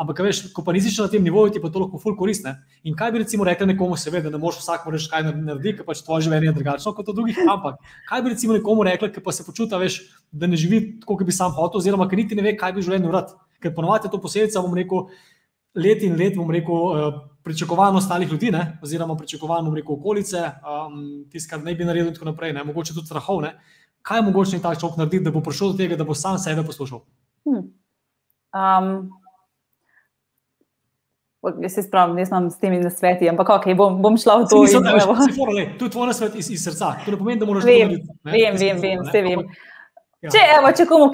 [0.00, 2.54] Ampak, veš, ko pa nisi na tem nivoju, ti pa to lahko ful koristne.
[2.84, 6.02] In kaj bi recimo rekel nekomu, seveda, ne moreš vsak reči, kaj naredi, ker pač
[6.04, 7.40] tvoje življenje je drugačno kot od drugih.
[7.48, 10.02] Ampak, kaj bi recimo nekomu rekel, ki pa se počuta, veš,
[10.32, 12.84] da ne živi tako, kot bi sam hotel, oziroma ker niti ne ve, kaj bi
[12.84, 13.32] življenje rad.
[13.62, 15.08] Ker ponovadi je to posledica, bom rekel,
[15.76, 18.78] let in let, bom rekel, uh, pričakovano ostalih ljudi, ne?
[18.82, 22.64] oziroma pričakovano, bom rekel, okolice, um, tisto, kar ne bi naredil in tako naprej, ne?
[22.64, 23.42] mogoče tudi strahov.
[23.44, 23.56] Ne?
[24.06, 26.62] kaj je mogoče ta človek narediti, da bo prišel do tega, da bo sam sebe
[26.66, 27.00] poslušal?
[27.46, 27.62] Hmm.
[28.54, 28.90] Um,
[31.62, 34.62] jaz se spravim, jaz imam s temi nasveti, ampak ok, bom, bom šla v to.
[34.66, 36.92] Si, in, veš, si fora, lej, to je tvoj nasvet iz, iz srca.
[37.04, 38.18] To ne pomeni, da moraš vem, to narediti.
[38.22, 38.36] Ne?
[38.36, 39.42] Vem, vem, vem, vse vem.
[40.26, 40.32] Ja.
[40.34, 41.08] Če, evo, če komu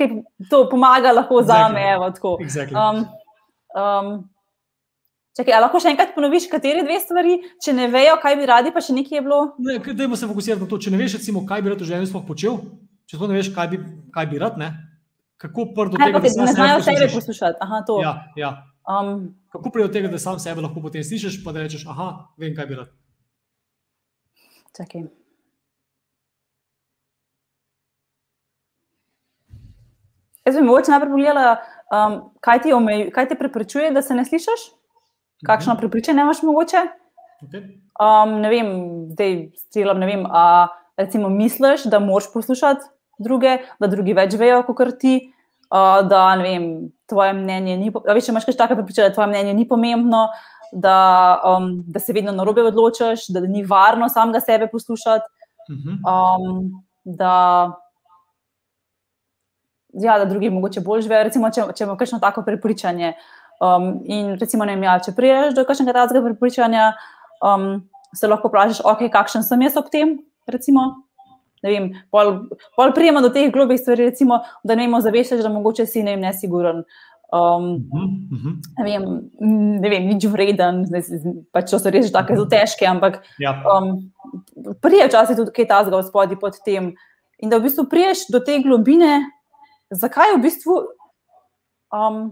[0.51, 1.49] to pomaga, lahko exactly.
[1.49, 1.83] zame.
[1.95, 2.77] Evo, exactly.
[2.77, 3.03] um,
[3.77, 4.13] um,
[5.33, 8.83] Čakaj, lahko še enkrat ponoviš, kateri dve stvari, če ne vejo, kaj bi radi, pa
[8.85, 9.39] še nekaj je bilo?
[9.65, 10.77] Ne, dajmo se fokusirati na to.
[10.77, 12.59] Če ne veš, recimo, kaj bi rad v življenju sploh počel,
[13.09, 13.81] če to ne veš, kaj bi,
[14.13, 14.69] kaj bi rad, ne?
[15.43, 17.59] kako prdo tega, da se ne znajo sebe poslušati.
[17.61, 17.97] Aha, to.
[18.03, 18.51] Ja, ja.
[18.87, 22.09] Um, kako pride do tega, da sam sebe lahko potem slišiš, pa da rečeš, aha,
[22.39, 22.93] vem, kaj bi rad.
[24.77, 25.09] Čakaj.
[30.47, 31.57] Jaz bi mogoče najprej pogledala,
[31.95, 34.71] um, kaj, ti omej, kaj ti preprečuje, da se ne slišiš?
[35.47, 36.77] kakšno prepričanje imaš mogoče.
[37.43, 37.63] Okay.
[37.99, 38.69] Um, ne vem,
[39.13, 42.87] zdaj strelam, ne vem, a recimo misliš, da moraš poslušati
[43.19, 45.33] druge, da drugi več vejo, kot ti,
[45.71, 46.67] uh, da ne vem,
[47.11, 50.29] tvoje mnenje ni, da veš, če imaš kakšno prepričanje, da tvoje mnenje ni pomembno,
[50.73, 50.97] da,
[51.47, 55.27] um, da se vedno na robe odločaš, da, da ni varno samega sebe poslušati.
[55.71, 55.99] Mhm.
[56.07, 57.35] Um, da,
[59.93, 61.23] ja, da drugi mogoče bolj živijo.
[61.29, 63.15] Recimo, če, če imaš kakšno tako prepričanje.
[63.63, 66.93] Um, in recimo, vem, ja, če priješ do kakšnega takega prepričanja,
[67.47, 67.85] um,
[68.17, 70.17] se lahko vprašaš, okay, kakšen sem jaz ob tem.
[70.51, 70.89] Recimo,
[71.63, 72.35] vem, pol,
[72.77, 76.83] pol prijema do teh globih stvari, recimo, da ne zavešaš, da mogoče si ne nesiguren.
[77.33, 78.03] Um, uh
[78.43, 78.57] -huh.
[78.79, 79.31] ne, vem,
[79.81, 80.85] ne vem, nič vreden,
[81.53, 83.63] pač so res tako zelo težke, ampak ja.
[83.65, 84.13] um,
[84.83, 86.95] prije včasih tudi kaj tazga v spodnji pod tem.
[87.39, 89.25] In da v bistvu priješ do te globine,
[89.93, 90.77] zakaj v bistvu
[91.93, 92.23] um,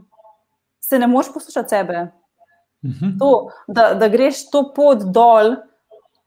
[0.81, 2.11] se ne moreš poslušati sebe.
[2.85, 3.19] Mhm.
[3.19, 5.57] to, da, da greš to pot dol.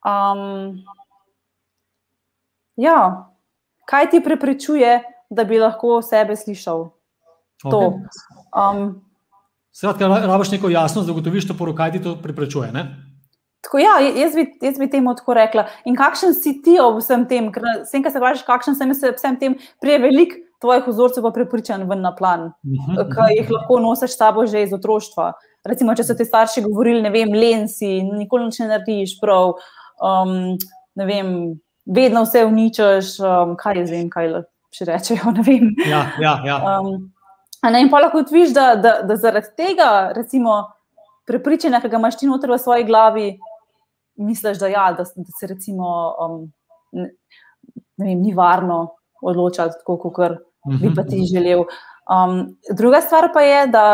[0.06, 0.84] Um,
[2.76, 3.30] ja,
[3.86, 6.92] kaj ti preprečuje, da bi lahko sebe slišal?
[7.64, 7.90] Okay.
[8.54, 9.02] Um,
[9.74, 12.72] Skratka, rabiš neko jasnost, da ugotoviš, kaj ti to preprečuje.
[12.72, 12.86] Ne?
[13.64, 15.66] Tako, ja, jaz, bi, jaz bi temu tako rekla.
[15.86, 17.48] In kakšen si ti ob vsem tem?
[17.52, 21.26] Ker sem, ki se vprašaš, kakšen sem jaz ob vsem tem, prije velik tvojih vzorcev
[21.28, 25.34] pa prepričan ven na plan, mhm, ki jih lahko nosiš s sabo že iz otroštva.
[25.68, 29.54] Recimo, če so ti starši govorili, ne vem, len si, nikoli ne narediš prav,
[30.04, 30.34] um,
[31.00, 31.30] ne vem,
[31.86, 34.32] vedno vse uničeš, um, kaj je zdaj, kaj
[34.76, 35.34] še rečejo.
[35.88, 36.58] Ja, ja, ja.
[36.80, 37.14] Um,
[37.64, 40.60] ne, in pa lahko vidiš, da, da, da zaradi tega, recimo,
[41.28, 43.28] prepričanja, ki ga imaš ti noter v svoji glavi,
[44.20, 45.88] misliš, da, ja, da, da se recimo,
[46.20, 46.42] um,
[46.92, 47.14] ne,
[47.98, 51.30] ne vem, ni varno odločati tako, kot bi pa ti mhm.
[51.32, 51.66] želel.
[52.10, 53.86] Um, druga stvar pa je, da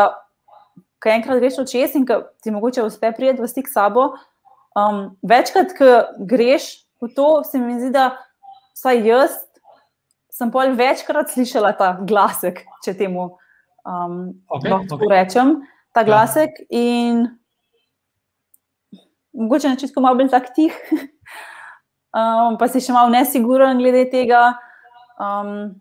[1.00, 2.06] ko enkrat greš v čez in
[2.42, 4.10] ti mogoče uspe prijeti v stik s sabo,
[4.76, 8.12] um, večkrat, ko greš v to, se mi zdi, da
[8.76, 9.38] vsaj jaz
[10.40, 13.26] sem pol večkrat slišala ta glasek, če temu
[13.84, 15.10] um, okay, lahko okay.
[15.12, 15.52] rečem,
[15.92, 16.08] ta ja.
[16.08, 16.56] glasek.
[16.64, 16.80] Ja.
[16.80, 17.26] In
[19.36, 20.72] mogoče na začetku malo bolj tak tih,
[22.16, 24.54] um, pa si še malo nesiguren glede tega.
[25.20, 25.76] Um,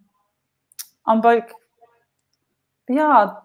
[1.03, 1.51] ampak,
[2.87, 3.43] ja,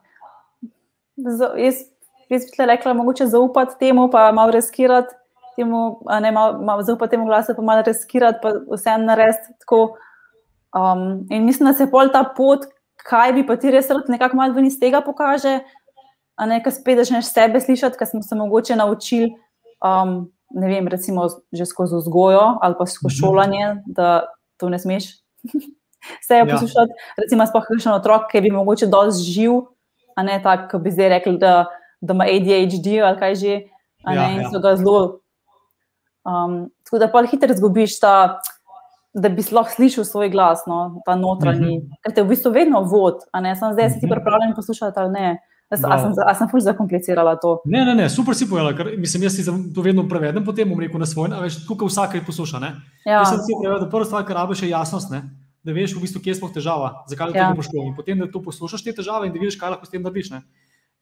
[1.16, 1.82] jaz,
[2.30, 5.14] jaz bi rekla, mogoče zaupati temu, pa malo riskirati.
[5.56, 9.96] Temu, ne, malo, malo zaupati temu glasu, pa malo riskirati, pa vse narediti tako.
[10.74, 12.66] Um, in mislim, da se pol ta pot,
[13.06, 15.60] kaj bi pa ti res rad, nekako malo ven iz tega pokaže,
[16.34, 19.30] a ne, kaj spet začneš sebe slišati, kaj smo se mogoče naučili
[19.84, 23.18] um, ne vem, recimo že skozi vzgojo ali pa skozi mhm.
[23.20, 24.26] šolanje, da
[24.56, 25.04] to ne smeš
[26.22, 26.46] vse ja.
[26.50, 26.98] poslušati.
[27.22, 29.60] Recimo, sploh kakšen otrok, ki bi mogoče dosti živ,
[30.16, 31.66] a ne tako, kot bi zdaj rekli, da,
[32.00, 33.60] da ima ADHD ali kaj že,
[34.04, 34.50] a ne ja, in ja.
[34.52, 35.04] so ga zelo.
[36.24, 38.40] Um, tako da pa hitro izgubiš ta.
[39.14, 41.98] Da bi lahko slišal svoj glas, no, ta notranji, mm -hmm.
[42.02, 44.14] ker te v bistvu vedno vod, a ne sem zdaj, si ti mhm.
[44.14, 45.38] pripravljen poslušati ali ne.
[45.70, 47.58] A sem, a sem fulj zakomplicirala to?
[47.64, 50.80] Ne, ne, ne, super si povedala, ker mislim, jaz si to vedno prevedem, potem bom
[50.80, 52.60] rekel na svoj, a veš, tukaj vsak posluša.
[53.06, 53.22] Ja.
[53.24, 55.24] Jaz sem si prevedel, da prva stvar, kar rabiš, je jasnost, ne?
[55.64, 57.48] Da veš, v bistvu, kje je sploh težava, zakaj ja.
[57.48, 57.88] te poškoduje.
[57.90, 60.30] In potem, da to poslušaš te težave in da vidiš, kaj lahko s tem narediš.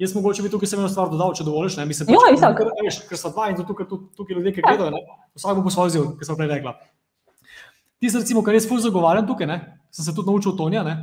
[0.00, 1.76] Jaz mogoče bi tukaj samo eno stvar dodal, če dovoliš.
[1.78, 1.86] Ne?
[1.86, 4.94] Mislim, ja, pač, ker, veš, ker so dva in tukaj, tukaj, tukaj ljudje, ki gledajo,
[4.94, 5.02] ne?
[5.36, 6.72] vsak bo po svoj ziv, ki sem prej rekla.
[8.00, 9.58] Ti si, recimo, kar jaz fulj zagovarjam tukaj, ne?
[9.94, 10.96] sem se tudi naučil Tonja, ne?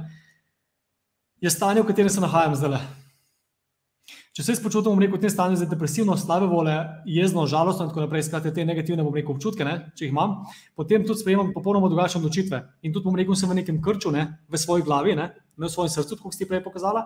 [1.40, 2.80] je stanje, v katerem se nahajam zdaj.
[4.40, 6.72] Če se jaz počutim, rekel, v tem stanju za depresivno, slabe vole,
[7.04, 10.38] jezno, žalostno in tako naprej, skratka, te negativne rekel, občutke, ne, če jih imam,
[10.80, 12.62] potem tudi sprejemam popolnoma drugačne odločitve.
[12.88, 15.26] In tudi, bom rekel, sem v nekem krču, ne, v svoji glavi, ne,
[15.60, 17.04] ne v svojem srcu, kot si prej pokazala,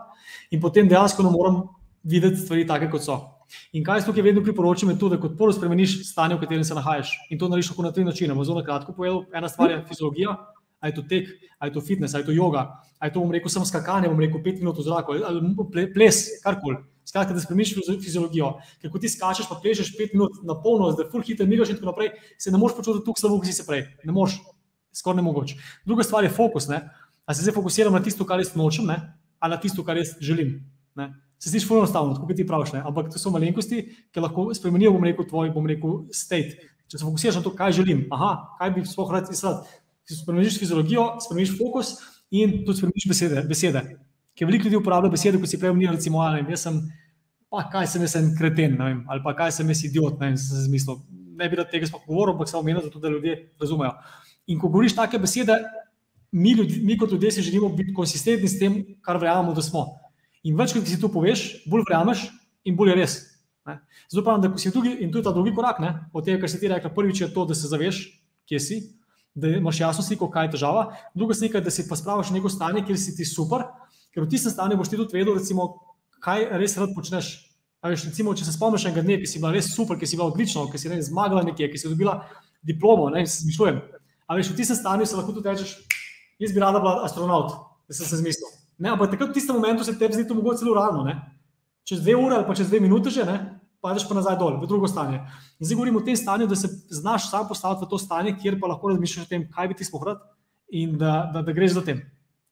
[0.54, 1.58] in potem dejansko ne morem
[2.06, 3.18] videti stvari take, kot so.
[3.74, 6.70] In kaj jaz tukaj vedno priporočam, je to, da kot prvo spremeniš stanje, v katerem
[6.70, 7.18] se nahajaš.
[7.34, 8.38] In to narediš na tri načine.
[8.46, 10.38] Zelo na kratko povedal, ena stvar je fiziologija,
[10.86, 12.70] ali je to tek, ali je to fitness, ali je to yoga,
[13.02, 16.28] ali je to, bom rekel, samo skakanje, bom rekel, pet minut v zraku, ali ples,
[16.46, 16.93] karkoli.
[17.06, 18.54] Skratka, da spremeniš fiziologijo.
[18.82, 21.80] Ker ko ti skačeš, pa plešeš pet minut na polno, zdaj full hiter, migaš in
[21.80, 23.84] tako naprej, se ne moreš počutiti tako slabo, kot si se prej.
[24.08, 24.38] Ne moreš,
[24.96, 25.58] skoraj ne mogoče.
[25.86, 26.70] Druga stvar je fokus.
[26.72, 26.80] Ne?
[27.26, 29.00] A se zdaj fokusiram na tisto, kar jaz nočem, ne?
[29.40, 30.62] ali na tisto, kar jaz želim.
[30.96, 31.12] Ne?
[31.40, 32.84] Se zdi zelo enostavno, kot ti praviš, ne?
[32.88, 33.84] ampak to so malenkosti,
[34.16, 36.70] ki lahko spremenijo, bom rekel, tvoj, bom rekel, state.
[36.88, 39.68] Če se fokusiraš na to, kaj želim, aha, kaj bi sploh rad izsledil.
[40.08, 41.96] Spremeniš fiziologijo, spremeniš fokus
[42.32, 43.44] in tudi spremeniš besede.
[43.50, 43.84] besede.
[44.38, 46.80] Ker veliko ljudi uporablja besede, kot si prej omenil, recimo, ali jaz sem,
[47.54, 50.38] pa kaj sem jaz en kreten, vem, ali pa kaj sem jaz idiot, ne vem,
[50.42, 51.02] sem zmislil.
[51.38, 53.94] Ne bi rad tega sploh govoril, ampak samo omenil, zato da ljudje razumejo.
[54.50, 55.60] In ko govoriš take besede,
[56.34, 59.86] mi, ljudi, mi kot ljudje si želimo biti konsistentni s tem, kar verjamemo, da smo.
[60.44, 62.26] In več, kot si to poveš, bolj verjameš
[62.66, 63.20] in bolj je res.
[64.10, 66.52] Zato pravim, da si drugi, in to je ta drugi korak, ne, od tega, kar
[66.52, 68.02] si ti rekel, prvič je to, da se zaveš,
[68.50, 68.80] kje si,
[69.34, 70.84] da imaš jasno sliko, kaj je težava,
[71.16, 73.64] druga slika je, da si pa spraviš neko stanje, kjer si ti super,
[74.14, 75.74] ker v tistem stanju boš ti tudi vedel, recimo,
[76.24, 77.34] kaj res rad počneš.
[77.84, 80.30] Veš, recimo, če se spomniš enega dne, ki si bila res super, ki si bila
[80.32, 82.22] odlična, ki si ne, zmagala nekje, ki si dobila
[82.64, 83.82] diplomo, ne se zmišljujem.
[84.32, 85.76] Ampak v tistem stanju se lahko tudi rečeš,
[86.40, 87.52] jaz bi rada bila astronaut,
[87.84, 88.56] da sem se zmislil.
[88.80, 91.04] Ne, ampak takrat v tistem momentu se tebi zdi to mogoče celo realno.
[91.04, 91.20] Ne?
[91.84, 94.68] čez dve ure ali pa čez dve minute že, ne, padeš pa nazaj dol, v
[94.68, 95.20] drugo stanje.
[95.60, 98.60] In zdaj govorimo o tem stanju, da se znaš sam postaviti v to stanje, kjer
[98.60, 100.24] pa lahko razmišljaš o tem, kaj bi ti spohrad
[100.72, 102.00] in da, da, da greš za tem.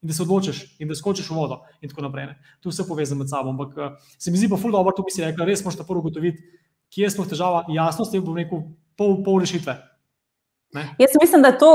[0.02, 2.26] In da se odločiš, in da skočiš v vodo, in tako naprej.
[2.32, 2.56] Ne.
[2.60, 3.52] Tu vse povezano med sabo.
[3.54, 5.86] Ampak eh, se mi zdi pa fuldo, da tu bi si rekel, res moš ta
[5.86, 6.42] prvo ugotoviti,
[6.90, 8.66] kje je sploh težava, jasnost je v rekel
[8.98, 9.78] pol, pol rešitve.
[10.72, 10.86] Ne?
[10.98, 11.70] Jaz mislim, da je to,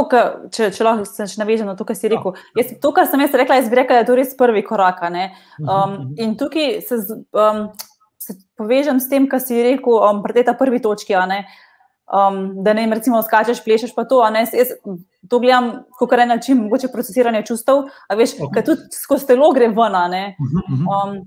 [0.52, 2.34] če, če lahko se navežem na to, kar si rekel.
[2.34, 2.64] Ja.
[2.64, 5.04] Jaz, to, kar sem jaz rekla, jaz bi rekla, da je to res prvi korak.
[5.06, 5.28] Mhm,
[5.62, 6.16] um, mhm.
[6.26, 6.98] in tukaj se,
[7.38, 7.68] um,
[8.18, 11.14] se povežem s tem, kar si rekel um, pri tej prvi točki.
[12.08, 14.22] Um, da ne, recimo, skačeš, plešeš pa to.
[14.32, 14.70] Jaz, jaz
[15.28, 18.53] to gledam kot en način, mogoče procesiranje čustev, a veš, okay.
[18.53, 20.08] kaj tudi skozi telo gre ven.
[20.39, 21.18] Mhm, um,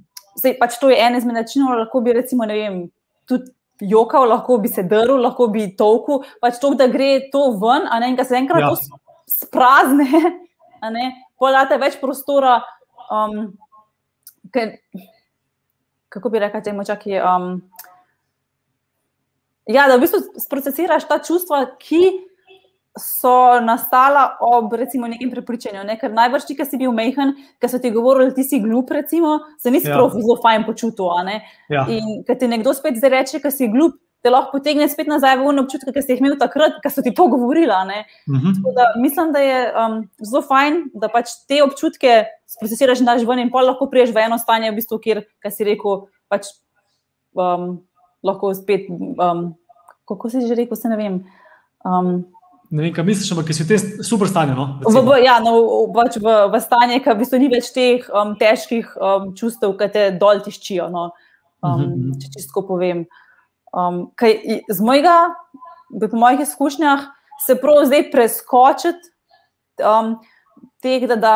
[0.41, 2.81] zdaj, pač to je en izmed načinov, lahko bi recimo, ne vem,
[3.29, 7.85] tudi jokal, lahko bi se drl, lahko bi tolku, pač to, da gre to ven,
[7.85, 9.01] a ne, in da se enkrat ja.
[9.29, 10.09] sprazne,
[10.85, 12.61] a ne, podate več prostora.
[13.11, 13.53] Um,
[14.55, 14.79] ker,
[16.09, 17.19] kako bi rekel, temu čaki.
[17.21, 17.61] Um,
[19.67, 22.03] ja, da v bistvu sprocesiraš ta čustva, ki
[22.99, 25.85] so nastala ob recimo, nekem prepričanju.
[25.87, 25.97] Ne?
[25.99, 29.39] Ker najbrž ti, ki si bil mehen, ki so ti govorili, da si glup, recimo,
[29.63, 29.97] se nisi ja.
[29.97, 31.11] prav zelo fajn počutil.
[31.71, 31.87] Ja.
[31.89, 35.39] In ker ti nekdo spet zdaj reče, da si glup, te lahko potegne spet nazaj
[35.41, 37.71] v ono občutek, ki si jih imel takrat, ko so ti to govorili.
[37.71, 38.49] Uh mhm.
[38.49, 38.75] -huh.
[38.77, 42.25] da, mislim, da je um, zelo fajn, da pač te občutke
[42.61, 45.65] procesiraš in daš ven, in pa lahko priješ v eno stanje, v bistvu, kjer si
[45.65, 46.47] rekel, pač
[47.33, 47.81] um,
[48.23, 48.91] lahko spet.
[48.91, 49.55] Um,
[50.11, 51.25] Kako si že rekel, se ne vem.
[51.87, 52.27] Um,
[52.71, 54.55] Ne vem, kaj misliš, ampak si v tem super stanju.
[54.55, 58.07] No, v, v, ja, no, pač v, v stanje, ki v bistvu ni več teh
[58.15, 60.87] um, težkih um, čustev, ki te dol tiščijo.
[60.87, 62.21] No, um, uh mhm, -huh.
[62.23, 63.09] Če čisto povem.
[63.75, 65.35] Um, kaj, z mojega,
[65.99, 67.11] po mojih izkušnjah,
[67.47, 69.11] se prav zdaj preskočiti
[69.83, 70.21] um,
[70.79, 71.35] teh, da, da,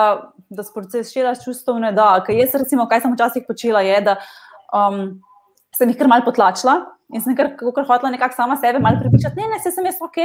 [0.51, 1.83] da sprocesiraš čustev.
[1.83, 4.17] Ne, da, kaj jaz, recimo, kaj sem včasih počela, je, da
[4.71, 5.19] um,
[5.79, 6.81] sem jih kar mal potlačila
[7.15, 10.01] in sem kar, kar hotela nekako sama sebe malo pripričati, ne, ne, se sem jaz
[10.03, 10.21] ok.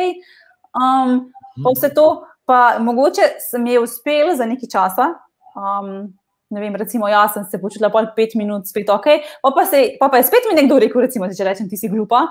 [0.79, 1.19] Um,
[1.63, 2.07] pa vse to,
[2.49, 5.11] pa mogoče se mi je uspelo za nekaj časa.
[5.57, 6.13] Um,
[6.49, 9.07] ne vem, recimo, jaz sem se počutila pol pet minut, spet ok.
[9.43, 11.91] Pa, pa, se, pa, pa je spet mi nekdo rekel, recimo, če rečem, ti si
[11.91, 12.23] glupa.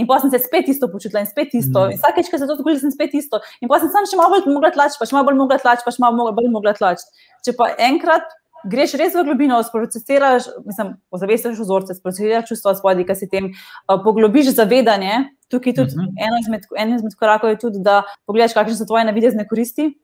[0.00, 1.84] In pa sem se spet isto počutila in spet isto.
[1.84, 1.96] Mm.
[1.96, 3.42] In vsakeč, ko se to zgodi, sem spet isto.
[3.60, 5.84] In pa sem sam še malo bolj mogla tlačiti, pa še malo bolj mogla tlačiti,
[5.84, 7.28] pa še malo bolj mogla tlačiti.
[7.44, 8.24] Če pa enkrat
[8.70, 13.98] greš res v globino, sprocesiraš, mislim, ozavestiš vzorce, sprocesiraš čustva svojih, ki si tem uh,
[14.04, 15.24] poglobiš zavedanje.
[15.50, 16.10] Tukaj tudi uh mhm.
[16.10, 16.26] -huh.
[16.26, 19.94] eno izmed, eno izmed korakov je tudi, da pogledaš, kakšne so tvoje navidezne koristi,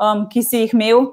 [0.00, 1.06] um, ki si jih imel,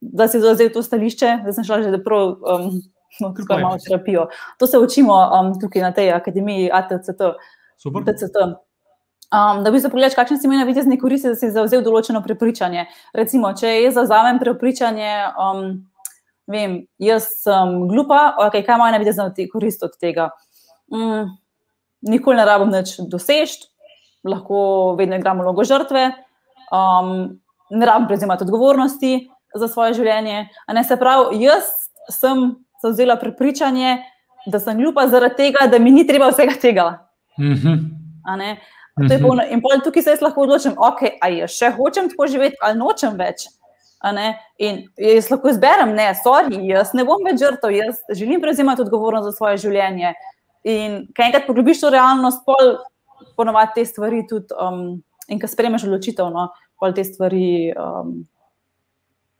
[0.00, 2.36] da si zauzel to stališče, da sem šla že prav.
[2.42, 2.82] Um,
[3.20, 4.26] No, tako imamo terapijo.
[4.58, 7.20] To se učimo um, tukaj na tej akademiji ATCT.
[7.78, 8.36] TCT.
[9.34, 12.84] Um, da bi se pogledal, kakšne si imel videti koristi, da si zauzel določeno prepričanje.
[13.14, 15.64] Recimo, če jaz zauzamem prepričanje, um,
[16.50, 20.30] vem, jaz sem glupa, okay, kaj ima najvidezna korist od tega?
[20.92, 21.30] Mm,
[22.10, 23.70] nikoli ne rabim več dosežeti,
[24.24, 26.10] lahko vedno igram vlogo žrtve,
[26.72, 27.40] um,
[27.70, 29.14] ne rabim prevzemati odgovornosti
[29.54, 30.48] za svoje življenje.
[30.88, 31.70] Se pravi, jaz
[32.12, 32.50] sem
[32.82, 33.98] zauzela prepričanje,
[34.46, 36.88] da sem glupa zaradi tega, da mi ni treba vsega tega.
[37.38, 38.56] Mm -hmm.
[39.50, 43.48] In tukaj se jaz lahko odločim, okay, ali še hočem tako živeti, ali nočem več.
[44.58, 49.30] In jaz lahko izberem, ne, sorry, jaz ne bom več žrtev, jaz želim prevzemati odgovornost
[49.30, 50.12] za svoje življenje.
[50.68, 52.76] In kaj enkrat poglobiš to realnost, pol
[53.38, 56.50] ponovadi te stvari tudi, um, in ko spremeš odločitev, no,
[56.80, 58.16] pol te stvari um,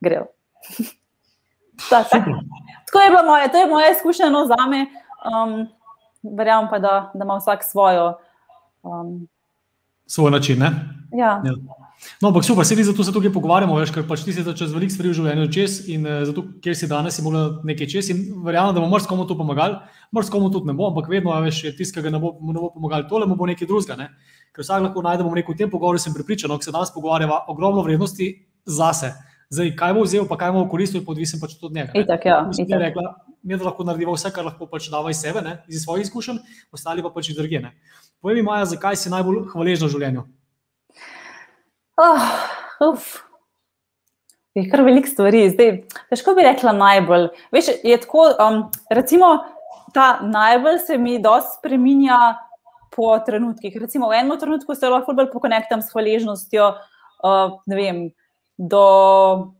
[0.04, 0.28] grejo.
[1.90, 4.86] Tako je bilo moje, to je moje izkušnje no, za me.
[5.24, 5.66] Um,
[6.22, 8.14] verjamem pa, da, da ima vsak svojo.
[8.82, 9.28] Um,
[10.06, 10.62] Svoj način.
[11.12, 11.40] Ja.
[11.44, 11.83] Ja.
[12.22, 14.72] No, ampak super, se mi zato se tukaj pogovarjamo, veš, ker pač ti si čez
[14.72, 18.22] veliko stvari v življenju čez in uh, zato, ker si danes imel nekaj čez in
[18.44, 19.80] verjamem, da bo mrsko komu to pomagal,
[20.14, 22.70] mrsko komu tudi ne bo, ampak vedno veš, je tisti, ki ne bo, ne bo
[22.76, 23.96] pomagal, tole mu bo nekaj drugega.
[24.00, 24.10] Ne?
[24.54, 27.44] Ker vsak lahko najde, bom rekel, v tem pogovoru sem pripričan, da se danes pogovarjava
[27.50, 28.30] ogromno vrednosti
[28.64, 29.14] zase.
[29.50, 31.92] Zdaj, kaj bo vzel, pa kaj bo koristil, je odvisno pač od njega.
[31.98, 32.80] Itak, ja, itak.
[32.80, 33.10] Rekla,
[33.44, 35.58] mi lahko naredimo vse, kar lahko pač dava iz sebe, ne?
[35.68, 36.40] iz svojih izkušenj,
[36.72, 37.60] ostali pa pač iz druge.
[38.22, 40.24] Povej mi, Maja, zakaj si najbolj hvaležna v življenju?
[41.96, 42.18] Oh,
[44.54, 45.48] je kar veliko stvari.
[45.50, 45.70] Zdaj,
[46.10, 47.28] težko bi rekla najbolj.
[47.54, 49.36] Veš, je tako, um, recimo,
[49.94, 52.18] ta najbolj se mi dosti spremenja
[52.94, 53.76] po trenutkih.
[53.80, 56.70] Recimo, v enem trenutku se lahko bolj pokonektam s hvaležnostjo,
[57.22, 58.08] uh, ne vem,
[58.58, 59.52] do.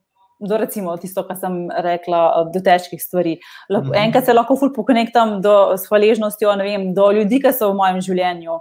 [0.44, 3.39] Do, recimo, tisto, kar sem rekla, uh, do težkih stvari.
[3.70, 3.94] Mhm.
[3.94, 5.39] enkrat se lahko pokonektam
[5.78, 8.59] s hvaležnostjo vem, do ljudi, ki so v mojem življenju.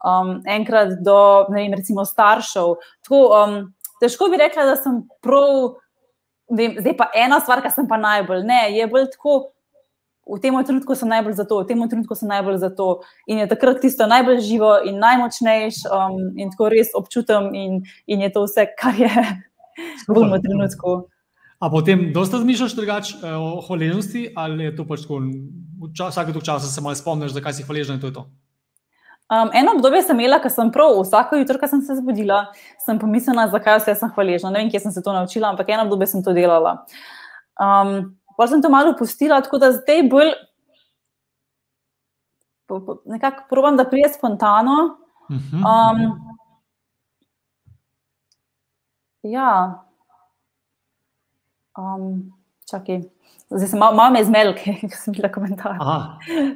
[0.00, 2.74] Um, enkrat do, ne vem, recimo staršev.
[3.04, 3.56] Tako, um,
[4.00, 5.76] težko bi rekla, da sem prav,
[6.48, 8.46] vem, zdaj pa ena stvar, ki sem pa najbolj.
[8.48, 9.52] Ne, je bolj tako
[10.30, 13.02] v tem trenutku sem najbolj za to, v tem trenutku sem najbolj za to.
[13.26, 18.22] In je takrat tisto najbolj živo in najmočnejš, um, in tako res občutim, in, in
[18.22, 19.10] je to vse, kar je
[20.06, 21.10] v tem trenutku.
[21.60, 25.20] A potem, dosta razmišljaš drugače eh, o hvaležnosti, ali je to pač tako,
[25.92, 28.24] vsake toliko časa se malo spomniš, zakaj si hvaležen in to je to?
[29.30, 32.40] Um, eno obdobje sem imela, ko sem prav vsako jutro, ko sem se zbudila,
[32.82, 34.50] sem pomislila, zakaj vse sem hvaležna.
[34.50, 36.80] Ne vem, kje sem se to naučila, ampak eno obdobje sem to delala.
[37.54, 40.32] Um, pa sem to malo opustila, tako da zdaj bolj
[43.06, 44.76] nekako probujem, da prije spontano.
[45.30, 46.02] Um,
[49.22, 49.84] ja.
[51.78, 52.32] Um,
[52.70, 53.02] čakaj.
[53.50, 55.78] Zdaj sem malo, malo me zmedel, ker sem bila komentar.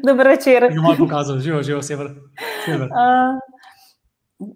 [0.06, 0.70] Dobro večer.
[0.70, 2.10] Že malo pokazal, živo, živo, sever.
[2.64, 2.88] sever.
[2.94, 3.38] Uh,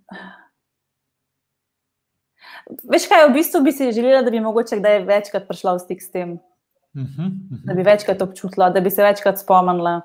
[2.93, 6.03] veš kaj, v bistvu bi si želela, da bi mogoče kdaj večkrat prišla v stik
[6.03, 6.39] s tem.
[6.95, 7.67] Uh -huh, uh -huh.
[7.67, 10.01] Da bi večkrat občutila, da bi se večkrat spomnila.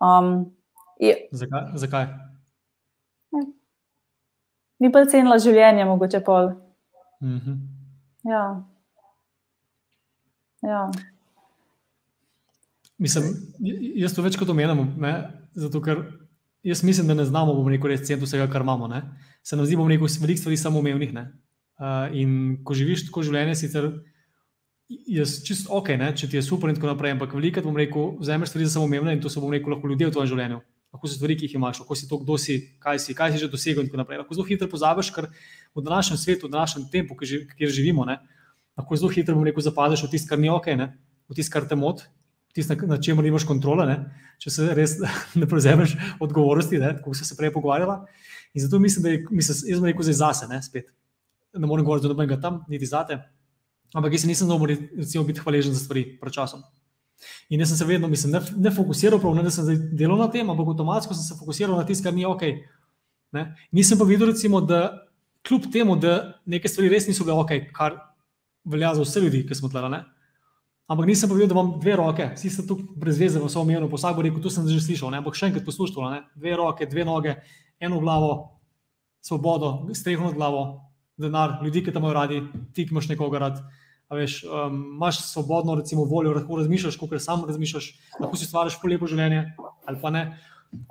[0.00, 0.56] Um,
[1.00, 1.60] je, zakaj?
[1.74, 2.06] zakaj?
[4.78, 6.44] Ni pa cenila življenje, mogoče pol.
[6.44, 6.52] Uh
[7.20, 7.56] -huh.
[8.24, 8.62] Ja.
[10.62, 10.90] Ja.
[12.98, 13.24] Mislim,
[13.96, 14.86] jaz to večkrat omenjam,
[15.54, 16.04] zato ker
[16.64, 18.88] jaz mislim, da ne znamo, bomo rekel, res cent vsega, kar imamo.
[18.88, 19.02] Ne?
[19.42, 21.14] Se nam zdi, bomo rekel, veliko stvari samoumevnih.
[21.14, 23.90] Uh, in ko živiš tako življenje, sicer
[24.88, 26.12] je čisto ok, ne?
[26.16, 29.16] če ti je super in tako naprej, ampak veliko bom rekel, vzameš stvari za samoumevne
[29.16, 30.62] in to so, bom rekel, lahko ljudje v tvojem življenju.
[30.94, 33.42] Lahko so stvari, ki jih imaš, lahko si to, kdo si, kaj si, kaj si
[33.42, 34.22] že dosegel in tako naprej.
[34.22, 35.26] Lahko zelo hitro pozabiš, ker
[35.74, 38.20] v današnjem svetu, v današnjem tempu, kjer živimo, ne?
[38.78, 40.92] lahko zelo hitro, bom rekel, zapadeš v tisto, kar ni ok, ne?
[41.26, 42.06] v tisto, kar te moti
[42.54, 43.98] tisto, na čemer nimaš kontrole, ne?
[44.42, 44.96] če se res
[45.40, 47.98] ne prevzameš odgovornosti, kot so se prej pogovarjali.
[48.54, 50.92] In zato mislim, da je, mislim, jaz sem rekel, da je zase, ne, spet.
[51.54, 53.18] ne morem govoriti, da nobenega tam, niti zate.
[53.94, 54.74] Ampak jaz nisem dobro
[55.26, 56.62] biti hvaležen za stvari pred časom.
[57.48, 60.30] In jaz sem se vedno, mislim, ne, ne fokusiral, prav, ne, da sem delal na
[60.30, 62.42] tem, ampak avtomatsko sem se fokusiral na tisto, kar ni ok.
[63.34, 63.44] Ne?
[63.72, 65.06] Nisem pa videl, recimo, da
[65.46, 67.98] kljub temu, da neke stvari res niso bile ok, kar
[68.64, 70.02] velja za vse ljudi, ki smo tleh.
[70.84, 73.88] Ampak nisem povedal, da imam dve roke, vsi ste tu brez veze, v svojem imenu,
[73.88, 75.24] vsak bo rekel, tu sem že slišal, ne?
[75.24, 76.20] ampak še enkrat poslušal, ne?
[76.36, 77.40] dve roke, dve noge,
[77.80, 78.60] eno glavo,
[79.24, 80.84] svobodo, streho nad glavo,
[81.16, 82.42] denar, ljudi, ki te imajo radi,
[82.76, 83.64] ti, imaš nekoga rad.
[84.12, 87.88] Veš, um, imaš svobodno, recimo, voljo, lahko razmišljaš, kot sam razmišljaš,
[88.20, 89.56] lahko si stvariš po lepo življenje
[89.88, 90.24] ali pa ne.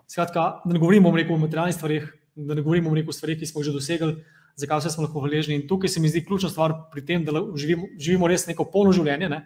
[0.09, 3.61] Skratka, da ne govorimo rekel, o materialnih stvarih, da ne govorimo o stvarih, ki smo
[3.61, 4.15] jih že dosegli,
[4.57, 5.61] zakaj vse smo lahko hvaležni.
[5.61, 8.93] In tukaj se mi zdi ključna stvar pri tem, da živimo, živimo res neko polno
[8.95, 9.29] življenje.
[9.29, 9.43] Ne?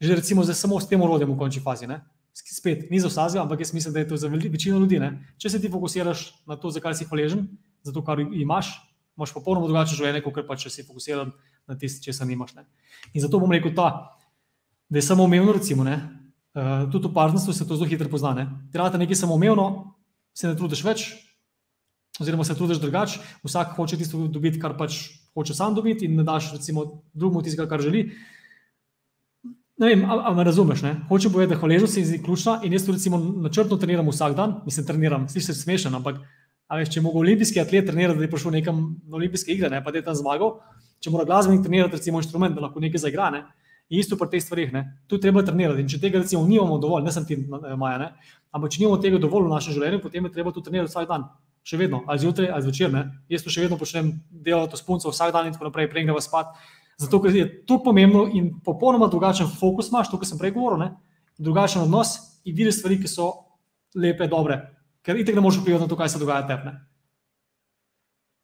[0.00, 1.86] Že recimo samo s tem urodjem v končni fazi.
[1.86, 2.00] Ne?
[2.32, 4.98] Spet, ni za vsega, ampak jaz mislim, da je to za večino ljudi.
[5.02, 5.26] Ne?
[5.38, 7.48] Če se ti fokusiraš na to, zakaj si hvaležen,
[7.82, 8.70] za to, kar imaš,
[9.18, 11.34] imaš popolnoma drugačno življenje, kot pa če si fokusiran
[11.66, 12.54] na tisto, česar nimaš.
[12.54, 12.64] Ne?
[13.12, 14.14] In zato bom rekel ta,
[14.88, 15.98] da je samo umevno, recimo, ne?
[16.58, 18.32] Uh, tudi v partnerstvu se to zelo hitro pozna.
[18.34, 18.46] Ne?
[18.72, 19.94] Trajate nekaj samo umevno,
[20.34, 21.04] se ne trudiš več,
[22.18, 24.96] oziroma se trudiš drugače, vsak hoče tisto dobiti, kar pač
[25.36, 28.08] hoče sam dobiti, in ne daš drugemu tisto, kar želi.
[29.78, 30.82] Ne vem, ali me razumeš?
[30.82, 30.96] Ne?
[31.08, 34.86] Hoče povedati, da hvaležnost je ključna in jaz to recimo načrtno treniram vsak dan, mislim,
[34.86, 36.18] treniram, slišiš smešen, ampak
[36.76, 39.82] veš, če mogo olimpijski atlet trenirati, da je prišel nekam na olimpijske igre, ne?
[39.84, 40.58] pa da je tam zmagal,
[41.00, 43.44] če mora glasbenik trenirati, recimo inštrument, da lahko nekaj zaigra, ne?
[43.88, 44.74] isto pri teh stvarih,
[45.08, 48.10] tu treba trenirati in če tega recimo nimamo dovolj, ne sem ti maja, ne?
[48.52, 51.30] ampak če nimamo tega dovolj v našem življenju, potem je treba to trenirati vsak dan.
[51.68, 52.94] Še vedno, ali zjutraj, ali zvečer.
[53.28, 56.06] Jaz to še vedno počnem, delam to s punco vsak dan in tako naprej, prej
[56.06, 56.54] greva spat.
[56.98, 60.80] Zato ker je to pomembno in popolnoma drugačen fokus imaš, to, kar sem prej govoril,
[60.82, 60.90] ne?
[61.38, 63.28] drugačen odnos in vidiš stvari, ki so
[63.94, 64.58] lepe, dobre,
[65.06, 66.74] ker itek ne moreš vplivati na to, kaj se dogaja tepne.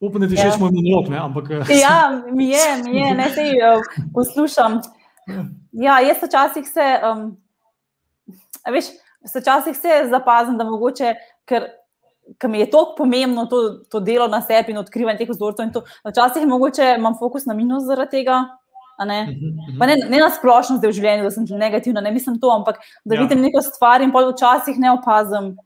[0.00, 0.52] Upam, da ti ja.
[0.60, 1.18] moj monolog, ne?
[1.18, 1.50] ampak.
[1.50, 3.82] Eh, ja, mi je, mi je, ne se uh,
[4.14, 4.78] poslušam.
[5.72, 7.24] Ja, jaz včasih se, um,
[8.70, 8.92] veš,
[9.34, 11.14] včasih se zapazim, da mogoče,
[11.48, 11.66] ker
[12.38, 15.82] ki mi je tako pomembno to, to delo na sebi in odkrivanje teh vzorcev.
[16.04, 18.44] Včasih je mogoče imam fokus na minus zaradi tega.
[18.98, 19.22] Ne?
[19.26, 22.78] Mhm, ne, ne na splošno zdaj v življenju, da sem negativna, ne mislim to, ampak
[23.04, 23.24] da ja.
[23.24, 25.56] vidim neko stvar in pa včasih ne opazim,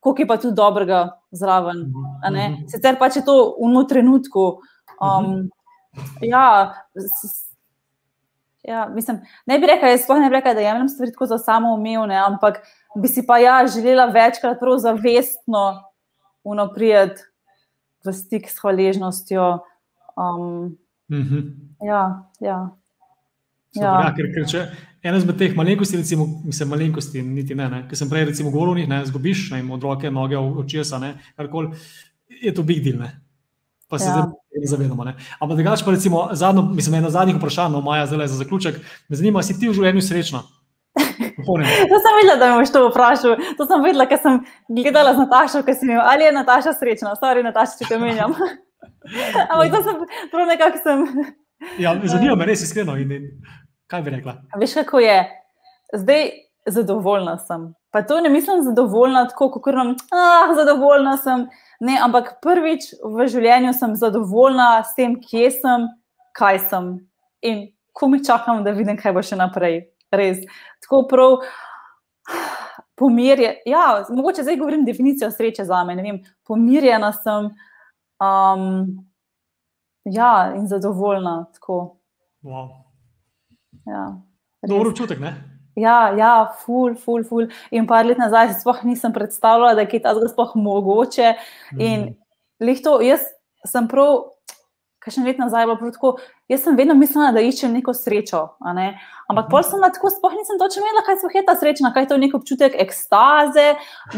[0.00, 1.84] koliko je pa tu dobrega zraven.
[1.92, 2.62] Mhm, mhm.
[2.72, 4.46] Sicer pa če to v eno trenutku.
[5.02, 5.50] Um,
[6.24, 6.72] ja,
[8.64, 12.62] ja, mislim, ne bi rekla, ne bi rekla, da jemljem stvari tako za samoumevne, ampak
[12.96, 15.91] bi si pa ja želela večkrat prav zavestno
[16.44, 17.24] unoprijet
[18.04, 19.62] v stik s hvaležnostjo.
[20.16, 20.78] Um,
[21.08, 21.52] mm -hmm.
[21.86, 22.76] Ja, ja.
[23.72, 23.92] Ja.
[24.04, 24.66] Ja, ker, ker če
[25.02, 28.84] ena izmed teh malenkosti, recimo, mislim, malenkosti, niti ne, ne, ki sem prej recimo govoril,
[28.84, 31.00] ne, ne zgubiš ne, od roke, noge, očesa,
[31.36, 31.72] karkoli,
[32.28, 33.00] je to big deal.
[33.00, 33.10] Ne.
[33.88, 34.12] Pa se ja.
[34.12, 34.28] zdaj
[34.60, 35.04] ne zavedamo.
[35.04, 35.16] Ne.
[35.40, 39.16] Ampak drugače, pa recimo, zadnjo, mislim, eno zadnjih vprašanj, no, Maja, zdaj za zaključek, me
[39.16, 40.44] zanima, si ti v življenju srečna?
[41.92, 43.36] To sem videla, da me boš to vprašal.
[43.58, 47.14] To sem videla, ker sem gledala z Natašo, ker sem jim, ali je Nataša srečna,
[47.16, 48.34] stvari Nataša, če te menjam.
[49.50, 50.00] Ampak to sem
[50.32, 51.04] prav nekako sem.
[51.78, 52.96] Ja, zanima me res iskreno.
[53.00, 53.28] In, in,
[53.90, 54.38] kaj bi rekla?
[54.58, 55.18] Veš, kako je?
[55.92, 56.30] Zdaj
[56.66, 57.72] zadovoljna sem.
[57.92, 61.46] Pa to ne mislim zadovoljna, tako kot nam, ah, zadovoljna sem.
[61.80, 65.88] Ne, ampak prvič v življenju sem zadovoljna s tem, kje sem,
[66.38, 66.92] kaj sem.
[67.42, 69.82] In ko mi čakam, da vidim, kaj bo še naprej.
[70.12, 70.42] Res.
[70.84, 71.38] Tako prav.
[72.94, 75.96] Pomirje, ja, mogoče zdaj govorim definicijo sreče za me.
[75.96, 77.48] Vem, pomirjena sem
[78.22, 79.06] um,
[80.04, 81.46] ja, in zadovoljna.
[82.42, 82.68] Wow.
[83.86, 84.20] Ja,
[84.68, 85.34] Dobro občutek, ne?
[85.74, 87.48] Ja, ja, ful, ful, ful.
[87.70, 91.34] In par let nazaj si sploh nisem predstavljala, da je ta zgolj sploh mogoče.
[91.78, 92.18] In mm
[92.84, 93.24] to, jaz
[93.66, 94.20] sem prav
[95.02, 96.12] kaj še let nazaj bilo tako.
[96.50, 98.42] Jaz sem vedno mislila, da iščem neko srečo.
[98.76, 98.92] Ne?
[99.30, 102.18] Ampak pol sem tako, sploh nisem točno vedela, kaj je ta sreča, kaj je to
[102.22, 103.68] nek občutek ekstaze,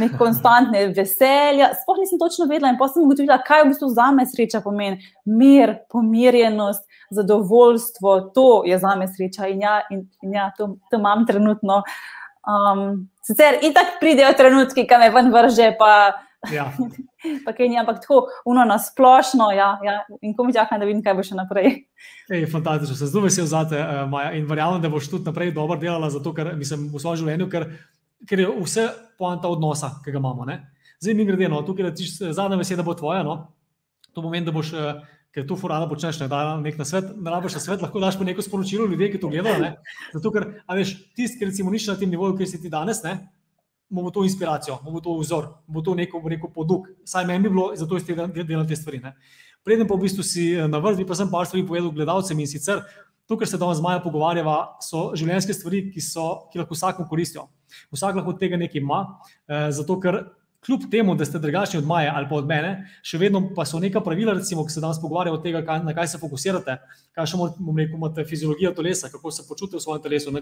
[0.01, 1.71] nek konstantne veselja.
[1.83, 5.01] Sploh nisem točno vedela in potem sem ugotovila, kaj v bistvu za me sreča pomeni.
[5.25, 6.85] Mir, pomirjenost,
[7.15, 11.83] zadovoljstvo, to je za me sreča in ja, in, in ja to, to imam trenutno.
[12.45, 16.67] Um, sicer in tako pridejo trenutki, ki me ven vrže, pa Ja.
[17.47, 19.97] pa kaj ni, ampak tako, uno na splošno, ja, ja.
[20.23, 21.71] in ko mi čakam, da vidim, kaj bo še naprej.
[22.35, 25.55] Ej, fantastično, sem zelo vesel za te, uh, Maja, in verjamem, da boš tudi naprej
[25.57, 27.69] dobro delala, zato ker mislim v svojem življenju, ker,
[28.29, 28.87] ker je vse
[29.21, 30.47] poanta odnosa, ki ga imamo.
[30.49, 30.61] Ne?
[31.03, 33.41] Zdaj mi gre, no, tukaj rečeš, zadnja beseda bo tvoja, no?
[34.15, 34.73] to pomeni, da boš.
[34.77, 37.99] Uh, Ker tu furano počneš, ne da nek na svet, ne rabiš na svet, lahko
[37.99, 39.73] daš pa neko sporočilo ljudem, ki to gledajo.
[40.13, 40.45] Zato, ker,
[40.79, 43.17] veš, tisti, ki recimo niš na tem nivoju, ki si ti danes, ne,
[43.89, 46.87] bomo to inspiracijo, bomo to vzor, bomo to neko, neko poduk.
[47.05, 49.01] Saj meni bi bilo, zato iz tega delam te stvari.
[49.05, 49.15] Ne.
[49.65, 52.49] Preden pa v bistvu si eh, na vrsti, pa sem par stvari povedal gledalcem in
[52.51, 52.85] sicer
[53.27, 57.09] to, kar se danes z Maja pogovarjava, so življenjske stvari, ki, so, ki lahko vsakom
[57.09, 57.47] koristijo.
[57.95, 59.05] Vsak lahko od tega nekaj ima,
[59.49, 60.21] eh, zato ker
[60.65, 63.81] kljub temu, da ste drugačni od Maja ali pa od mene, še vedno pa so
[63.81, 66.77] neka pravila, recimo, ki se danes pogovarjajo od tega, kaj, na kaj se fokusirate,
[67.17, 67.41] kaj še
[67.85, 70.33] imate fiziologijo telesa, kako se počutite v svojem telesu,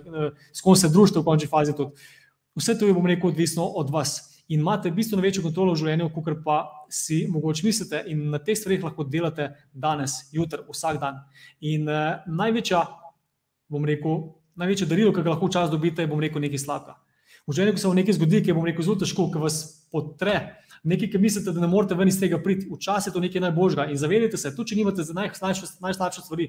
[0.52, 2.10] s kom se družite v končni fazi tudi.
[2.58, 4.32] Vse to je, bom rekel, odvisno od vas.
[4.48, 6.58] In imate bistveno večjo kontrolo v življenju, kot pa
[6.92, 11.22] si mogoče mislite, in na teh stvareh lahko delate danes, jutri, vsak dan.
[11.60, 12.82] In uh, največja,
[13.72, 14.18] bom rekel,
[14.60, 16.98] največje darilo, ki ga lahko včasih dobite, je, bom rekel, nekaj sladka.
[17.48, 19.56] V življenju se vam nekaj zgodi, ki je, bom rekel, zelo težko, ki vas
[19.94, 20.36] potre.
[20.84, 23.88] Nekaj, ki mislite, da ne morete ven iz tega priti, včasih je to nekaj najboljšega.
[23.94, 26.48] In zavedajte se, tudi če nimate za najslabše naj, naj stvari,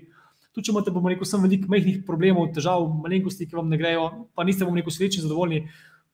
[0.52, 4.10] tudi če imate, bom rekel, sem veliko majhnih problemov, težav, malenkosti, ki vam ne grejo,
[4.36, 5.64] pa niste, bom rekel, srečni, zadovoljni.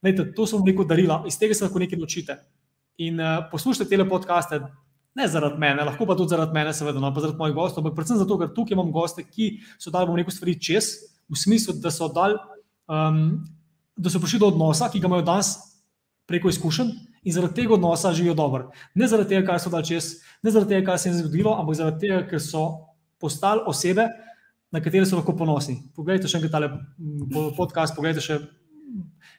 [0.03, 2.37] Lejte, to so neko darila, iz tega se lahko nekaj naučite.
[3.03, 4.61] In uh, poslušajte te podcaste,
[5.15, 7.97] ne zaradi mene, lahko pa tudi zaradi mene, seveda, no, pa zaradi mojih gostov, ampak
[7.97, 10.91] predvsem zato, ker tukaj imam goste, ki so dali, bom rekel, stvari čez,
[11.29, 12.37] v smislu, da so, dal,
[12.87, 13.39] um,
[13.97, 15.53] da so prišli do odnosa, ki ga imajo danes
[16.29, 16.93] preko izkušenj
[17.25, 18.69] in zaradi tega odnosa živijo dobro.
[18.95, 21.79] Ne zaradi tega, kar so dali čez, ne zaradi tega, kar se je zgodilo, ampak
[21.81, 22.65] zaradi tega, ker so
[23.19, 24.07] postali osebe,
[24.71, 25.79] na katere so lahko ponosni.
[25.97, 26.69] Poglejte še enkrat tale
[27.57, 28.37] podcast, poglejte še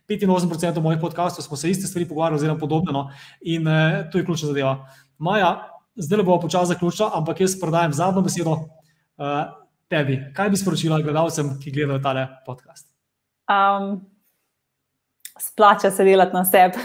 [0.09, 2.93] 85% mojih podkastov smo se iste stvari pogovarjali, oziroma podobno.
[2.93, 3.11] No?
[3.41, 4.89] In uh, to je ključna zadeva.
[5.19, 10.21] Maja, zdaj bo počasi zaključila, ampak jaz predajam zadnjo besedo uh, tebi.
[10.35, 12.87] Kaj bi sporočila gledalcem, ki gledajo tale podcast?
[13.51, 14.01] Um,
[15.39, 16.79] splača se delati na sebi.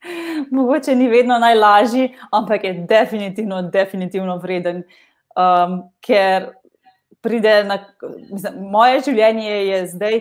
[0.56, 4.82] Mogoče ni vedno najlažji, ampak je definitivno, definitivno vreden.
[5.36, 6.52] Um, ker
[7.20, 7.78] pride na
[8.30, 10.20] mislim, moje življenje, je zdaj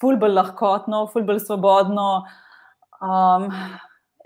[0.00, 2.08] ful bolj lahkotno, ful bolj svobodno.
[3.00, 3.50] Um,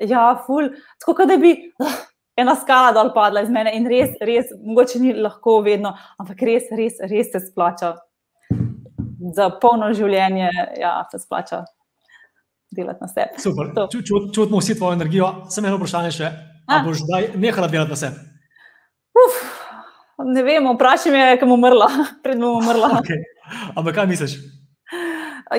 [0.00, 0.70] ja, ful,
[1.04, 1.98] tako da bi uh,
[2.40, 6.70] ena skala dol padla iz mene in res, res, mogoče ni lahko vedno, ampak res,
[6.76, 7.96] res, res se splača.
[9.36, 10.48] Za polno življenje,
[10.80, 11.64] ja, se splača
[12.74, 13.42] delati na sebi.
[13.42, 15.28] Super, čutimo vsi tvojo energijo.
[15.52, 16.30] Sem eno vprašanje še.
[16.70, 18.22] Ali boš zdaj nehala delati na sebi?
[19.20, 19.40] Uf,
[20.30, 21.90] ne vem, vprašaj me, kam umrla,
[22.24, 22.94] pred bom umrla.
[23.02, 23.20] Okay.
[23.74, 24.38] Ampak kaj misliš?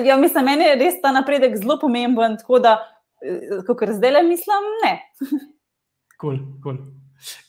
[0.00, 2.78] Ja, mislim, meni je res ta napredek zelo pomemben, tako da,
[3.20, 4.96] eh, kot zdaj le mislim, ne.
[6.22, 6.76] Cool, cool.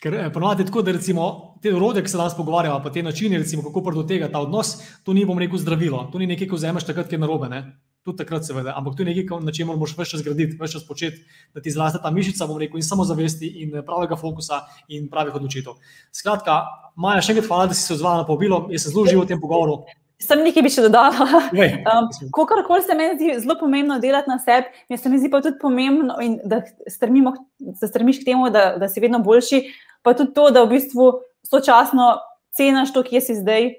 [0.02, 3.38] Ker eh, ponovadi tako, da recimo, te urode, ki se danes pogovarjajo, pa te načine,
[3.42, 4.76] recimo, kako pride do tega ta odnos,
[5.06, 7.50] to ni bom rekel zdravilo, to ni nekaj, ko vzameš takrat, ki je narobe.
[7.50, 7.62] Ne?
[8.04, 11.24] Tudi takrat, seveda, ampak to je nekaj, na čemer moraš več čas graditi, več početi,
[11.56, 14.64] da ti zraste ta mišica, bom rekel, in samozavesti, in eh, pravega fokusa,
[14.94, 15.78] in pravih odločitev.
[16.14, 16.60] Skratka,
[16.98, 19.34] Maja, še enkrat hvala, da si se odzvala na povabilo, jaz se zelo živo v
[19.34, 19.84] tem pogovoru.
[20.22, 21.42] Sem nekaj bi še dodala.
[21.94, 25.42] Um, Kokorkoli se meni zdi zelo pomembno delati na sebi, mi se mi zdi pa
[25.44, 26.16] tudi pomembno,
[26.46, 29.62] da, strmimo, da strmiš k temu, da, da si vedno boljši,
[30.02, 31.10] pa tudi to, da v bistvu
[31.48, 32.16] sočasno
[32.56, 33.70] ceniš to, kje si zdaj.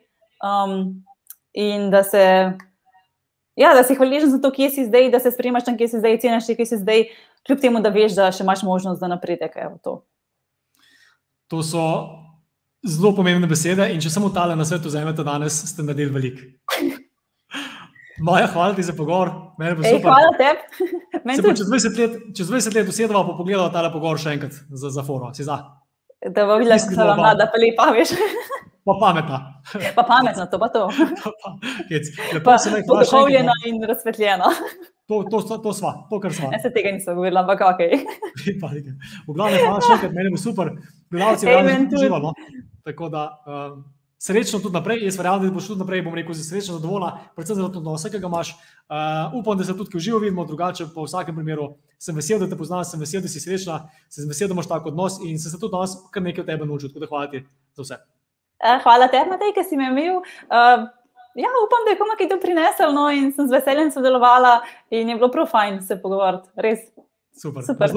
[0.44, 1.04] Um,
[1.54, 2.24] in da se
[3.56, 5.98] Ja, da si hvaležen za to, kje si zdaj, da se spremaš tam, kje si
[6.02, 7.04] zdaj, ceniš, kje si zdaj,
[7.46, 9.54] kljub temu, da veš, da še imaš možnost za napredek.
[9.86, 10.02] To.
[11.48, 11.84] to so
[12.84, 16.50] zelo pomembne besede in če samo tale na svetu vzamete danes, ste naredili veliko.
[18.24, 19.30] Maja, hvala ti za pogovor.
[19.58, 20.92] Ej, hvala tebi.
[21.34, 25.02] Čez 20 let, čez 20 let usedemo pa pogledamo tale pogovor še enkrat za, za
[25.02, 25.32] foro.
[25.34, 25.58] Si za?
[26.24, 28.14] Da bo videla, kako se mlada, pa lepa, veš.
[28.84, 29.38] Pa pametna.
[29.96, 30.88] Pa pametna, to pa to.
[32.34, 32.88] Lepo se nekaj.
[32.88, 34.50] Poduhovljena in razsvetljena.
[35.06, 36.48] To, to, to, to sva, to, kar sva.
[36.54, 37.80] Jaz se tega nisem govorila, ampak ok.
[39.26, 40.70] v glavnem, hvala še enkrat, meni bo super.
[41.12, 42.30] Gledalci, vam uživamo.
[42.88, 43.74] Tako da, uh,
[44.16, 45.04] srečno tudi naprej.
[45.04, 48.22] Jaz verjamem, da boš tudi naprej, bom rekel, srečno, zadovoljna, predvsem zato, da vse, ki
[48.24, 48.54] ga imaš.
[48.88, 52.40] Uh, upam, da se tudi v živo vidimo, drugače pa v vsakem primeru sem vesel,
[52.40, 55.36] da te poznam, sem vesel, da si srečna, sem vesel, da imaš tako odnos in
[55.36, 56.96] sem se tudi danes kar nekaj od tebe naučil.
[56.96, 57.44] Tako da hvala ti
[57.76, 58.04] za vse.
[58.64, 60.22] Uh, hvala tebi, Matej, ki si me imel.
[60.48, 60.86] Uh,
[61.36, 65.12] ja, upam, da je komu kaj to prinesel no, in sem z veseljem sodelovala in
[65.12, 66.48] je bilo prav fajn se pogovarjati.
[66.56, 66.86] Res.
[67.36, 67.66] Super.
[67.66, 67.92] Super.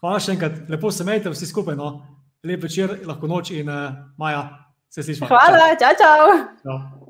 [0.00, 1.78] Hvala še enkrat, lepo se imejte vsi skupaj.
[1.80, 1.94] No.
[2.44, 4.48] Lep večer, lahko noč in uh, Maja.
[4.90, 5.28] Se slišimo.
[5.30, 6.34] Hvala, čau, čau.
[6.64, 7.08] čau.